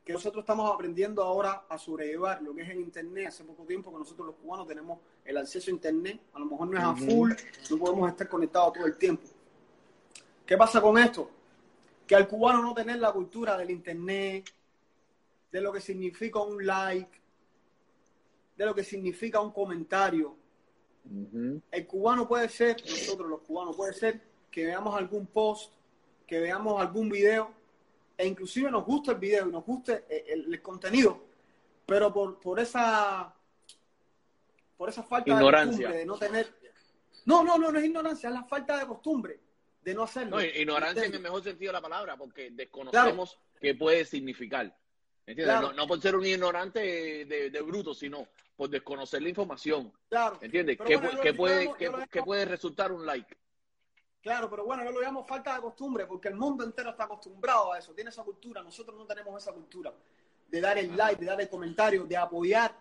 que 0.04 0.12
nosotros 0.12 0.42
estamos 0.42 0.72
aprendiendo 0.72 1.22
ahora 1.22 1.64
a 1.68 1.76
sobrellevar 1.76 2.40
lo 2.40 2.54
que 2.54 2.62
es 2.62 2.70
el 2.70 2.80
Internet. 2.80 3.26
Hace 3.28 3.44
poco 3.44 3.64
tiempo 3.64 3.90
que 3.92 3.98
nosotros 3.98 4.28
los 4.28 4.36
cubanos 4.36 4.66
tenemos 4.66 5.00
el 5.24 5.36
acceso 5.36 5.70
a 5.70 5.74
Internet, 5.74 6.20
a 6.32 6.38
lo 6.38 6.46
mejor 6.46 6.68
no 6.68 6.78
es 6.78 6.84
a 6.84 6.94
full, 6.94 7.32
no 7.70 7.76
podemos 7.76 8.08
estar 8.08 8.28
conectados 8.28 8.74
todo 8.74 8.86
el 8.86 8.96
tiempo. 8.96 9.24
¿Qué 10.46 10.56
pasa 10.56 10.80
con 10.80 10.96
esto? 10.98 11.30
Que 12.06 12.14
al 12.14 12.28
cubano 12.28 12.62
no 12.62 12.72
tener 12.74 12.98
la 12.98 13.12
cultura 13.12 13.56
del 13.56 13.70
Internet, 13.70 14.48
de 15.50 15.60
lo 15.60 15.72
que 15.72 15.80
significa 15.80 16.40
un 16.40 16.64
like, 16.64 17.10
de 18.56 18.64
lo 18.64 18.74
que 18.74 18.84
significa 18.84 19.40
un 19.40 19.50
comentario, 19.52 20.36
el 21.70 21.86
cubano 21.86 22.26
puede 22.26 22.48
ser, 22.48 22.76
nosotros 22.88 23.28
los 23.28 23.40
cubanos, 23.42 23.76
puede 23.76 23.92
ser 23.92 24.20
que 24.50 24.66
veamos 24.66 24.96
algún 24.96 25.26
post, 25.26 25.72
que 26.26 26.40
veamos 26.40 26.80
algún 26.80 27.08
video, 27.08 27.50
e 28.18 28.26
inclusive 28.26 28.70
nos 28.70 28.84
gusta 28.84 29.12
el 29.12 29.18
video 29.18 29.48
y 29.48 29.52
nos 29.52 29.64
guste 29.64 30.04
el, 30.08 30.40
el- 30.46 30.54
el 30.54 30.62
contenido, 30.62 31.22
pero 31.84 32.12
por, 32.12 32.38
por 32.40 32.58
esa 32.58 33.32
por 34.76 34.88
esa 34.90 35.02
falta 35.02 35.30
Ignorancia. 35.30 35.88
de 35.88 35.94
costumbre, 35.94 35.98
de 35.98 36.06
no 36.06 36.18
tener... 36.18 36.54
No, 37.24 37.42
no, 37.42 37.56
no, 37.56 37.72
no 37.72 37.78
es 37.78 37.84
ignorancia, 37.86 38.28
es 38.28 38.34
la 38.34 38.44
falta 38.44 38.76
de 38.78 38.86
costumbre 38.86 39.40
de 39.86 39.94
no 39.94 40.02
hacerlo. 40.02 40.36
No, 40.36 40.42
ignorancia 40.42 41.04
en 41.04 41.14
el 41.14 41.20
mejor 41.20 41.44
sentido 41.44 41.68
de 41.68 41.74
la 41.74 41.80
palabra, 41.80 42.16
porque 42.16 42.50
desconocemos 42.50 43.38
qué 43.60 43.72
puede 43.76 44.04
significar. 44.04 44.76
¿Entiendes? 45.24 45.44
Claro. 45.44 45.68
No, 45.68 45.74
no 45.74 45.86
por 45.86 46.00
ser 46.02 46.16
un 46.16 46.26
ignorante 46.26 46.80
de, 47.24 47.50
de 47.50 47.60
bruto, 47.62 47.94
sino 47.94 48.26
por 48.56 48.68
desconocer 48.68 49.22
la 49.22 49.28
información. 49.28 49.92
Claro, 50.08 50.38
¿Entiendes? 50.40 50.76
Pero 50.76 50.88
¿Qué, 50.88 50.96
bueno, 50.96 51.20
qué 51.20 51.34
puede, 51.34 51.64
llamo- 51.66 51.76
qué, 51.76 51.92
qué 52.10 52.22
puede 52.24 52.44
resultar 52.46 52.90
un 52.90 53.06
like? 53.06 53.36
Claro, 54.20 54.50
pero 54.50 54.64
bueno, 54.64 54.82
yo 54.82 54.90
lo 54.90 55.00
llamo 55.00 55.24
falta 55.24 55.54
de 55.54 55.60
costumbre, 55.60 56.04
porque 56.04 56.26
el 56.28 56.34
mundo 56.34 56.64
entero 56.64 56.90
está 56.90 57.04
acostumbrado 57.04 57.72
a 57.72 57.78
eso, 57.78 57.94
tiene 57.94 58.10
esa 58.10 58.24
cultura, 58.24 58.60
nosotros 58.64 58.96
no 58.98 59.06
tenemos 59.06 59.40
esa 59.40 59.52
cultura 59.52 59.94
de 60.48 60.60
dar 60.60 60.76
el 60.78 60.96
like, 60.96 61.20
de 61.20 61.26
dar 61.26 61.40
el 61.40 61.48
comentario, 61.48 62.04
de 62.06 62.16
apoyar 62.16 62.74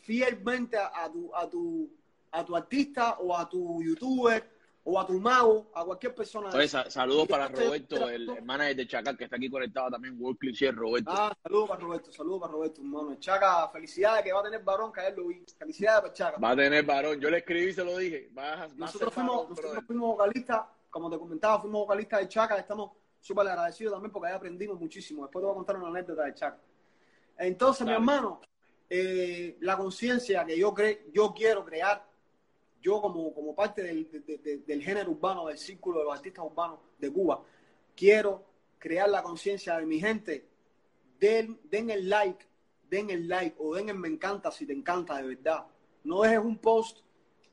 fielmente 0.00 0.78
a 0.78 1.10
tu, 1.12 1.34
a, 1.34 1.46
tu, 1.48 1.90
a 2.30 2.42
tu 2.42 2.56
artista 2.56 3.18
o 3.18 3.36
a 3.36 3.46
tu 3.46 3.82
youtuber 3.82 4.56
o 4.90 4.98
a 4.98 5.06
tu 5.06 5.20
mago, 5.20 5.70
a 5.74 5.84
cualquier 5.84 6.14
persona. 6.14 6.48
Oye, 6.48 6.66
saludos 6.66 7.28
para 7.28 7.44
esto- 7.46 7.60
Roberto, 7.60 8.08
el, 8.08 8.30
el 8.30 8.42
manager 8.42 8.74
de 8.76 8.86
Chacal, 8.86 9.18
que 9.18 9.24
está 9.24 9.36
aquí 9.36 9.50
conectado 9.50 9.90
también, 9.90 10.16
World 10.18 10.38
Cliché, 10.38 10.72
Roberto. 10.72 11.10
Ah, 11.12 11.36
saludos 11.42 11.68
para 11.68 11.80
Roberto, 11.82 12.10
saludos 12.12 12.40
para 12.40 12.52
Roberto, 12.54 12.80
hermano. 12.80 13.14
Chaca, 13.20 13.68
felicidades 13.68 14.24
que 14.24 14.32
va 14.32 14.40
a 14.40 14.44
tener 14.44 14.62
varón, 14.62 14.90
que 14.90 15.00
ayer 15.02 15.18
lo 15.18 15.26
vi. 15.26 15.44
Felicidades 15.58 16.00
para 16.00 16.12
Chaca. 16.14 16.38
Va 16.38 16.50
a 16.52 16.56
tener 16.56 16.82
varón. 16.86 17.20
Yo 17.20 17.28
le 17.28 17.36
escribí 17.38 17.66
y 17.68 17.72
se 17.74 17.84
lo 17.84 17.98
dije. 17.98 18.30
Va 18.36 18.56
va 18.56 18.68
Nosotros 18.76 19.12
fuimos, 19.12 19.34
varón, 19.36 19.48
nosotros 19.50 19.72
brother. 19.72 19.86
fuimos 19.86 20.08
vocalistas, 20.16 20.62
como 20.88 21.10
te 21.10 21.18
comentaba, 21.18 21.60
fuimos 21.60 21.80
vocalistas 21.82 22.20
de 22.20 22.28
Chaca, 22.28 22.56
estamos 22.56 22.92
súper 23.20 23.46
agradecidos 23.46 23.92
también 23.92 24.10
porque 24.10 24.28
ahí 24.28 24.34
aprendimos 24.36 24.80
muchísimo. 24.80 25.24
Después 25.24 25.42
te 25.42 25.46
voy 25.46 25.52
a 25.52 25.56
contar 25.56 25.76
una 25.76 25.88
anécdota 25.88 26.24
de 26.24 26.32
Chaca. 26.34 26.58
Entonces, 27.36 27.86
mi 27.86 27.92
hermano, 27.92 28.40
eh, 28.88 29.58
la 29.60 29.76
conciencia 29.76 30.46
que 30.46 30.58
yo 30.58 30.72
cre 30.72 31.04
yo 31.12 31.34
quiero 31.34 31.62
crear, 31.62 32.08
yo 32.80 33.00
como, 33.00 33.32
como 33.34 33.54
parte 33.54 33.82
del, 33.82 34.10
de- 34.10 34.38
de- 34.38 34.58
del 34.58 34.82
género 34.82 35.10
urbano, 35.10 35.46
del 35.46 35.58
círculo 35.58 35.98
de 35.98 36.04
los 36.04 36.14
artistas 36.16 36.44
urbanos 36.44 36.78
de 36.98 37.12
Cuba, 37.12 37.42
quiero 37.96 38.44
crear 38.78 39.08
la 39.08 39.22
conciencia 39.22 39.76
de 39.78 39.86
mi 39.86 39.98
gente. 40.00 40.46
Den, 41.18 41.58
den 41.64 41.90
el 41.90 42.08
like, 42.08 42.44
den 42.88 43.10
el 43.10 43.26
like 43.28 43.56
o 43.58 43.74
den 43.74 43.88
el 43.88 43.96
me 43.98 44.08
encanta 44.08 44.50
si 44.52 44.64
te 44.66 44.72
encanta 44.72 45.16
de 45.20 45.34
verdad. 45.34 45.66
No 46.04 46.22
dejes 46.22 46.38
un 46.38 46.58
post 46.58 47.00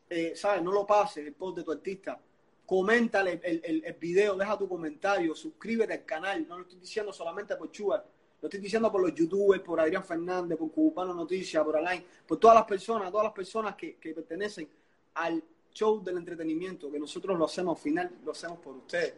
eh, 0.08 0.34
¿sabes? 0.36 0.62
No 0.62 0.72
lo 0.72 0.86
pases, 0.86 1.26
el 1.26 1.34
post 1.34 1.58
de 1.58 1.64
tu 1.64 1.72
artista. 1.72 2.20
Coméntale 2.66 3.40
el, 3.44 3.62
el, 3.64 3.86
el 3.86 3.94
video, 3.94 4.36
deja 4.36 4.58
tu 4.58 4.68
comentario, 4.70 5.34
suscríbete 5.36 5.94
al 5.94 6.06
canal. 6.06 6.48
No 6.48 6.58
lo 6.58 6.64
estoy 6.64 6.80
diciendo 6.80 7.12
solamente 7.12 7.56
por 7.56 7.72
Chugar, 7.72 8.06
lo 8.42 8.48
estoy 8.48 8.60
diciendo 8.60 8.92
por 8.92 9.02
los 9.02 9.14
youtubers, 9.16 9.64
por 9.64 9.80
Adrián 9.80 10.04
Fernández, 10.04 10.58
por 10.60 10.72
Cubano 10.72 11.14
Noticias, 11.14 11.64
por 11.64 11.76
Alain, 11.78 12.04
por 12.28 12.40
todas 12.40 12.56
las 12.56 12.66
personas, 12.66 13.10
todas 13.12 13.26
las 13.26 13.34
personas 13.34 13.76
que, 13.76 13.96
que 13.98 14.14
pertenecen 14.14 14.70
al 15.15 15.43
show 15.73 16.01
del 16.04 16.17
entretenimiento, 16.17 16.92
que 16.92 17.00
nosotros 17.00 17.37
lo 17.37 17.46
hacemos 17.46 17.77
al 17.77 17.83
final, 17.83 18.12
lo 18.23 18.31
hacemos 18.31 18.60
por 18.60 18.75
ustedes. 18.77 19.15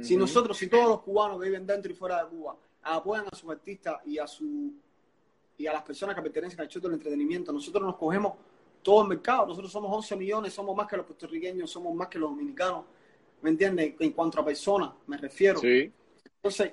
Si 0.00 0.16
nosotros, 0.16 0.56
si 0.56 0.68
todos 0.68 0.88
los 0.88 1.00
cubanos 1.02 1.38
que 1.38 1.46
viven 1.46 1.66
dentro 1.66 1.92
y 1.92 1.94
fuera 1.94 2.24
de 2.24 2.30
Cuba 2.30 2.56
apoyan 2.82 3.26
a 3.30 3.36
sus 3.36 3.50
artistas 3.50 4.00
y 4.06 4.18
a 4.18 4.26
su 4.26 4.72
y 5.58 5.66
a 5.66 5.72
las 5.72 5.82
personas 5.82 6.16
que 6.16 6.22
pertenecen 6.22 6.60
al 6.60 6.68
show 6.68 6.80
del 6.80 6.94
entretenimiento, 6.94 7.52
nosotros 7.52 7.84
nos 7.84 7.96
cogemos 7.96 8.34
todo 8.82 9.02
el 9.02 9.08
mercado. 9.08 9.46
Nosotros 9.46 9.70
somos 9.70 9.94
11 9.94 10.16
millones, 10.16 10.52
somos 10.52 10.74
más 10.74 10.88
que 10.88 10.96
los 10.96 11.06
puertorriqueños, 11.06 11.70
somos 11.70 11.94
más 11.94 12.08
que 12.08 12.18
los 12.18 12.30
dominicanos. 12.30 12.84
¿Me 13.42 13.50
entiendes? 13.50 13.94
En 13.98 14.12
cuanto 14.12 14.40
a 14.40 14.44
personas, 14.44 14.92
me 15.06 15.16
refiero. 15.18 15.60
Sí. 15.60 15.92
Entonces, 16.36 16.72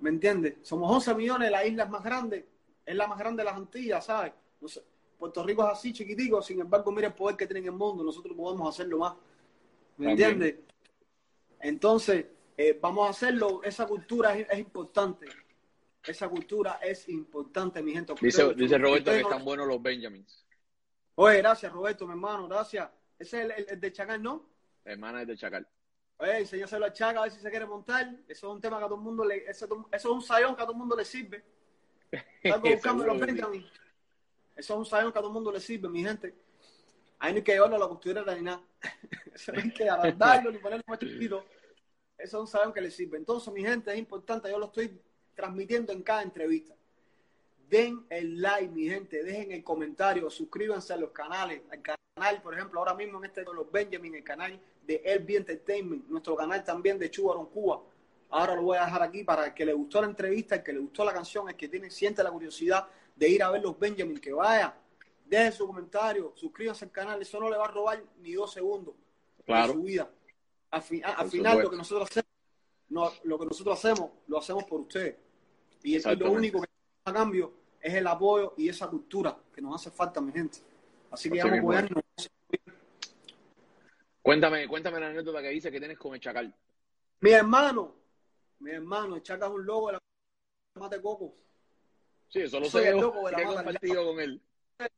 ¿me 0.00 0.10
entiendes? 0.10 0.56
Somos 0.62 0.90
11 0.90 1.14
millones, 1.14 1.50
la 1.50 1.66
isla 1.66 1.84
es 1.84 1.90
más 1.90 2.04
grande, 2.04 2.46
es 2.84 2.94
la 2.94 3.06
más 3.06 3.18
grande 3.18 3.40
de 3.42 3.44
las 3.44 3.56
Antillas, 3.56 4.04
¿sabes? 4.04 4.32
Sé, 4.66 4.82
Puerto 5.18 5.42
Rico 5.44 5.64
es 5.64 5.70
así 5.72 5.92
chiquitico, 5.92 6.40
sin 6.40 6.60
embargo, 6.60 6.92
mira 6.92 7.08
el 7.08 7.14
poder 7.14 7.36
que 7.36 7.46
tiene 7.46 7.60
en 7.60 7.66
el 7.66 7.72
mundo, 7.72 8.04
nosotros 8.04 8.36
podemos 8.36 8.68
hacerlo 8.72 8.98
más. 8.98 9.14
¿Me 9.96 10.12
entiendes? 10.12 10.56
Entonces, 11.60 12.26
eh, 12.56 12.78
vamos 12.80 13.06
a 13.06 13.10
hacerlo, 13.10 13.60
esa 13.64 13.86
cultura 13.86 14.36
es, 14.36 14.48
es 14.48 14.58
importante. 14.58 15.26
Esa 16.06 16.28
cultura 16.28 16.78
es 16.82 17.08
importante, 17.08 17.82
mi 17.82 17.92
gente. 17.92 18.14
Dice, 18.20 18.44
Ustedes- 18.44 18.56
dice 18.56 18.78
Roberto 18.78 19.10
que 19.10 19.22
no- 19.22 19.28
están 19.28 19.44
buenos 19.44 19.66
los 19.66 19.82
Benjamins. 19.82 20.46
Oye, 21.16 21.38
gracias, 21.38 21.72
Roberto, 21.72 22.06
mi 22.06 22.12
hermano, 22.12 22.46
gracias. 22.48 22.88
Ese 23.18 23.38
es 23.38 23.44
el, 23.44 23.50
el, 23.50 23.66
el 23.70 23.80
de 23.80 23.92
Chacal, 23.92 24.22
¿no? 24.22 24.46
Hermana 24.84 25.22
es 25.22 25.28
de 25.28 25.36
Chacal. 25.36 25.66
Oye, 26.18 26.38
enséñaselo 26.38 26.86
a 26.86 26.92
Chaca 26.92 27.18
a 27.20 27.22
ver 27.24 27.32
si 27.32 27.40
se 27.40 27.50
quiere 27.50 27.66
montar. 27.66 28.08
Eso 28.28 28.48
es 28.48 28.54
un 28.54 28.60
tema 28.60 28.78
que 28.78 28.84
a 28.84 28.88
todo 28.88 28.96
el 28.98 29.02
mundo 29.04 29.24
le... 29.24 29.38
Eso, 29.50 29.66
eso 29.66 29.86
es 29.92 30.04
un 30.04 30.22
sayón 30.22 30.54
que 30.54 30.62
a 30.62 30.64
todo 30.64 30.72
el 30.74 30.78
mundo 30.78 30.96
le 30.96 31.04
sirve. 31.04 31.44
Algo 32.44 32.70
buscando 32.70 33.04
los 33.04 33.14
Seguro 33.18 33.26
que 33.26 33.32
sí. 33.32 33.32
Benjamin. 33.32 33.66
Eso 34.58 34.74
es 34.74 34.78
un 34.78 34.86
sayón 34.86 35.12
que 35.12 35.18
a 35.20 35.22
todo 35.22 35.30
el 35.30 35.34
mundo 35.34 35.52
le 35.52 35.60
sirve, 35.60 35.88
mi 35.88 36.02
gente. 36.02 36.34
Ahí 37.20 37.32
no 37.32 37.36
hay 37.36 37.44
que 37.44 37.52
llevarlo 37.52 37.76
a 37.76 37.78
la 37.78 37.86
costurera 37.86 38.34
ni 38.34 38.42
nada. 38.42 38.60
Eso 39.34 39.52
no 39.52 39.62
que 39.72 39.88
agrandarlo 39.88 40.50
ni 40.50 40.58
ponerlo 40.58 40.82
más 40.88 40.98
chiquito. 40.98 41.44
Eso 42.18 42.36
es 42.38 42.40
un 42.40 42.46
sayón 42.48 42.72
que 42.72 42.80
le 42.80 42.90
sirve. 42.90 43.18
Entonces, 43.18 43.52
mi 43.54 43.62
gente, 43.62 43.92
es 43.92 43.98
importante. 43.98 44.50
Yo 44.50 44.58
lo 44.58 44.66
estoy 44.66 45.00
transmitiendo 45.36 45.92
en 45.92 46.02
cada 46.02 46.22
entrevista. 46.22 46.74
Den 47.68 48.04
el 48.10 48.42
like, 48.42 48.72
mi 48.72 48.88
gente. 48.88 49.22
Dejen 49.22 49.52
el 49.52 49.62
comentario. 49.62 50.28
Suscríbanse 50.28 50.92
a 50.92 50.96
los 50.96 51.12
canales. 51.12 51.62
Al 51.70 51.80
canal, 51.80 52.42
por 52.42 52.54
ejemplo, 52.54 52.80
ahora 52.80 52.94
mismo 52.94 53.18
en 53.18 53.26
este 53.26 53.42
de 53.44 53.54
los 53.54 53.70
Benjamin, 53.70 54.16
el 54.16 54.24
canal 54.24 54.60
de 54.84 55.20
LB 55.20 55.36
Entertainment. 55.36 56.08
Nuestro 56.08 56.34
canal 56.34 56.64
también 56.64 56.98
de 56.98 57.08
Chubaron 57.08 57.46
Cuba. 57.46 57.80
Ahora 58.30 58.56
lo 58.56 58.62
voy 58.62 58.76
a 58.76 58.86
dejar 58.86 59.04
aquí 59.04 59.22
para 59.22 59.46
el 59.46 59.54
que 59.54 59.64
le 59.64 59.72
gustó 59.72 60.00
la 60.00 60.08
entrevista, 60.08 60.56
el 60.56 60.64
que 60.64 60.72
le 60.72 60.80
gustó 60.80 61.04
la 61.04 61.12
canción, 61.12 61.48
el 61.48 61.54
que 61.54 61.68
tiene, 61.68 61.90
siente 61.90 62.24
la 62.24 62.32
curiosidad 62.32 62.88
de 63.18 63.28
ir 63.28 63.42
a 63.42 63.50
ver 63.50 63.62
los 63.62 63.78
Benjamin, 63.78 64.18
que 64.18 64.32
vaya, 64.32 64.74
deje 65.26 65.52
su 65.52 65.66
comentario, 65.66 66.32
suscríbanse 66.36 66.84
al 66.84 66.92
canal, 66.92 67.20
eso 67.20 67.40
no 67.40 67.50
le 67.50 67.56
va 67.56 67.64
a 67.66 67.70
robar 67.70 68.02
ni 68.20 68.32
dos 68.32 68.52
segundos 68.52 68.94
Claro. 69.44 69.68
de 69.68 69.72
su 69.74 69.82
vida. 69.82 70.10
Al, 70.70 70.82
fi- 70.82 71.02
al 71.02 71.16
Por 71.16 71.30
final 71.30 71.52
supuesto. 71.52 71.62
lo 71.62 71.70
que 71.70 71.76
nosotros 71.76 72.08
hacemos, 72.10 72.30
no, 72.90 73.12
lo 73.24 73.38
que 73.38 73.46
nosotros 73.46 73.78
hacemos, 73.84 74.10
lo 74.28 74.38
hacemos 74.38 74.64
por 74.64 74.80
ustedes. 74.80 75.16
Y 75.82 75.96
es 75.96 76.06
lo 76.06 76.30
único 76.32 76.60
que 76.60 76.68
a 77.04 77.12
cambio 77.12 77.52
es 77.80 77.94
el 77.94 78.06
apoyo 78.06 78.54
y 78.56 78.68
esa 78.68 78.88
cultura 78.88 79.36
que 79.54 79.60
nos 79.62 79.74
hace 79.74 79.90
falta, 79.90 80.20
mi 80.20 80.32
gente. 80.32 80.58
Así 81.10 81.30
que 81.30 81.40
Así 81.40 81.48
vamos 81.48 81.58
a 81.58 81.62
apoyarnos. 81.62 82.02
Cuéntame, 84.22 84.68
cuéntame 84.68 85.00
la 85.00 85.08
anécdota 85.08 85.40
que 85.40 85.48
dice 85.48 85.70
que 85.70 85.78
tienes 85.78 85.98
con 85.98 86.14
el 86.14 86.20
Chacal. 86.20 86.54
Mi 87.20 87.30
hermano, 87.30 87.94
mi 88.60 88.70
hermano, 88.72 89.16
el 89.16 89.22
Chaca 89.22 89.46
es 89.46 89.52
un 89.52 89.64
loco 89.64 89.86
de 89.88 89.92
la 89.94 89.98
mate 90.74 91.00
coco. 91.00 91.34
Sí, 92.28 92.40
eso 92.42 92.60
lo 92.60 92.66
Soy 92.68 92.82
sé 92.82 92.88
el 92.90 92.96
yo, 92.96 93.02
loco 93.02 93.26
de 93.26 93.32
la 93.32 93.38
al 93.38 93.78
con 94.04 94.20
él. 94.20 94.42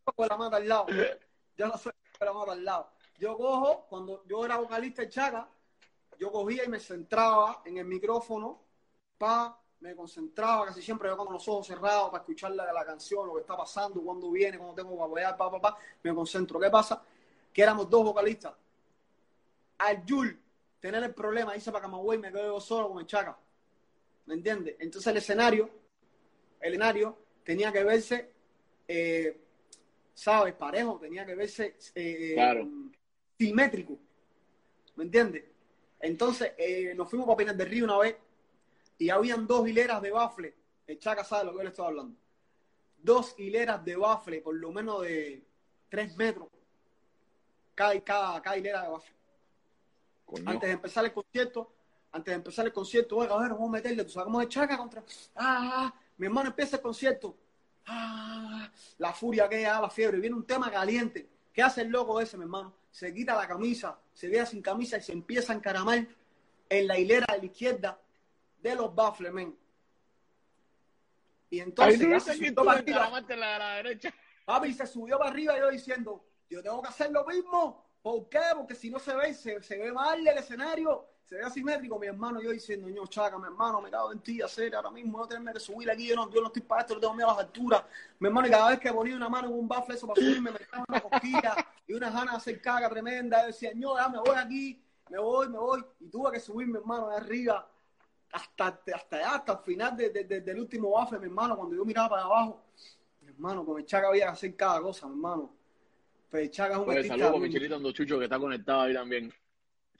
con 0.05 0.28
la 0.28 0.37
mata 0.37 0.57
al 0.57 0.68
lado. 0.68 0.87
Yo 1.57 1.68
no 1.68 1.78
soy 1.78 1.93
con 2.18 2.26
la 2.26 2.33
mata 2.33 2.53
al 2.53 2.64
lado. 2.64 2.91
Yo 3.18 3.37
cojo, 3.37 3.87
cuando 3.89 4.24
yo 4.26 4.45
era 4.45 4.57
vocalista 4.57 5.03
de 5.03 5.09
Chaca, 5.09 5.49
yo 6.18 6.33
cogía 6.33 6.64
y 6.64 6.68
me 6.68 6.81
centraba 6.81 7.62
en 7.64 7.78
el 7.78 7.85
micrófono, 7.85 8.61
pa, 9.18 9.59
me 9.81 9.95
concentraba 9.95 10.66
casi 10.66 10.83
siempre 10.83 11.09
yo 11.09 11.16
con 11.16 11.33
los 11.33 11.47
ojos 11.49 11.66
cerrados 11.66 12.11
para 12.11 12.22
escuchar 12.22 12.53
la, 12.53 12.72
la 12.72 12.85
canción, 12.85 13.26
lo 13.26 13.35
que 13.35 13.41
está 13.41 13.57
pasando, 13.57 14.01
cuándo 14.03 14.31
viene, 14.31 14.59
cuándo 14.59 14.74
tengo 14.74 14.97
que 14.97 15.03
apoyar, 15.03 15.37
pa, 15.37 15.51
pa, 15.51 15.61
pa, 15.61 15.78
me 16.03 16.14
concentro. 16.14 16.59
¿Qué 16.59 16.70
pasa? 16.70 17.03
Que 17.53 17.62
éramos 17.62 17.89
dos 17.89 18.05
vocalistas. 18.05 18.53
Al 19.78 20.05
Yul 20.05 20.39
tener 20.81 21.03
el 21.05 21.14
problema, 21.14 21.55
dice 21.55 21.70
para 21.70 21.83
Camagüey, 21.83 22.18
me 22.18 22.33
quedo 22.33 22.55
yo 22.55 22.61
solo 22.61 22.89
con 22.89 23.01
el 23.01 23.07
Chaca. 23.07 23.37
¿Me 24.26 24.35
entiendes? 24.35 24.76
Entonces 24.78 25.07
el 25.11 25.16
escenario, 25.18 25.70
el 26.61 26.72
escenario 26.72 27.18
tenía 27.44 27.72
que 27.72 27.82
verse, 27.84 28.30
eh, 28.86 29.40
¿sabes? 30.14 30.54
Parejo, 30.54 30.98
tenía 30.98 31.24
que 31.26 31.34
verse 31.34 31.76
eh, 31.94 32.32
Claro. 32.34 32.68
simétrico. 33.38 33.98
¿Me 34.96 35.04
entiendes? 35.04 35.44
Entonces 36.00 36.52
eh, 36.58 36.94
nos 36.94 37.08
fuimos 37.08 37.26
para 37.26 37.36
Pinar 37.38 37.56
del 37.56 37.68
Río 37.68 37.84
una 37.84 37.98
vez 37.98 38.16
y 38.98 39.08
habían 39.11 39.46
dos 39.46 39.66
hileras 39.68 40.00
de 40.02 40.11
bafle. 40.11 40.54
El 40.86 40.98
Chaca 40.98 41.24
sabe 41.24 41.44
lo 41.44 41.52
que 41.52 41.58
yo 41.58 41.62
le 41.64 41.68
estoy 41.70 41.86
hablando. 41.86 42.16
Dos 43.02 43.34
hileras 43.38 43.82
de 43.84 43.96
bafle, 43.96 44.40
por 44.42 44.54
lo 44.54 44.72
menos 44.72 45.02
de 45.02 45.42
tres 45.88 46.14
metros. 46.16 46.48
Cada, 47.74 47.98
cada, 48.02 48.42
cada 48.42 48.56
hilera 48.58 48.82
de 48.82 48.88
bafle 48.90 49.14
Coño. 50.26 50.44
antes 50.50 50.68
de 50.68 50.74
empezar 50.74 51.04
el 51.06 51.12
concierto, 51.12 51.72
antes 52.12 52.32
de 52.32 52.36
empezar 52.36 52.66
el 52.66 52.72
concierto, 52.72 53.16
oiga, 53.16 53.34
a 53.34 53.40
ver, 53.40 53.50
vamos 53.52 53.68
a 53.68 53.72
meterle, 53.72 54.04
tú 54.04 54.11
sabes 54.11 54.24
cómo 54.26 54.42
es 54.42 54.48
Chaca 54.48 54.76
contra. 54.76 55.02
Ah, 55.36 55.94
mi 56.21 56.27
hermano 56.27 56.51
empieza 56.51 56.77
el 56.77 56.83
concierto. 56.83 57.35
Ah, 57.87 58.71
la 58.99 59.11
furia 59.14 59.49
que 59.49 59.62
da, 59.62 59.81
la 59.81 59.89
fiebre. 59.89 60.21
Viene 60.21 60.37
un 60.37 60.47
tema 60.47 60.71
caliente. 60.71 61.27
¿Qué 61.51 61.62
hace 61.62 61.81
el 61.81 61.89
loco 61.89 62.21
ese, 62.21 62.37
mi 62.37 62.43
hermano? 62.43 62.75
Se 62.91 63.14
quita 63.14 63.35
la 63.35 63.49
camisa, 63.49 63.99
se 64.12 64.31
queda 64.31 64.45
sin 64.45 64.61
camisa 64.61 64.99
y 64.99 65.01
se 65.01 65.12
empieza 65.12 65.55
a 65.55 65.57
encaramar 65.57 66.07
en 66.68 66.87
la 66.87 66.99
hilera 66.99 67.25
de 67.33 67.39
la 67.39 67.45
izquierda 67.47 67.99
de 68.61 68.75
los 68.75 68.95
baffles, 68.95 69.33
men. 69.33 69.57
Y 71.49 71.61
entonces, 71.61 71.99
que 72.39 72.53
tú 72.53 72.71
en 72.71 73.41
la, 73.41 73.59
la 73.59 73.75
derecha. 73.77 74.12
Papi 74.45 74.75
se 74.75 74.87
subió 74.87 75.16
para 75.16 75.31
arriba 75.31 75.57
y 75.57 75.61
yo 75.61 75.71
diciendo, 75.71 76.23
yo 76.51 76.62
tengo 76.62 76.83
que 76.83 76.89
hacer 76.89 77.11
lo 77.11 77.25
mismo. 77.25 77.83
¿Por 78.03 78.29
qué? 78.29 78.41
Porque 78.55 78.75
si 78.75 78.91
no 78.91 78.99
se 78.99 79.16
ve, 79.16 79.33
se, 79.33 79.62
se 79.62 79.79
ve 79.79 79.91
mal 79.91 80.21
el 80.27 80.37
escenario, 80.37 81.09
se 81.31 81.37
ve 81.37 81.43
asimétrico. 81.45 81.97
Mi 81.97 82.09
hermano, 82.09 82.43
yo 82.43 82.51
diciendo, 82.51 82.89
ño, 82.89 83.07
chaca, 83.07 83.39
mi 83.39 83.45
hermano, 83.45 83.81
me 83.81 83.89
cago 83.89 84.11
en 84.12 84.18
ti, 84.18 84.43
hacer 84.43 84.74
ahora 84.74 84.91
mismo, 84.91 85.16
no 85.18 85.28
tenerme 85.28 85.53
que 85.53 85.61
subir 85.61 85.89
aquí, 85.89 86.09
yo 86.09 86.16
no, 86.16 86.28
yo 86.28 86.41
no 86.41 86.49
estoy 86.49 86.62
para 86.62 86.81
esto, 86.81 86.95
no 86.95 87.01
tengo 87.01 87.14
miedo 87.14 87.31
a 87.31 87.35
las 87.35 87.45
alturas. 87.45 87.85
Mi 88.18 88.26
hermano, 88.26 88.49
y 88.49 88.51
cada 88.51 88.70
vez 88.70 88.81
que 88.81 88.93
ponía 88.93 89.14
una 89.14 89.28
mano 89.28 89.47
en 89.47 89.55
un 89.55 89.68
bafle, 89.68 89.95
eso 89.95 90.09
para 90.09 90.20
subirme, 90.20 90.51
me 90.51 90.59
daba 90.72 90.85
una 90.89 91.01
cosquilla 91.01 91.55
y 91.87 91.93
unas 91.93 92.12
ganas 92.12 92.33
de 92.33 92.37
hacer 92.39 92.61
caga 92.61 92.89
tremenda. 92.91 93.43
Yo 93.43 93.47
decía, 93.47 93.70
ño, 93.72 93.97
ya 93.97 94.09
me 94.09 94.18
voy 94.18 94.35
aquí, 94.37 94.83
me 95.09 95.18
voy, 95.20 95.49
me 95.49 95.59
voy. 95.59 95.85
Y 96.01 96.09
tuve 96.09 96.33
que 96.33 96.41
subir, 96.41 96.66
mi 96.66 96.78
hermano, 96.78 97.09
de 97.11 97.16
arriba 97.18 97.70
hasta, 98.33 98.81
hasta 98.93 99.16
allá, 99.16 99.35
hasta 99.37 99.53
el 99.53 99.59
final 99.61 99.97
de- 99.97 100.11
de- 100.11 100.24
de- 100.24 100.41
del 100.41 100.59
último 100.59 100.91
bafle, 100.91 101.20
mi 101.20 101.26
hermano, 101.26 101.57
cuando 101.57 101.76
yo 101.76 101.85
miraba 101.85 102.09
para 102.09 102.22
abajo. 102.22 102.61
Mi 103.20 103.28
hermano, 103.28 103.64
con 103.64 103.78
el 103.78 103.87
Chaca 103.87 104.09
había 104.09 104.24
que 104.24 104.31
hacer 104.33 104.57
cada 104.57 104.81
cosa, 104.81 105.07
mi 105.07 105.12
hermano. 105.12 105.55
Pero 106.28 106.43
el 106.43 106.51
Chaca 106.51 106.72
es 106.72 106.78
un 106.81 106.85
Pues 106.87 106.97
artista 106.97 107.14
saludos 107.18 107.37
a 107.37 107.39
Michelito 107.41 107.76
Andochucho 107.76 108.18
que 108.18 108.24
está 108.24 108.39
conectado 108.39 108.81
ahí 108.81 108.95
también. 108.95 109.33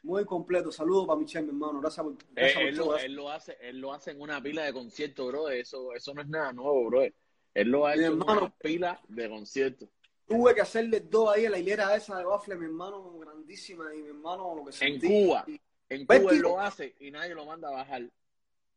Muy 0.03 0.25
completo. 0.25 0.71
Saludos 0.73 1.07
para 1.07 1.19
Michelle, 1.21 1.45
mi 1.45 1.51
hermano. 1.51 1.81
Gracias 1.81 2.05
por, 2.05 2.13
Eh, 2.15 2.17
gracias 2.35 2.55
por 2.55 2.63
él, 2.69 2.77
todo. 2.77 2.93
lo, 2.93 2.99
él 2.99 3.13
lo 3.15 3.31
hace, 3.31 3.57
él 3.61 3.79
lo 3.81 3.93
hace 3.93 4.11
en 4.13 4.21
una 4.21 4.43
pila 4.43 4.65
de 4.65 4.73
conciertos, 4.73 5.27
bro. 5.29 5.49
Eso, 5.51 5.93
eso 5.95 6.15
no 6.15 6.23
es 6.23 6.29
nada 6.29 6.53
nuevo, 6.53 6.87
bro. 6.87 7.03
Él 7.03 7.69
lo 7.69 7.87
ha 7.87 7.91
Mi 7.95 8.01
hecho 8.01 8.07
en 8.13 8.13
hermano. 8.21 8.41
una 8.43 8.51
pila 8.59 9.01
de 9.09 9.29
conciertos. 9.29 9.89
Tuve 10.27 10.55
que 10.55 10.61
hacerle 10.61 11.01
dos 11.01 11.35
ahí 11.35 11.45
en 11.47 11.53
la 11.53 11.59
hilera 11.59 11.95
esa 11.97 12.17
de 12.19 12.25
bafle, 12.25 12.55
mi 12.57 12.67
hermano, 12.67 13.19
grandísima. 13.19 13.93
Y 13.95 14.03
mi 14.03 14.09
hermano, 14.09 14.55
lo 14.55 14.63
que 14.65 14.71
En 14.71 14.73
sentí. 15.01 15.09
Cuba, 15.09 15.45
en 15.89 16.07
¿Ves, 16.07 16.21
Cuba 16.21 16.33
él 16.33 16.39
lo 16.39 16.61
hace 16.61 16.95
y 17.01 17.11
nadie 17.11 17.35
lo 17.35 17.45
manda 17.45 17.69
a 17.69 17.73
bajar. 17.73 18.03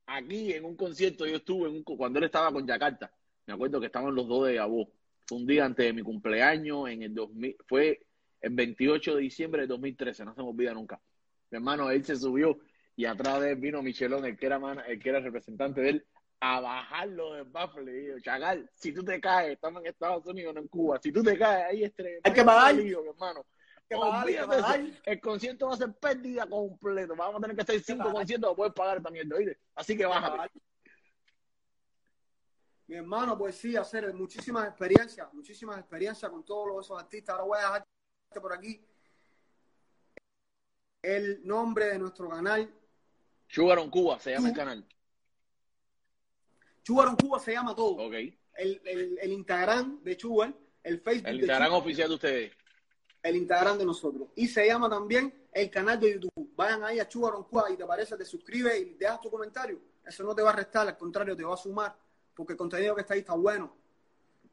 Aquí 0.05 0.51
en 0.53 0.65
un 0.65 0.75
concierto 0.75 1.25
yo 1.25 1.37
estuve 1.37 1.69
en 1.69 1.75
un, 1.75 1.83
cuando 1.83 2.19
él 2.19 2.25
estaba 2.25 2.51
con 2.51 2.67
Yakarta. 2.67 3.11
Me 3.45 3.53
acuerdo 3.53 3.79
que 3.79 3.85
estaban 3.85 4.13
los 4.13 4.27
dos 4.27 4.47
de 4.47 4.55
Gabó. 4.55 4.89
Fue 5.25 5.37
un 5.37 5.45
día 5.47 5.63
antes 5.65 5.85
de 5.85 5.93
mi 5.93 6.01
cumpleaños 6.01 6.89
en 6.89 7.03
el 7.03 7.13
2000, 7.13 7.55
fue 7.67 8.05
el 8.41 8.53
28 8.53 9.15
de 9.15 9.21
diciembre 9.21 9.61
de 9.61 9.67
2013, 9.67 10.25
no 10.25 10.33
se 10.35 10.41
me 10.41 10.49
olvida 10.49 10.73
nunca. 10.73 10.99
Mi 11.53 11.57
hermano, 11.57 11.91
él 11.91 12.03
se 12.03 12.15
subió 12.15 12.57
y 12.95 13.05
atrás 13.05 13.39
de 13.39 13.51
él 13.51 13.57
vino 13.57 13.83
Michelón, 13.83 14.25
el 14.25 14.35
que 14.35 14.47
era, 14.47 14.57
man- 14.57 14.81
el 14.87 14.99
que 14.99 15.09
era 15.09 15.19
representante 15.19 15.81
de 15.81 15.89
él, 15.89 16.07
a 16.39 16.59
bajarlo 16.59 17.33
del 17.33 17.43
baffle. 17.43 17.83
Le 17.85 17.91
digo, 17.93 18.19
Chagal, 18.21 18.67
si 18.73 18.91
tú 18.91 19.03
te 19.03 19.21
caes, 19.21 19.51
estamos 19.53 19.83
en 19.83 19.89
Estados 19.89 20.25
Unidos, 20.25 20.55
no 20.55 20.61
en 20.61 20.67
Cuba. 20.67 20.99
Si 20.99 21.11
tú 21.11 21.21
te 21.21 21.37
caes, 21.37 21.65
ahí 21.69 21.83
es 21.83 21.93
Hay 22.23 22.33
que 22.33 22.43
pagar. 22.43 22.73
hermano. 22.75 23.45
Que 23.87 23.95
que. 23.95 25.11
El 25.11 25.21
concierto 25.21 25.67
va 25.67 25.75
a 25.75 25.77
ser 25.77 25.93
pérdida 25.93 26.47
completo. 26.47 27.15
Vamos 27.15 27.35
a 27.35 27.41
tener 27.41 27.55
que 27.55 27.61
hacer 27.61 27.79
cinco 27.81 28.11
conciertos 28.11 28.47
para 28.49 28.55
poder 28.55 28.73
pagar 28.73 29.11
mierda, 29.11 29.35
¿oíste? 29.35 29.59
Así 29.75 29.95
que 29.95 30.07
bájate. 30.07 30.59
Mi 32.87 32.95
hermano, 32.95 33.37
pues 33.37 33.57
sí, 33.57 33.75
hacer 33.75 34.11
muchísimas 34.15 34.69
experiencias, 34.69 35.31
muchísimas 35.35 35.77
experiencias 35.77 36.31
con 36.31 36.43
todos 36.43 36.83
esos 36.83 36.99
artistas. 36.99 37.35
Ahora 37.35 37.45
voy 37.45 37.57
a 37.59 37.61
dejarte 37.61 38.41
por 38.41 38.53
aquí 38.53 38.83
el 41.03 41.45
nombre 41.45 41.85
de 41.85 41.99
nuestro 41.99 42.27
canal. 42.29 42.67
Sugar 43.47 43.77
on 43.77 43.91
Cuba 43.91 44.19
se 44.19 44.31
llama 44.31 44.49
el 44.49 44.55
canal. 44.55 44.87
Chugaron 46.83 47.15
Cuba 47.15 47.39
se 47.39 47.53
llama 47.53 47.75
todo. 47.75 48.07
Ok. 48.07 48.13
El, 48.13 48.81
el, 48.85 49.17
el 49.21 49.31
Instagram 49.31 50.03
de 50.03 50.17
Chugar, 50.17 50.53
el 50.83 50.99
Facebook 50.99 51.27
El 51.27 51.37
de 51.37 51.43
Instagram 51.43 51.67
Chugar, 51.69 51.81
oficial 51.81 52.09
de 52.09 52.15
ustedes. 52.15 52.51
el 53.21 53.35
Instagram 53.37 53.77
de 53.77 53.85
nosotros. 53.85 54.29
Y 54.35 54.47
se 54.47 54.65
llama 54.67 54.89
también 54.89 55.47
el 55.53 55.69
canal 55.69 55.99
de 55.99 56.13
YouTube. 56.13 56.51
Vayan 56.55 56.83
ahí 56.83 56.99
a 56.99 57.07
Chugaron 57.07 57.43
Cuba 57.45 57.71
y 57.71 57.77
te 57.77 57.85
parece, 57.85 58.17
te 58.17 58.25
suscribes 58.25 58.79
y 58.81 58.93
dejas 58.95 59.21
tu 59.21 59.29
comentario. 59.29 59.79
Eso 60.05 60.23
no 60.23 60.35
te 60.35 60.41
va 60.41 60.49
a 60.49 60.55
restar, 60.55 60.87
al 60.87 60.97
contrario, 60.97 61.35
te 61.35 61.43
va 61.43 61.53
a 61.53 61.57
sumar, 61.57 61.95
porque 62.35 62.53
el 62.53 62.57
contenido 62.57 62.93
que 62.95 63.01
está 63.01 63.13
ahí 63.13 63.21
está 63.21 63.33
bueno. 63.33 63.75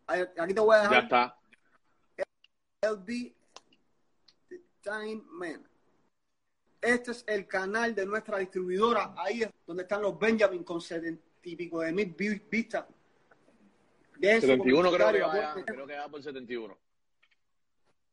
Aquí 0.06 0.54
te 0.54 0.60
voy 0.60 0.76
a 0.76 0.82
Ya 0.82 0.88
dejar 0.88 1.02
está. 1.04 1.36
LB 2.88 3.34
Time 4.82 5.22
Man. 5.26 5.68
Este 6.80 7.10
es 7.10 7.24
el 7.26 7.46
canal 7.46 7.94
de 7.94 8.06
nuestra 8.06 8.38
distribuidora. 8.38 9.12
Ahí 9.16 9.42
es 9.42 9.50
donde 9.66 9.82
están 9.82 10.00
los 10.02 10.18
Benjamin 10.18 10.64
con 10.64 10.80
setenta 10.80 11.22
y 11.42 11.56
pico 11.56 11.80
de 11.80 11.92
mil 11.92 12.14
vi- 12.16 12.40
vistas. 12.50 12.86
Su 14.14 14.20
71 14.20 14.90
creo 14.92 15.12
que 15.12 15.20
va, 15.20 15.50
aporten. 15.50 15.74
creo 15.74 15.86
que 15.86 15.96
va 15.96 16.08
por 16.08 16.22
71. 16.22 16.76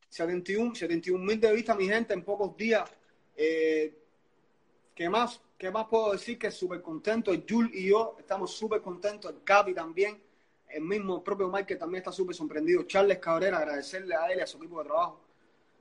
71, 0.08 0.74
71 0.74 1.22
mil 1.24 1.38
de 1.40 1.52
vistas, 1.52 1.76
mi 1.76 1.86
gente, 1.86 2.14
en 2.14 2.22
pocos 2.24 2.56
días. 2.56 2.90
Eh, 3.36 3.94
¿Qué 4.94 5.08
más? 5.08 5.40
¿Qué 5.56 5.70
más 5.70 5.86
puedo 5.86 6.12
decir? 6.12 6.38
Que 6.38 6.50
súper 6.50 6.80
contento. 6.82 7.32
Jul 7.48 7.70
y 7.74 7.88
yo 7.88 8.16
estamos 8.18 8.52
súper 8.52 8.80
contentos. 8.80 9.30
El 9.32 9.42
Capi 9.44 9.74
también. 9.74 10.20
el 10.70 10.82
mismo, 10.82 11.24
propio 11.24 11.48
Mike, 11.48 11.66
que 11.66 11.76
también 11.76 12.00
está 12.02 12.12
súper 12.12 12.34
sorprendido. 12.36 12.82
Charles 12.82 13.18
Cabrera, 13.18 13.56
agradecerle 13.58 14.14
a 14.14 14.26
él 14.30 14.38
y 14.38 14.42
a 14.42 14.46
su 14.46 14.58
equipo 14.58 14.78
de 14.80 14.84
trabajo. 14.88 15.20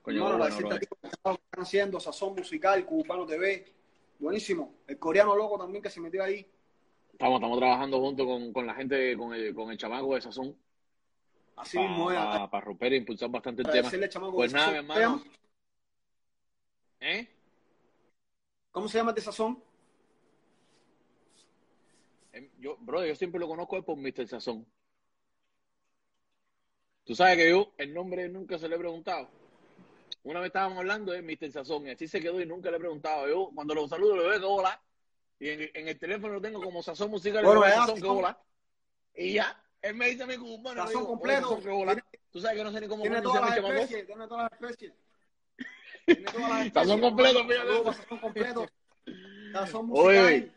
Coño, 0.07 0.21
bueno, 0.21 0.35
agradecerle 0.35 0.67
bro. 0.69 0.75
a 0.77 0.79
ti 0.79 0.85
por 0.85 0.97
el 1.03 1.09
trabajo 1.11 1.37
que 1.37 1.43
están 1.47 1.63
haciendo, 1.63 1.99
Sazón 1.99 2.35
Musical, 2.35 2.85
Cubano 2.85 3.25
TV. 3.25 3.65
Buenísimo. 4.19 4.75
El 4.87 4.97
coreano 4.97 5.35
loco 5.35 5.57
también 5.57 5.83
que 5.83 5.89
se 5.89 5.99
metió 5.99 6.23
ahí. 6.23 6.49
Estamos, 7.11 7.35
estamos 7.35 7.57
trabajando 7.59 7.99
junto 7.99 8.25
con, 8.25 8.53
con 8.53 8.65
la 8.65 8.73
gente, 8.73 9.17
con 9.17 9.33
el, 9.33 9.53
con 9.53 9.69
el 9.69 9.77
chamaco 9.77 10.15
de 10.15 10.21
Sazón, 10.21 10.55
Así 11.57 11.77
mismo 11.77 12.09
es. 12.09 12.17
para 12.17 12.61
romper 12.61 12.93
e 12.93 12.95
impulsar 12.95 13.29
bastante 13.29 13.63
el 13.63 13.69
tema. 13.69 14.31
Pues 14.31 14.53
nada, 14.53 14.71
mi 14.71 14.77
hermano. 14.77 15.01
¿Cómo 15.01 15.19
se 15.19 15.25
llama? 15.25 15.37
¿Eh? 17.01 17.27
¿Cómo 18.71 18.87
se 18.87 18.97
llama 18.99 19.11
este 19.11 19.21
Sazón? 19.21 19.61
Em, 22.31 22.49
Yo, 22.59 22.77
bro, 22.79 23.05
yo 23.05 23.13
siempre 23.13 23.41
lo 23.41 23.47
conozco 23.49 23.83
por 23.83 23.97
Mr. 23.97 24.25
Sazón. 24.25 24.65
Tú 27.03 27.13
sabes 27.13 27.35
que 27.35 27.49
yo 27.49 27.73
el 27.77 27.93
nombre 27.93 28.29
nunca 28.29 28.57
se 28.57 28.69
le 28.69 28.75
he 28.75 28.79
preguntado. 28.79 29.27
Una 30.27 30.41
vez 30.41 30.47
estábamos 30.47 30.77
hablando 30.79 31.13
de 31.13 31.21
Mr. 31.21 31.53
Sazón 31.53 31.87
y 31.87 31.91
así 31.91 32.05
se 32.05 32.19
quedó 32.19 32.41
y 32.41 32.45
nunca 32.45 32.69
le 32.69 32.75
he 32.75 32.79
preguntado. 32.81 33.29
Yo 33.29 33.49
cuando 33.55 33.73
lo 33.73 33.87
saludo 33.87 34.17
le 34.17 34.27
veo 34.27 34.39
que 34.39 34.45
hola. 34.45 34.81
Y 35.39 35.49
en, 35.49 35.69
en 35.73 35.87
el 35.87 35.97
teléfono 35.97 36.33
lo 36.33 36.41
tengo 36.41 36.61
como 36.61 36.83
Sazón 36.83 37.11
Musical 37.11 37.45
Bueno, 37.45 37.61
veo 37.61 37.73
Sazón 37.73 38.01
que 38.01 38.07
hola. 38.07 38.37
Y 39.15 39.33
ya, 39.33 39.63
él 39.81 39.95
me 39.95 40.09
dice 40.09 40.23
a 40.23 40.27
mí 40.27 40.35
bueno, 40.35 40.81
Sazón 40.81 40.87
digo, 40.87 40.99
"Oye, 40.99 41.07
completo. 41.07 41.41
Sazón 41.43 41.61
que 41.61 41.69
hola. 41.69 42.05
Tú 42.29 42.41
sabes 42.41 42.57
que 42.57 42.63
no 42.65 42.71
sé 42.73 42.81
ni 42.81 42.87
cómo 42.87 43.03
Tiene 43.03 43.21
todas 43.21 43.41
las 43.41 43.57
especies, 43.57 44.05
tiene 44.05 44.27
todas 44.27 44.51
las 44.51 44.61
especies. 44.61 44.93
Tiene 46.05 46.23
todas 46.25 46.49
las 46.49 46.59
especies. 46.67 46.73
Sazón 46.73 47.01
completo, 47.01 47.47
fíjate. 47.47 47.83
Sazón 47.85 48.19
completo. 48.19 48.67
Sazón 49.53 49.89
Oye, 49.91 50.19
musical. 50.19 50.53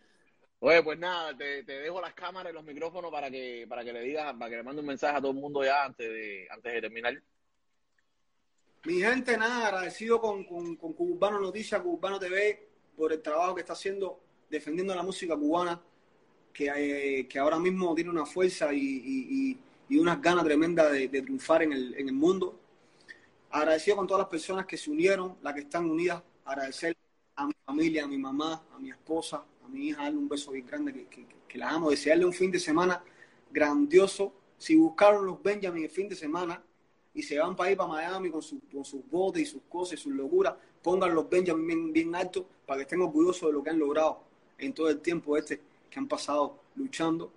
Oye, 0.58 0.82
pues 0.82 0.98
nada, 0.98 1.36
te, 1.36 1.62
te 1.62 1.78
dejo 1.78 2.00
las 2.00 2.14
cámaras 2.14 2.52
y 2.52 2.54
los 2.54 2.64
micrófonos 2.64 3.12
para 3.12 3.30
que, 3.30 3.66
para 3.68 3.84
que 3.84 3.92
le 3.92 4.02
digas, 4.02 4.34
para 4.36 4.50
que 4.50 4.56
le 4.56 4.62
mande 4.64 4.80
un 4.80 4.88
mensaje 4.88 5.16
a 5.16 5.20
todo 5.20 5.30
el 5.30 5.38
mundo 5.38 5.62
ya 5.62 5.84
antes 5.84 6.08
de, 6.08 6.48
antes 6.50 6.72
de 6.72 6.80
terminar. 6.80 7.22
Mi 8.84 8.94
gente, 9.00 9.36
nada, 9.36 9.66
agradecido 9.68 10.20
con, 10.20 10.44
con, 10.44 10.76
con 10.76 10.92
Cubano 10.94 11.38
Noticias, 11.38 11.80
Cubano 11.82 12.18
TV, 12.18 12.66
por 12.96 13.12
el 13.12 13.20
trabajo 13.20 13.54
que 13.54 13.60
está 13.60 13.74
haciendo 13.74 14.20
defendiendo 14.48 14.94
la 14.94 15.02
música 15.02 15.36
cubana, 15.36 15.80
que, 16.52 17.20
eh, 17.20 17.28
que 17.28 17.38
ahora 17.38 17.58
mismo 17.58 17.94
tiene 17.94 18.10
una 18.10 18.26
fuerza 18.26 18.72
y, 18.72 18.78
y, 18.78 19.50
y- 19.52 19.58
y 19.90 19.98
unas 19.98 20.22
ganas 20.22 20.44
tremendas 20.44 20.92
de, 20.92 21.08
triunfar 21.08 21.62
en 21.64 21.72
el, 21.72 21.94
en 21.94 22.08
el 22.08 22.14
mundo. 22.14 22.58
Agradecido 23.50 23.96
con 23.96 24.06
todas 24.06 24.22
las 24.22 24.30
personas 24.30 24.66
que 24.66 24.76
se 24.76 24.90
unieron, 24.90 25.36
las 25.42 25.54
que 25.54 25.60
están 25.60 25.90
unidas, 25.90 26.22
agradecer 26.44 26.96
a 27.36 27.46
mi 27.46 27.54
familia, 27.66 28.04
a 28.04 28.08
mi 28.08 28.18
mamá, 28.18 28.64
a 28.74 28.78
mi 28.78 28.90
esposa, 28.90 29.44
a 29.64 29.68
mi 29.68 29.88
hija, 29.88 30.04
darle 30.04 30.18
un 30.18 30.28
beso 30.28 30.52
bien 30.52 30.66
grande, 30.66 30.92
que, 30.92 31.06
que, 31.08 31.26
que 31.48 31.58
la 31.58 31.70
amo, 31.70 31.90
desearle 31.90 32.24
un 32.26 32.32
fin 32.34 32.50
de 32.52 32.60
semana 32.60 33.02
grandioso. 33.50 34.34
Si 34.58 34.76
buscaron 34.76 35.26
los 35.26 35.42
Benjamin 35.42 35.84
el 35.84 35.90
fin 35.90 36.08
de 36.08 36.16
semana, 36.16 36.62
y 37.14 37.22
se 37.22 37.38
van 37.38 37.56
para 37.56 37.70
ir 37.72 37.76
para 37.76 37.88
Miami 37.88 38.30
con, 38.30 38.42
su- 38.42 38.60
con 38.72 38.84
sus 38.84 39.08
botes 39.10 39.42
y 39.42 39.46
sus 39.46 39.62
cosas 39.68 39.98
y 39.98 40.02
sus 40.02 40.12
locuras, 40.14 40.54
pongan 40.82 41.14
los 41.14 41.28
Benjamin 41.28 41.66
bien, 41.66 41.92
bien 41.92 42.14
altos 42.14 42.44
para 42.66 42.78
que 42.78 42.82
estén 42.82 43.00
orgullosos 43.02 43.48
de 43.48 43.52
lo 43.52 43.62
que 43.62 43.70
han 43.70 43.78
logrado 43.78 44.20
en 44.58 44.72
todo 44.72 44.88
el 44.88 45.00
tiempo 45.00 45.36
este 45.36 45.60
que 45.90 45.98
han 45.98 46.06
pasado 46.08 46.58
luchando. 46.76 47.32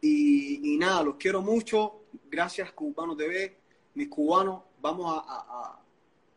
Y, 0.00 0.72
y 0.74 0.78
nada, 0.78 1.02
los 1.02 1.16
quiero 1.16 1.42
mucho. 1.42 2.00
Gracias, 2.30 2.72
Cubano 2.72 3.16
TV. 3.16 3.56
Mis 3.94 4.08
cubanos, 4.08 4.62
vamos 4.80 5.06
a, 5.14 5.20
a- 5.20 5.72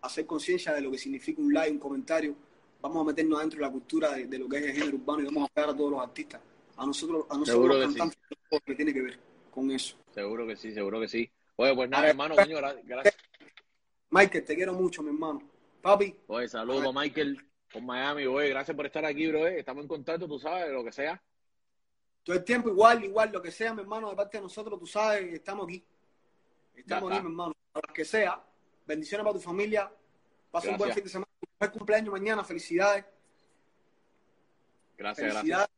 a 0.01 0.05
hacer 0.05 0.25
conciencia 0.25 0.73
de 0.73 0.81
lo 0.81 0.91
que 0.91 0.97
significa 0.97 1.41
un 1.41 1.53
like, 1.53 1.71
un 1.71 1.79
comentario. 1.79 2.35
Vamos 2.81 3.01
a 3.01 3.05
meternos 3.05 3.39
dentro 3.39 3.57
de 3.57 3.65
la 3.65 3.71
cultura 3.71 4.11
de, 4.11 4.27
de 4.27 4.37
lo 4.37 4.47
que 4.47 4.57
es 4.57 4.65
el 4.65 4.73
género 4.73 4.97
urbano 4.97 5.21
y 5.21 5.25
vamos 5.25 5.43
a 5.43 5.45
apoyar 5.45 5.69
a 5.69 5.75
todos 5.77 5.91
los 5.91 6.01
artistas. 6.01 6.41
A 6.77 6.85
nosotros, 6.85 7.25
a 7.29 7.37
nosotros 7.37 7.67
los 7.67 7.77
sí. 7.93 7.97
cantantes, 7.97 8.19
lo 8.51 8.59
que 8.59 8.75
tiene 8.75 8.93
que 8.93 9.01
ver 9.01 9.19
con 9.49 9.71
eso. 9.71 9.95
Seguro 10.13 10.45
que 10.45 10.55
sí, 10.57 10.73
seguro 10.73 10.99
que 10.99 11.07
sí. 11.07 11.29
Oye, 11.57 11.73
pues 11.75 11.89
nada, 11.89 12.09
hermano, 12.09 12.35
coño, 12.35 12.57
gra- 12.57 12.81
gracias. 12.83 13.15
Michael, 14.09 14.43
te 14.45 14.55
quiero 14.55 14.73
mucho, 14.73 15.01
mi 15.01 15.09
hermano. 15.09 15.41
Papi, 15.81 16.15
Oye, 16.27 16.47
saludos 16.47 16.93
Michael 16.93 17.37
con 17.71 17.85
Miami. 17.85 18.25
Oye, 18.25 18.49
gracias 18.49 18.75
por 18.75 18.85
estar 18.85 19.05
aquí, 19.05 19.27
bro. 19.27 19.47
eh. 19.47 19.59
Estamos 19.59 19.83
en 19.83 19.87
contacto, 19.87 20.27
tú 20.27 20.39
sabes, 20.39 20.71
lo 20.71 20.83
que 20.83 20.91
sea. 20.91 21.21
todo 22.23 22.35
el 22.35 22.43
tiempo 22.43 22.69
igual, 22.69 23.03
igual, 23.03 23.31
lo 23.31 23.41
que 23.41 23.51
sea, 23.51 23.73
mi 23.73 23.81
hermano, 23.81 24.09
de 24.09 24.15
parte 24.15 24.37
de 24.37 24.43
nosotros, 24.43 24.79
tú 24.79 24.87
sabes, 24.87 25.31
estamos 25.33 25.67
aquí. 25.67 25.83
Estamos 26.75 27.11
aquí, 27.11 27.21
mi 27.21 27.27
hermano. 27.29 27.53
A 27.73 27.79
lo 27.87 27.93
que 27.93 28.03
sea. 28.03 28.43
Bendiciones 28.85 29.23
para 29.23 29.35
tu 29.35 29.41
familia. 29.41 29.91
Pasa 30.51 30.69
un 30.71 30.77
buen 30.77 30.87
Gracias. 30.89 30.95
fin 30.95 31.03
de 31.03 31.09
semana. 31.09 31.31
Buen 31.59 31.71
cumpleaños 31.71 32.11
mañana. 32.11 32.43
Felicidades. 32.43 33.05
Gracias, 34.97 35.23
gracias. 35.25 35.41
Felicidades. 35.41 35.69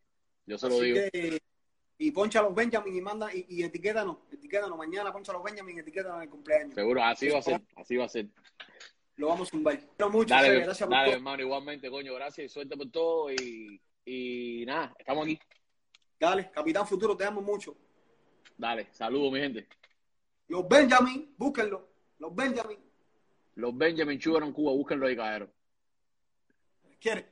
Yo 0.45 0.57
se 0.57 0.69
lo 0.69 0.79
digo. 0.79 0.99
que, 1.11 1.39
y 1.97 2.11
poncha 2.11 2.41
los 2.41 2.53
Benjamin 2.53 2.95
y 2.95 3.01
manda, 3.01 3.33
y, 3.33 3.45
y 3.49 3.63
etiquétanos, 3.63 4.17
etiquétanos. 4.31 4.77
Mañana 4.77 5.11
poncha 5.11 5.33
los 5.33 5.43
Benjamin 5.43 5.77
y 5.77 5.79
etiquétanos 5.79 6.17
en 6.17 6.23
el 6.23 6.29
cumpleaños. 6.29 6.75
Seguro, 6.75 7.03
así 7.03 7.29
va 7.29 7.39
a 7.39 7.41
ser, 7.41 7.61
así 7.75 7.95
va 7.95 8.05
a 8.05 8.09
ser. 8.09 8.27
Lo 9.15 9.27
vamos 9.29 9.47
a 9.47 9.51
zumbar. 9.51 9.79
Quiero 9.79 10.11
mucho, 10.11 10.33
Dale, 10.33 10.59
gracias 10.59 10.87
por 10.87 10.89
dale, 10.95 11.05
todo. 11.07 11.15
hermano, 11.15 11.41
igualmente, 11.41 11.89
coño, 11.89 12.13
gracias 12.13 12.45
y 12.45 12.49
suerte 12.49 12.77
por 12.77 12.91
todo. 12.91 13.31
Y, 13.31 13.81
y 14.05 14.63
nada, 14.67 14.93
estamos 14.99 15.23
aquí. 15.25 15.39
Dale, 16.19 16.51
Capitán 16.51 16.85
Futuro, 16.87 17.17
te 17.17 17.25
amo 17.25 17.41
mucho. 17.41 17.75
Dale, 18.57 18.87
saludos, 18.91 19.31
mi 19.31 19.39
gente. 19.39 19.67
Los 20.47 20.67
Benjamin, 20.67 21.33
búsquenlo. 21.37 21.89
Los 22.19 22.35
Benjamin. 22.35 22.77
Los 23.55 23.75
Benjamin 23.75 24.21
Sugar 24.21 24.43
en 24.43 24.53
Cuba, 24.53 24.71
búsquenlo 24.71 25.07
ahí, 25.07 25.15
cabrón. 25.15 25.51
¿Quieres? 26.99 27.25